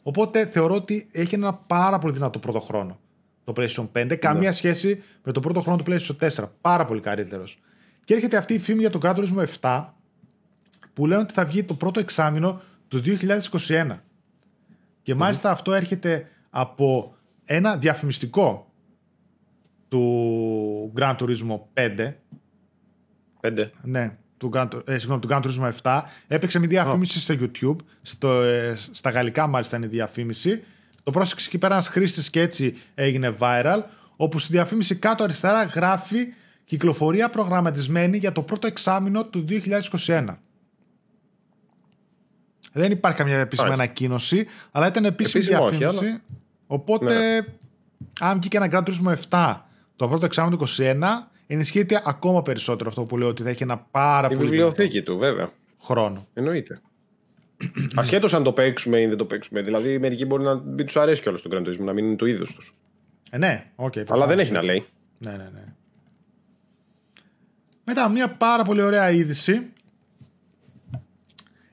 [0.03, 2.99] Οπότε θεωρώ ότι έχει ένα πάρα πολύ δυνατό πρώτο χρόνο
[3.45, 4.17] το PlayStation 5.
[4.19, 4.55] Καμία ναι.
[4.55, 6.49] σχέση με το πρώτο χρόνο του PlayStation 4.
[6.61, 7.59] Πάρα πολύ καλύτερος.
[8.05, 9.85] Και έρχεται αυτή η φήμη για το Gran Turismo 7
[10.93, 13.03] που λένε ότι θα βγει το πρώτο εξάμεινο του
[13.59, 13.99] 2021.
[15.03, 18.73] Και μάλιστα αυτό έρχεται από ένα διαφημιστικό
[19.89, 22.13] του Gran Turismo 5.
[23.43, 23.71] 5.
[23.83, 26.03] Ναι, του Gran, ε, συγγνώμη, του Gran Turismo 7.
[26.29, 27.77] Έπαιξε μια διαφήμιση στο YouTube.
[28.03, 30.63] Στο, ε, στα γαλλικά μάλιστα είναι η διαφήμιση.
[31.03, 33.81] Το πρόσεξε εκεί πέρα ένας χρήστης και έτσι έγινε viral.
[34.17, 36.27] Όπου στη διαφήμιση κάτω αριστερά γράφει
[36.65, 39.45] κυκλοφορία προγραμματισμένη για το πρώτο εξάμεινο του
[40.07, 40.25] 2021.
[42.73, 46.21] Δεν υπάρχει καμία επίσημη ανακοίνωση, αλλά ήταν επίσημη διαφήμιση.
[46.67, 47.47] Οπότε, ναι.
[48.21, 49.57] αν βγήκε ένα Gran Turismo 7
[49.97, 50.95] το πρώτο εξάμεινο του 2021,
[51.47, 54.47] ενισχύεται ακόμα περισσότερο αυτό που λέω ότι θα έχει ένα πάρα Η πολύ.
[54.47, 55.53] Η βιβλιοθήκη του, βέβαια.
[55.83, 56.27] Χρόνο.
[56.35, 56.81] Εννοείται.
[57.97, 59.63] Ασχέτως αν το παίξουμε ή δεν το παίξουμε.
[59.63, 62.27] Δηλαδή, μερικοί μπορεί να μην τους αρέσει κιόλας το Gran Turismo, να μην είναι το
[62.27, 62.75] είδος τους.
[63.31, 64.85] Ε, ναι, okay, Αλλά δεν έχει να λέει.
[65.19, 65.65] Ναι, ναι, ναι.
[67.85, 69.73] Μετά, μια πάρα πολύ ωραία είδηση.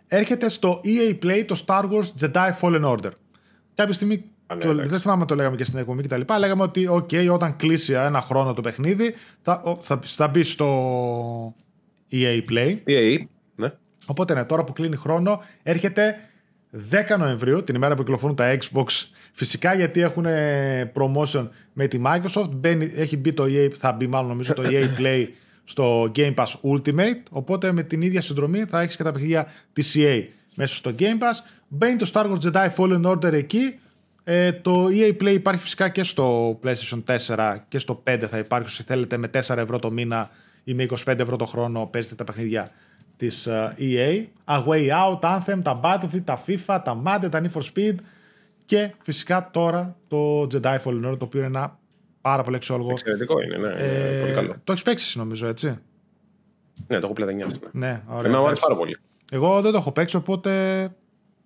[0.07, 3.11] Έρχεται στο EA Play το Star Wars Jedi Fallen Order.
[3.75, 4.23] Κάποια στιγμή ναι,
[4.57, 6.21] το, δεν θυμάμαι το λέγαμε και στην εκπομπή κτλ.
[6.39, 11.55] Λέγαμε ότι okay, όταν κλείσει ένα χρόνο το παιχνίδι θα, θα, θα μπει στο
[12.11, 12.77] EA Play.
[12.87, 13.17] EA,
[13.55, 13.71] ναι.
[14.05, 16.15] Οπότε ναι, τώρα που κλείνει χρόνο έρχεται
[17.13, 18.85] 10 Νοεμβρίου, την ημέρα που κυκλοφορούν τα Xbox.
[19.33, 20.25] Φυσικά γιατί έχουν
[20.93, 22.49] promotion με τη Microsoft.
[22.51, 25.27] Μπαίνει, έχει μπει το EA, θα μπει μάλλον νομίζω το EA Play
[25.63, 27.21] στο Game Pass Ultimate.
[27.29, 30.23] Οπότε με την ίδια συνδρομή θα έχεις και τα παιχνίδια της EA
[30.55, 31.43] μέσα στο Game Pass.
[31.67, 33.79] Μπαίνει το Star Wars Jedi Fallen Order εκεί.
[34.31, 38.67] Ε, το EA Play υπάρχει φυσικά και στο PlayStation 4 και στο 5 θα υπάρχει
[38.67, 40.29] όσοι θέλετε με 4 ευρώ το μήνα
[40.63, 42.71] ή με 25 ευρώ το χρόνο παίζετε τα παιχνίδια
[43.17, 44.25] της uh, EA.
[44.45, 47.95] A Way Out, Anthem, τα Battlefield, τα FIFA, τα Madden, τα Need for Speed
[48.65, 51.79] και φυσικά τώρα το Jedi Fallen Order το οποίο είναι ένα
[52.21, 52.91] πάρα πολύ αξιόλογο.
[52.91, 53.73] Εξαιρετικό είναι, ναι.
[53.77, 54.55] Ε, πολύ καλό.
[54.63, 55.67] Το έχεις παίξει νομίζω έτσι;
[56.87, 57.35] Ναι, το έχω πλέον
[57.71, 58.19] Ναι, ωραία.
[58.19, 58.97] Εμένα μου αρέσει πάρα πολύ.
[59.31, 60.51] Εγώ δεν το έχω παίξει οπότε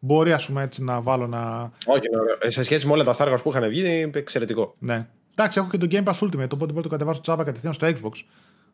[0.04, 1.72] μπορεί ας πούμε έτσι να βάλω να.
[1.86, 2.02] Όχι,
[2.44, 4.76] ναι, σε σχέση με όλα τα Star που είχαν βγει είναι εξαιρετικό.
[4.80, 5.08] Ναι.
[5.36, 7.88] Εντάξει, έχω και το Game Pass Ultimate, οπότε μπορώ να το κατεβάσω τσάπα κατευθείαν στο
[7.88, 8.12] Xbox.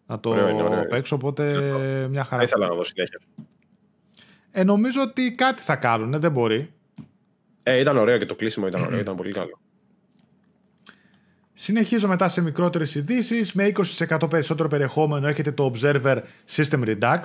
[0.05, 0.85] Να το ωραίο, ωραίο.
[0.85, 1.43] παίξω, οπότε
[2.09, 2.37] μια χαρά.
[2.37, 3.19] Δεν ήθελα να δω συνέχεια.
[4.51, 6.73] Ε, νομίζω ότι κάτι θα κάνουν, δεν μπορεί.
[7.63, 9.59] Ε, ήταν ωραίο και το κλείσιμο ήταν ωραίο, ήταν πολύ καλό.
[11.53, 13.53] Συνεχίζω μετά σε μικρότερες ειδήσεις.
[13.53, 13.71] Με
[14.07, 16.21] 20% περισσότερο περιεχόμενο έρχεται το Observer
[16.55, 17.19] System Redux.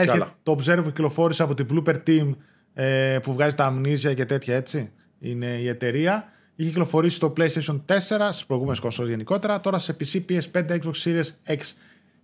[0.00, 2.34] Έρχεται το Observer που κυκλοφόρησε από την Blooper Team
[2.74, 4.92] ε, που βγάζει τα αμνίζια και τέτοια έτσι.
[5.20, 6.32] Είναι η εταιρεία.
[6.54, 7.98] Είχε κυκλοφορήσει στο PlayStation 4,
[8.30, 9.60] στις προηγούμενες κονσόλες γενικότερα.
[9.60, 11.58] Τώρα σε PC, PS5, Xbox Series X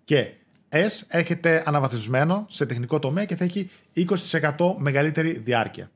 [0.04, 0.32] και
[0.68, 5.90] S έρχεται αναβαθμισμένο σε τεχνικό τομέα και θα έχει 20% μεγαλύτερη διάρκεια.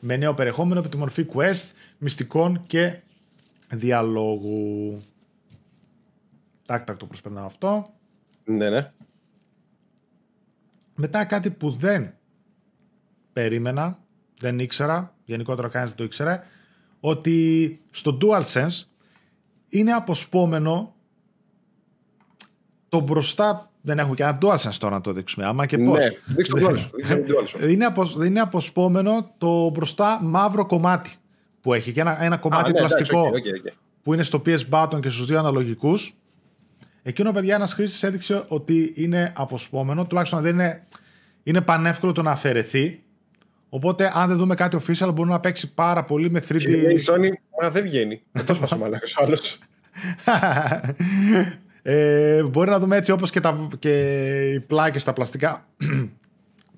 [0.00, 2.96] Με νέο περιεχόμενο από τη μορφή quest, μυστικών και
[3.70, 5.02] διαλόγου.
[6.66, 7.86] Τάκ, τάκ το προσπερνάω αυτό.
[8.44, 8.92] Ναι, ναι.
[11.02, 12.14] Μετά κάτι που δεν
[13.32, 13.98] περίμενα,
[14.38, 16.42] δεν ήξερα, γενικότερα κανείς δεν το ήξερε,
[17.00, 18.84] ότι στο DualSense
[19.68, 20.94] είναι αποσπόμενο
[22.88, 25.46] το μπροστά δεν έχουμε και ένα DualSense τώρα να το δείξουμε.
[25.46, 25.98] Άμα και πώς.
[25.98, 27.70] Ναι, δείξτε το DualSense.
[27.70, 27.92] είναι,
[28.26, 31.10] είναι αποσπόμενο το μπροστά μαύρο κομμάτι
[31.60, 33.30] που έχει και ένα, ένα κομμάτι ναι, πλαστικό
[34.02, 36.14] που είναι στο PS button και στους δύο αναλογικούς.
[37.02, 40.86] Εκείνο, παιδιά, ένας χρήστης έδειξε ότι είναι αποσπόμενο, τουλάχιστον δεν είναι,
[41.42, 43.02] είναι πανεύκολο το να αφαιρεθεί.
[43.68, 46.60] Οπότε, αν δεν δούμε κάτι official, μπορεί να παίξει πάρα πολύ με 3D.
[46.60, 47.30] η Sony,
[47.62, 48.22] μα δεν βγαίνει.
[48.32, 49.58] Δεν το σπάσε μαλάκα ο άλλος.
[51.82, 53.92] ε, μπορεί να δούμε έτσι όπως και, τα, και
[54.52, 55.66] οι πλάκες, τα πλαστικά,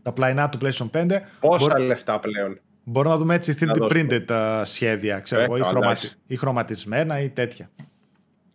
[0.02, 1.18] τα πλαϊνά του PlayStation 5.
[1.40, 1.82] Πόσα μπορεί...
[1.82, 6.10] λεφτά πλέον; Μπορούμε να δούμε έτσι 3D printed uh, σχέδια, ξέρω ε, ή, χρωματι...
[6.26, 7.70] ή, χρωματισμένα ή τέτοια.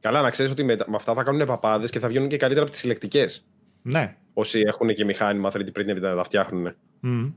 [0.08, 2.62] Καλά, να ξέρεις ότι με, με, αυτά θα κάνουν παπάδες και θα βγαίνουν και καλύτερα
[2.62, 3.46] από τις συλλεκτικές.
[3.82, 4.16] Ναι.
[4.34, 6.76] Όσοι έχουν και μηχάνημα 3D printed να τα φτιάχνουν.
[7.04, 7.34] Mm.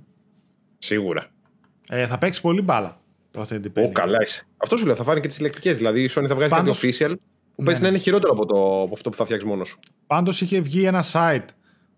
[0.78, 1.26] Σίγουρα.
[1.88, 3.00] Ε, θα παίξει πολύ μπάλα
[3.30, 3.88] το 3D printing.
[3.88, 4.44] Ω, καλά είσαι.
[4.56, 5.76] Αυτό σου λέω, θα φάνε και τις συλλεκτικές.
[5.76, 6.80] Δηλαδή η Sony θα βγάζει Πάντως...
[6.80, 7.14] κάτι official
[7.54, 7.86] που ναι, παίζει ναι.
[7.86, 9.78] να είναι χειρότερο από, το, από αυτό που θα φτιάξει μόνος σου.
[10.06, 11.44] Πάντως είχε βγει ένα site.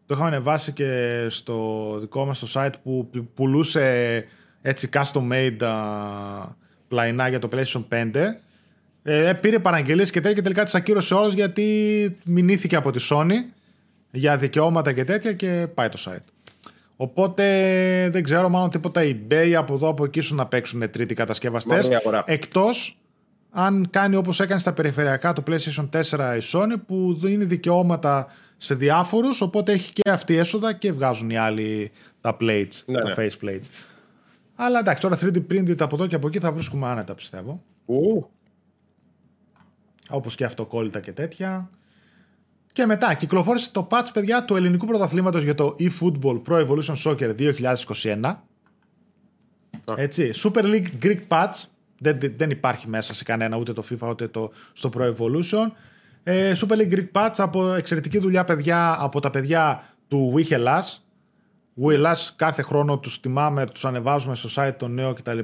[0.07, 4.25] Το είχαμε ανεβάσει και στο δικό μας το site που πουλούσε
[4.63, 6.47] έτσι custom made uh,
[6.89, 8.15] πλαϊνά για το PlayStation 5.
[9.03, 13.33] Ε, πήρε παραγγελίες και τέτοια και τελικά τις ακύρωσε όλες γιατί μηνύθηκε από τη Sony
[14.11, 16.25] για δικαιώματα και τέτοια και πάει το site.
[16.97, 17.45] Οπότε
[18.13, 21.89] δεν ξέρω μάλλον τίποτα eBay από εδώ από εκεί σου να παίξουν τρίτη κατασκευαστές.
[22.25, 22.99] Εκτός
[23.51, 28.27] αν κάνει όπως έκανε στα περιφερειακά το PlayStation 4 η Sony που δίνει δικαιώματα
[28.57, 31.91] σε διάφορους οπότε έχει και αυτή έσοδα και βγάζουν οι άλλοι
[32.21, 33.15] τα plates, ναι, τα ναι.
[33.17, 33.67] face plates.
[34.55, 37.63] Αλλά εντάξει τώρα 3D printed από εδώ και από εκεί θα βρίσκουμε άνετα πιστεύω.
[37.87, 38.31] Ου.
[40.09, 41.71] Όπως και αυτοκόλλητα και τέτοια.
[42.73, 47.55] Και μετά κυκλοφόρησε το patch παιδιά του ελληνικού πρωταθλήματος για το eFootball Pro Evolution Soccer
[47.95, 48.35] 2021.
[49.97, 51.65] Έτσι, Super League Greek patch
[52.03, 55.71] δεν, δεν υπάρχει μέσα σε κανένα ούτε το FIFA ούτε το, στο Pro Evolution.
[56.23, 60.99] Ε, Super League Greek Patch από εξαιρετική δουλειά παιδιά από τα παιδιά του We Hellas.
[61.83, 65.39] We Hellas κάθε χρόνο τους τιμάμε, τους ανεβάζουμε στο site το νέο κτλ.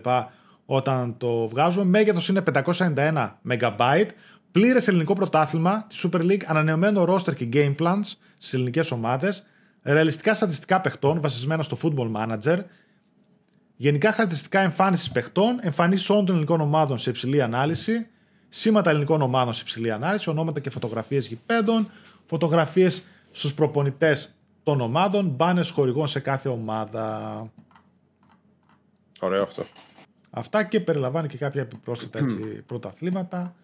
[0.67, 1.85] όταν το βγάζουμε.
[1.85, 4.05] Μέγεθος είναι 591 MB.
[4.53, 9.47] Πλήρες ελληνικό πρωτάθλημα τη Super League, ανανεωμένο roster και game plans στις ελληνικές ομάδες.
[9.83, 12.63] Ρεαλιστικά στατιστικά παιχτών βασισμένα στο Football Manager
[13.81, 18.07] Γενικά χαρακτηριστικά εμφάνισης παιχτών, εμφανίσεις όλων των ελληνικών ομάδων σε υψηλή ανάλυση,
[18.49, 21.91] σήματα ελληνικών ομάδων σε υψηλή ανάλυση, ονόματα και φωτογραφίες γηπέδων,
[22.25, 27.51] φωτογραφίες στους προπονητές των ομάδων, μπάνε χορηγών σε κάθε ομάδα.
[29.21, 29.65] Ωραίο αυτό.
[30.31, 33.55] Αυτά και περιλαμβάνει και κάποια επιπρόσθετα έτσι, πρωταθλήματα.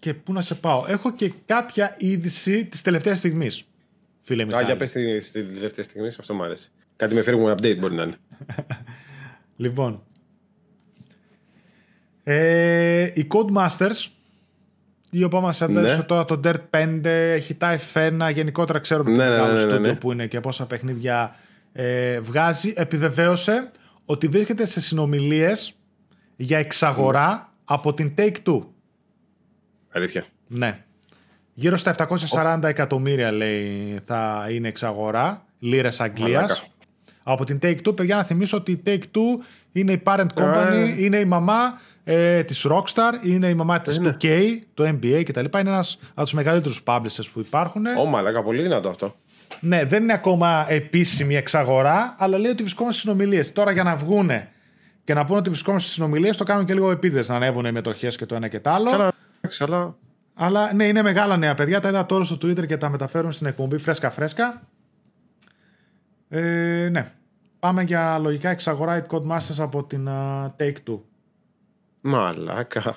[0.00, 0.84] Και πού να σε πάω.
[0.88, 3.64] Έχω και κάποια είδηση της τελευταίας στιγμής.
[4.22, 4.64] Φίλε Μιχάλη.
[4.64, 6.70] Α, για πες την τελευταία στιγμή, αυτό μου αρέσει.
[6.96, 8.16] Κάτι με φέρουμε update μπορεί να είναι.
[9.56, 10.02] λοιπόν.
[12.22, 14.06] Ε, οι Codemasters,
[15.10, 16.02] οι οποίοι μας έδωσε ναι.
[16.02, 20.12] τώρα το Dirt 5, έχει τα F1, γενικότερα ξέρουμε ναι, το ναι, ναι, ναι, που
[20.12, 21.36] είναι και πόσα παιχνίδια
[21.72, 23.70] ε, βγάζει, επιβεβαίωσε
[24.04, 25.74] ότι βρίσκεται σε συνομιλίες
[26.36, 28.60] για εξαγορά από την Take-Two.
[29.90, 30.24] Αλήθεια.
[30.46, 30.84] Ναι.
[31.54, 31.94] Γύρω στα
[32.32, 36.64] 740 εκατομμύρια λέει θα είναι εξαγορά, λίρες Αγγλίας.
[37.22, 41.24] Από την Take-Two, παιδιά, να θυμίσω ότι η Take-Two είναι η parent company, είναι η
[41.24, 45.44] μαμά ε, της Rockstar, είναι η μαμά της 2K, το NBA κτλ.
[45.44, 47.86] Είναι ένας από τους μεγαλύτερους publishers που υπάρχουν.
[47.86, 49.16] Ω, μαλάκα, πολύ δυνατό αυτό.
[49.60, 53.52] Ναι, δεν είναι ακόμα επίσημη εξαγορά, αλλά λέει ότι βρισκόμαστε στις συνομιλίες.
[53.52, 54.48] Τώρα για να βγούνε
[55.04, 57.72] και να πούνε ότι βρισκόμαστε στις συνομιλίες, το κάνουν και λίγο επίδες να ανέβουν οι
[57.72, 59.12] μετοχές και το ένα και το άλλο.
[59.48, 59.96] Ξαλά,
[60.34, 61.80] Αλλά ναι, είναι μεγάλα νέα παιδιά.
[61.80, 64.62] Τα είδα τώρα στο Twitter και τα μεταφέρουν στην εκπομπή φρέσκα-φρέσκα.
[66.28, 67.12] Ε, ναι.
[67.58, 71.00] Πάμε για λογικά εξαγορά It Codemasters από την uh, Take-Two.
[72.00, 72.96] Μαλάκα.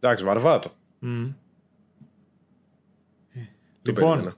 [0.00, 0.70] Εντάξει, βαρβάτο.
[1.02, 1.34] Mm.
[3.82, 4.36] Λοιπόν,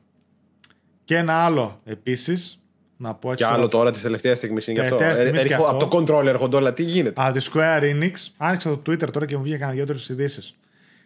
[1.04, 2.62] και ένα άλλο επίσης,
[2.96, 3.44] να πω έτσι.
[3.44, 5.04] Και άλλο τώρα της τελευταίας στιγμής είναι γι' αυτό.
[5.04, 6.72] Ε, ε, από το controller έρχονται όλα.
[6.72, 8.12] Τι γίνεται; Α, τη Square Enix.
[8.36, 10.54] Άνοιξα το Twitter τώρα και μου βγήκε κανένα δύο-τρει ειδήσεις.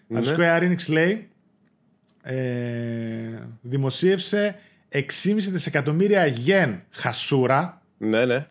[0.06, 0.20] Ναι.
[0.20, 1.28] τη Square Enix λέει.
[2.22, 2.36] Ε,
[3.60, 4.58] δημοσίευσε
[4.92, 5.00] 6,5
[5.36, 7.82] δισεκατομμύρια γεν χασούρα.
[7.98, 8.46] Ναι, ναι.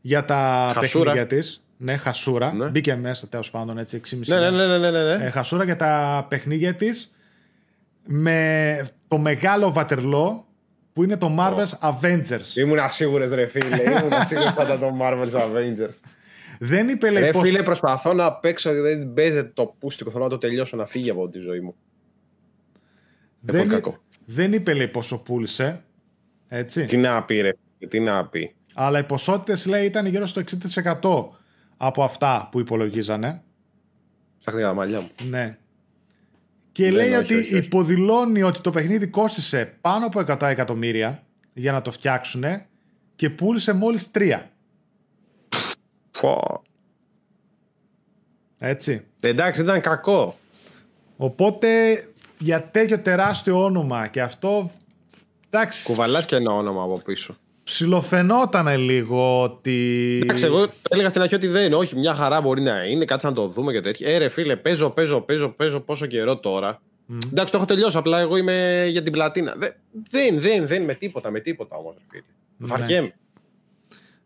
[0.00, 1.04] Για τα χασούρα.
[1.04, 1.64] παιχνίδια της.
[1.76, 2.52] Ναι, χασούρα.
[2.52, 2.68] Ναι.
[2.68, 5.24] Μπήκε μέσα τέλος πάντων έτσι 6,5 ναι, ναι, ναι, ναι, ναι, ναι.
[5.24, 7.10] Ε, χασούρα για τα παιχνίδια της.
[8.06, 10.45] Με το μεγάλο βατερλό
[10.96, 11.90] που είναι το Marvel's oh.
[11.90, 12.56] Avengers.
[12.56, 13.82] Ήμουν ασίγουρε, ρε φίλε.
[13.82, 15.94] Ήμουν ασίγουρε θα ήταν το Marvel's Avengers.
[16.58, 17.22] Δεν είπε λέει.
[17.22, 17.42] Ρε πώς...
[17.42, 18.72] φίλε, προσπαθώ να παίξω.
[18.72, 20.10] Δεν παίζεται το πούστικο.
[20.10, 21.74] Θέλω να το τελειώσω να φύγει από τη ζωή μου.
[23.40, 23.96] Δεν, κακό.
[24.24, 25.82] Δεν είπε λέει πόσο πούλησε.
[26.48, 26.84] Έτσι.
[26.84, 27.52] Τι να πει, ρε.
[27.88, 28.54] Τι να πει.
[28.74, 30.42] Αλλά οι ποσότητες λέει ήταν γύρω στο
[31.02, 31.26] 60%
[31.76, 33.42] από αυτά που υπολογίζανε.
[34.38, 35.10] Ψάχνει τα μαλλιά μου.
[35.28, 35.58] Ναι.
[36.76, 41.22] Και λέει ότι υποδηλώνει ότι το παιχνίδι κόστησε πάνω από 100 εκατομμύρια
[41.52, 42.44] για να το φτιάξουν
[43.16, 44.40] και πούλησε μόλις 3.
[46.10, 46.62] Φω.
[48.58, 49.04] Έτσι.
[49.20, 50.38] Εντάξει, ήταν κακό.
[51.16, 52.02] Οπότε
[52.38, 54.70] για τέτοιο τεράστιο όνομα και αυτό.
[55.50, 55.84] Εντάξει.
[55.84, 57.36] Κουβαλάς και ένα όνομα από πίσω.
[57.66, 60.18] Ψιλοφαινόταν λίγο ότι.
[60.22, 61.74] Εντάξει, εγώ έλεγα στην αρχή ότι δεν είναι.
[61.74, 64.08] Όχι, μια χαρά μπορεί να είναι, κάτι να το δούμε και τέτοια.
[64.08, 66.82] Ε, ρε φίλε, παίζω, παίζω, παίζω, παίζω πόσο καιρό τώρα.
[67.10, 67.18] Mm.
[67.30, 67.96] Εντάξει, το έχω τελειώσει.
[67.96, 69.54] Απλά εγώ είμαι για την πλατίνα.
[70.10, 72.22] Δεν, δεν, δεν, με τίποτα, με τίποτα όμως, φίλε.
[72.56, 72.66] Ναι.
[72.66, 73.14] Βαριέμαι.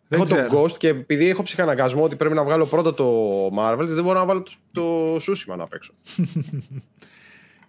[0.09, 4.05] Έχω τον Ghost και επειδή έχω ψυχαναγκασμό ότι πρέπει να βγάλω πρώτα το Marvel, δεν
[4.05, 5.93] μπορώ να βάλω το, το Σούσιμα να παίξω.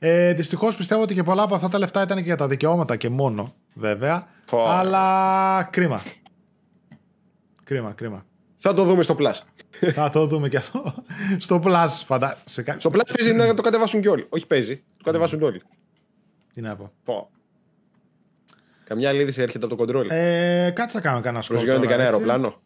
[0.04, 2.96] Ε, Δυστυχώς πιστεύω ότι και πολλά από αυτά τα λεφτά ήταν και για τα δικαιώματα
[2.96, 4.28] και μόνο, βέβαια.
[4.52, 6.04] Αλλά κρίμα.
[7.64, 8.26] Κρίμα, κρίμα.
[8.58, 9.34] Θα το δούμε στο Plus.
[9.94, 10.94] Θα το δούμε και αυτό.
[11.38, 12.38] στο Plus, φαντα...
[12.46, 12.76] Σε...
[12.78, 14.26] Στο Plus παίζει να το κατεβάσουν και όλοι.
[14.30, 15.62] Όχι παίζει, το κατεβάσουν όλοι.
[16.54, 16.92] Τι να πω.
[17.04, 17.30] πω.
[18.84, 20.08] Καμιά άλλη είδηση έρχεται από το κοντρόλ.
[20.10, 21.64] Ε, κάτσε να κάνω κανένα σχόλιο.
[21.64, 22.62] Προσγειώνεται κανένα αεροπλάνο.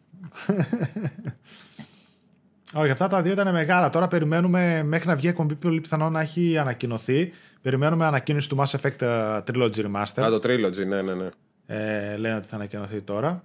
[2.77, 3.89] Όχι, αυτά τα δύο ήταν μεγάλα.
[3.89, 7.31] Τώρα περιμένουμε μέχρι να βγει εκπομπή πολύ πιθανό να έχει ανακοινωθεί.
[7.61, 10.21] Περιμένουμε ανακοίνωση του Mass Effect ε, Trilogy Remaster.
[10.23, 11.29] Α, το Trilogy, ναι, ναι, ναι.
[11.65, 13.43] Ε, λένε ότι θα ανακοινωθεί τώρα.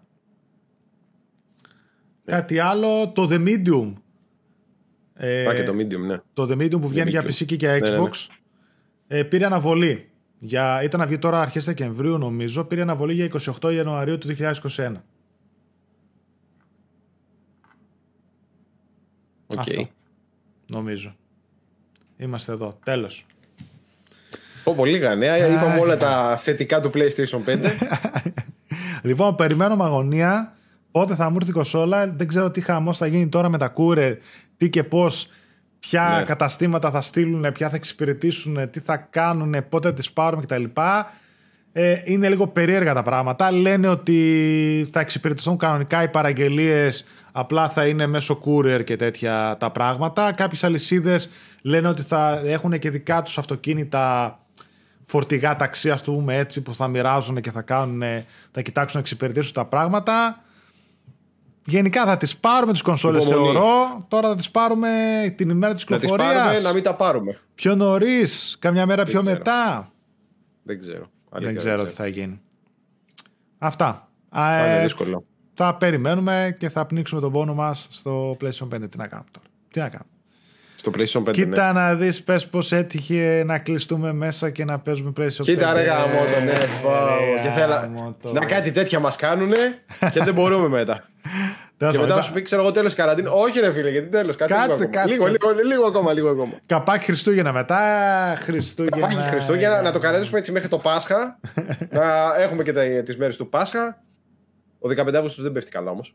[2.25, 2.35] Ναι.
[2.35, 3.93] Κάτι άλλο, το The Medium.
[5.15, 6.17] Ε, Α, και το Medium, ναι.
[6.33, 7.83] Το The Medium που βγαίνει για PC και για Xbox.
[7.83, 8.09] Ναι, ναι,
[9.07, 9.19] ναι.
[9.19, 10.11] Ε, πήρε αναβολή.
[10.39, 12.65] Για, ήταν να βγει τώρα αρχές Δεκεμβρίου νομίζω.
[12.65, 13.29] Πήρε αναβολή για
[13.61, 14.93] 28 Ιανουαρίου του 2021.
[19.55, 19.59] Okay.
[19.59, 19.89] Αυτό.
[20.67, 21.15] Νομίζω.
[22.17, 22.79] Είμαστε εδώ.
[22.85, 23.27] Τέλος.
[24.65, 25.37] Πω πολύ νέα.
[25.49, 27.71] Είπαμε όλα τα θετικά του PlayStation 5.
[29.03, 30.55] λοιπόν, περιμένω με αγωνία
[30.91, 32.07] πότε θα μου έρθει η κοσόλα.
[32.07, 34.19] Δεν ξέρω τι χαμός θα γίνει τώρα με τα κούρε,
[34.57, 35.29] τι και πώς,
[35.79, 36.25] ποια ναι.
[36.25, 40.65] καταστήματα θα στείλουν, ποια θα εξυπηρετήσουν, τι θα κάνουν, πότε θα τις πάρουμε κτλ.
[41.73, 43.51] Ε, είναι λίγο περίεργα τα πράγματα.
[43.51, 49.71] Λένε ότι θα εξυπηρετηθούν κανονικά οι παραγγελίες απλά θα είναι μέσω courier και τέτοια τα
[49.71, 50.33] πράγματα.
[50.33, 51.29] Κάποιες αλυσίδες
[51.63, 54.39] λένε ότι θα έχουν και δικά τους αυτοκίνητα
[55.03, 58.03] φορτηγά ταξί, ας το πούμε έτσι, που θα μοιράζουν και θα, κάνουν,
[58.51, 60.43] θα κοιτάξουν να εξυπηρετήσουν τα πράγματα.
[61.65, 64.05] Γενικά θα τις πάρουμε τις κονσόλες θεωρώ.
[64.09, 64.89] Τώρα θα τις πάρουμε
[65.37, 66.35] την ημέρα της κυκλοφορίας.
[66.35, 67.41] Να πάρουμε, να μην τα πάρουμε.
[67.55, 69.93] Πιο νωρίς, καμιά μέρα πιο μετά.
[70.63, 71.11] Δεν ξέρω.
[71.31, 72.41] δεν ξέρω τι θα γίνει.
[73.59, 74.09] Αυτά.
[74.31, 75.25] Θα είναι δύσκολο.
[75.63, 78.91] Θα περιμένουμε και θα πνίξουμε τον πόνο μας στο PlayStation 5.
[78.91, 80.11] Τι να κάνουμε τώρα; Τι να κάνουμε;
[80.77, 81.33] Στο PlayStation 5.
[81.33, 81.81] Κοίτα ναι.
[81.81, 85.45] να δεις, πες πώ έτυχε να κλειστούμε μέσα και να παίζουμε PlayStation 5.
[85.45, 86.53] Κοίτα ρε γάμο το, ναι.
[87.43, 87.91] και θέλα...
[88.33, 89.53] Να κάτι τέτοια μας κάνουν
[90.13, 91.05] και δεν μπορούμε μετά.
[91.93, 93.31] και μετά σου πει, ξέρω εγώ, τέλος καραντίνα.
[93.31, 94.37] Όχι, ρε φίλε, γιατί τέλος.
[94.37, 95.09] Κάτσε, κάτσε.
[95.09, 96.53] Λίγο, λίγο, λίγο, ακόμα, λίγο ακόμα.
[96.67, 97.81] Καπάκι Χριστούγεννα μετά.
[98.39, 99.07] Χριστούγεννα.
[99.07, 101.39] Καπάκι Χριστούγεννα, να το καραντήσουμε έτσι μέχρι το Πάσχα.
[101.91, 102.73] να έχουμε και
[103.03, 104.03] τις μέρες του Πάσχα.
[104.81, 106.15] Ο 15 Αύγουστο δεν πέφτει καλά όμως.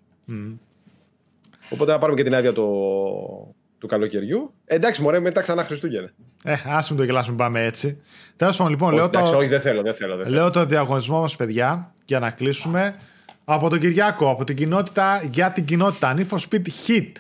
[1.70, 2.66] Οπότε να πάρουμε και την άδεια το,
[3.78, 4.54] του καλοκαιριού.
[4.66, 6.12] εντάξει, μωρέ, μετά ξανά Χριστούγεννα.
[6.44, 8.02] Ε, α μην το γελάσουμε, πάμε έτσι.
[8.36, 9.38] Τέλος πάντων, λοιπόν, λέω, εντάξει, το...
[9.38, 10.36] όχι, δεν θέλω, δεν θέλω, δεν θέλω.
[10.36, 12.96] λέω το διαγωνισμό μας, παιδιά, για να κλείσουμε.
[13.48, 16.16] Από τον Κυριάκο, από την κοινότητα για την κοινότητα.
[16.18, 17.12] Need for Speed Hit.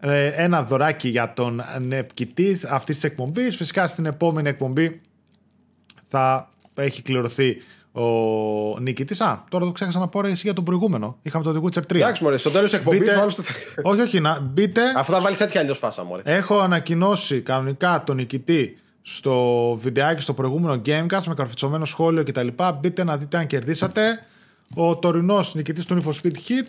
[0.00, 3.56] Ε, ένα δωράκι για τον νεπκητή αυτής της εκπομπής.
[3.56, 5.00] Φυσικά στην επόμενη εκπομπή
[6.08, 7.56] θα έχει κληρωθεί
[7.96, 9.20] ο νικητής.
[9.20, 11.18] Α, τώρα το ξέχασα να πω ρε, εσύ για τον προηγούμενο.
[11.22, 11.94] Είχαμε το The Witcher 3.
[11.94, 13.00] Εντάξει, μωρέ, στο τέλος της εκπομπής.
[13.00, 13.26] Μπείτε...
[13.82, 14.80] όχι, όχι, να μπείτε.
[14.96, 16.22] Αφού θα βάλεις έτσι κι αλλιώς φάσα, μωρέ.
[16.24, 19.34] Έχω ανακοινώσει κανονικά τον νικητή στο
[19.82, 22.48] βιντεάκι στο προηγούμενο Gamecast με καρφιτσωμένο σχόλιο κτλ.
[22.80, 24.24] Μπείτε να δείτε αν κερδίσατε.
[24.74, 26.66] Ο τωρινός νικητής του Need Speed Hit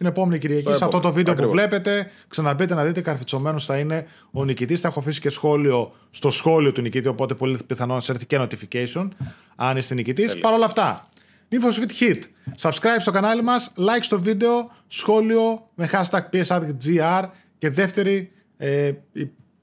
[0.00, 0.74] την επόμενη Κυριακή.
[0.74, 4.80] Σε αυτό το βίντεο που βλέπετε, ξαναμπείτε να δείτε καρφιτσωμένος θα είναι ο νικητής.
[4.80, 8.26] Θα έχω αφήσει και σχόλιο στο σχόλιο του νικητή, οπότε πολύ πιθανό να σα έρθει
[8.26, 9.08] και notification
[9.56, 10.38] αν είστε νικητής.
[10.38, 11.08] Παρ' όλα αυτά,
[11.50, 12.20] Need for Speed Hit.
[12.60, 17.24] Subscribe στο κανάλι μας, like στο βίντεο, σχόλιο με hashtag PSAdGR
[17.58, 18.92] και δεύτερη, ε,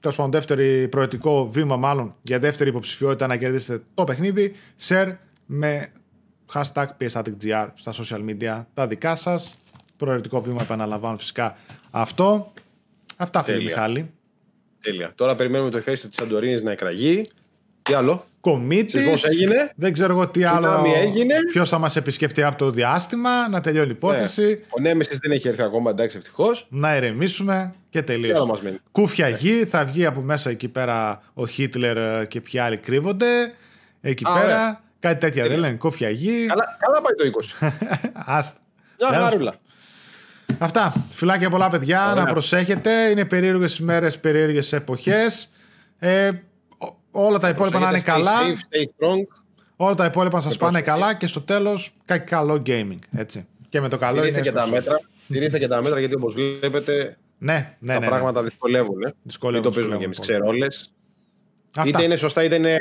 [0.00, 4.52] τέλος πάντων, δεύτερη προαιρετικό βήμα, μάλλον για δεύτερη υποψηφιότητα να κερδίσετε το παιχνίδι.
[4.88, 5.12] Share
[5.46, 5.92] με
[6.52, 9.56] hashtag PSAdGR στα social media τα δικά σας
[9.98, 11.56] προαιρετικό βήμα, επαναλαμβάνω φυσικά
[11.90, 12.52] αυτό.
[13.16, 14.10] Αυτά, φίλε Μιχάλη.
[14.80, 15.12] Τέλεια.
[15.14, 17.26] Τώρα περιμένουμε το εφέσιο της Σαντορίνη να εκραγεί.
[17.82, 19.24] Τι άλλο; Κομίτης.
[19.24, 19.72] έγινε.
[19.76, 20.82] Δεν ξέρω εγώ τι άλλο.
[21.52, 23.48] Ποιος θα μας επισκεφτεί από το διάστημα.
[23.48, 24.42] Να τελειώνει η υπόθεση.
[24.42, 24.56] Ναι.
[24.68, 26.66] Ο Νέμεσης δεν έχει έρθει ακόμα, εντάξει, ευτυχώς.
[26.70, 28.80] Να ηρεμήσουμε και τελείωσε.
[28.92, 29.64] Κούφια γη.
[29.64, 33.52] Θα βγει από μέσα εκεί πέρα ο Χίτλερ και ποιοι άλλοι κρύβονται.
[34.00, 34.82] Εκεί Α, πέρα.
[35.00, 35.76] Κάτι τέτοια δεν λένε.
[35.76, 36.46] Κούφια γη.
[36.46, 37.68] Καλά, καλά πάει το 20.
[38.38, 38.58] Άστα.
[38.98, 39.54] Μια χαρούλα.
[40.58, 41.06] Αυτά.
[41.10, 42.12] Φιλάκια πολλά, παιδιά.
[42.16, 42.90] Να προσέχετε.
[43.10, 45.50] Είναι περίεργες ημέρες, περίεργες εποχές.
[45.98, 46.30] Ε,
[47.10, 48.32] όλα τα υπόλοιπα να είναι καλά.
[49.76, 52.98] Όλα τα υπόλοιπα να σας πάνε καλά και στο τέλος κάτι καλό gaming.
[53.12, 53.46] Έτσι.
[53.68, 54.40] Και με το καλό είναι.
[54.40, 55.00] και τα μέτρα.
[55.28, 57.16] Τηρήστε και τα μέτρα γιατί όπως βλέπετε.
[57.38, 58.48] Ναι, ναι, τα ναι, πράγματα ναι.
[58.48, 59.02] δυσκολεύουν.
[59.02, 59.14] Ε.
[59.22, 59.62] Δυσκολεύουν.
[59.62, 60.92] το παίζουμε και εμείς ξερόλες.
[61.84, 62.76] Είτε είναι σωστά είτε είναι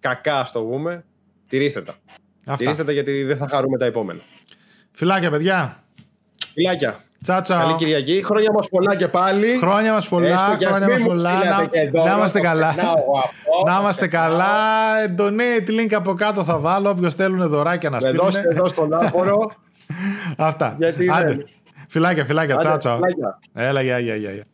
[0.00, 1.04] κακά, ας το πούμε.
[1.48, 1.94] Τηρήστε τα.
[2.44, 2.56] Αυτά.
[2.56, 4.20] Τηρήστε τα γιατί δεν θα χαρούμε τα επόμενα.
[4.92, 5.81] Φιλάκια, παιδιά.
[6.52, 7.00] Φιλάκια.
[7.22, 7.58] Τσάτσα.
[7.58, 8.22] Καλή Κυριακή.
[8.24, 9.58] Χρόνια μας πολλά και πάλι.
[9.60, 10.58] Χρόνια μας πολλά.
[10.60, 11.30] χρόνια μας πολλά.
[11.92, 12.74] Να, να είμαστε καλά.
[13.66, 14.46] να είμαστε καλά.
[15.18, 16.90] Donate link από κάτω θα βάλω.
[16.90, 18.16] Όποιος θέλουν δωράκια να στείλουν.
[18.24, 19.52] Δώστε εδώ στον άπορο.
[20.36, 20.76] Αυτά.
[20.78, 21.44] Γιατί Άντε.
[21.88, 22.56] Φιλάκια, φιλάκια.
[22.56, 22.98] Τσάτσα.
[23.54, 24.44] Έλα, γεια, γεια, γεια.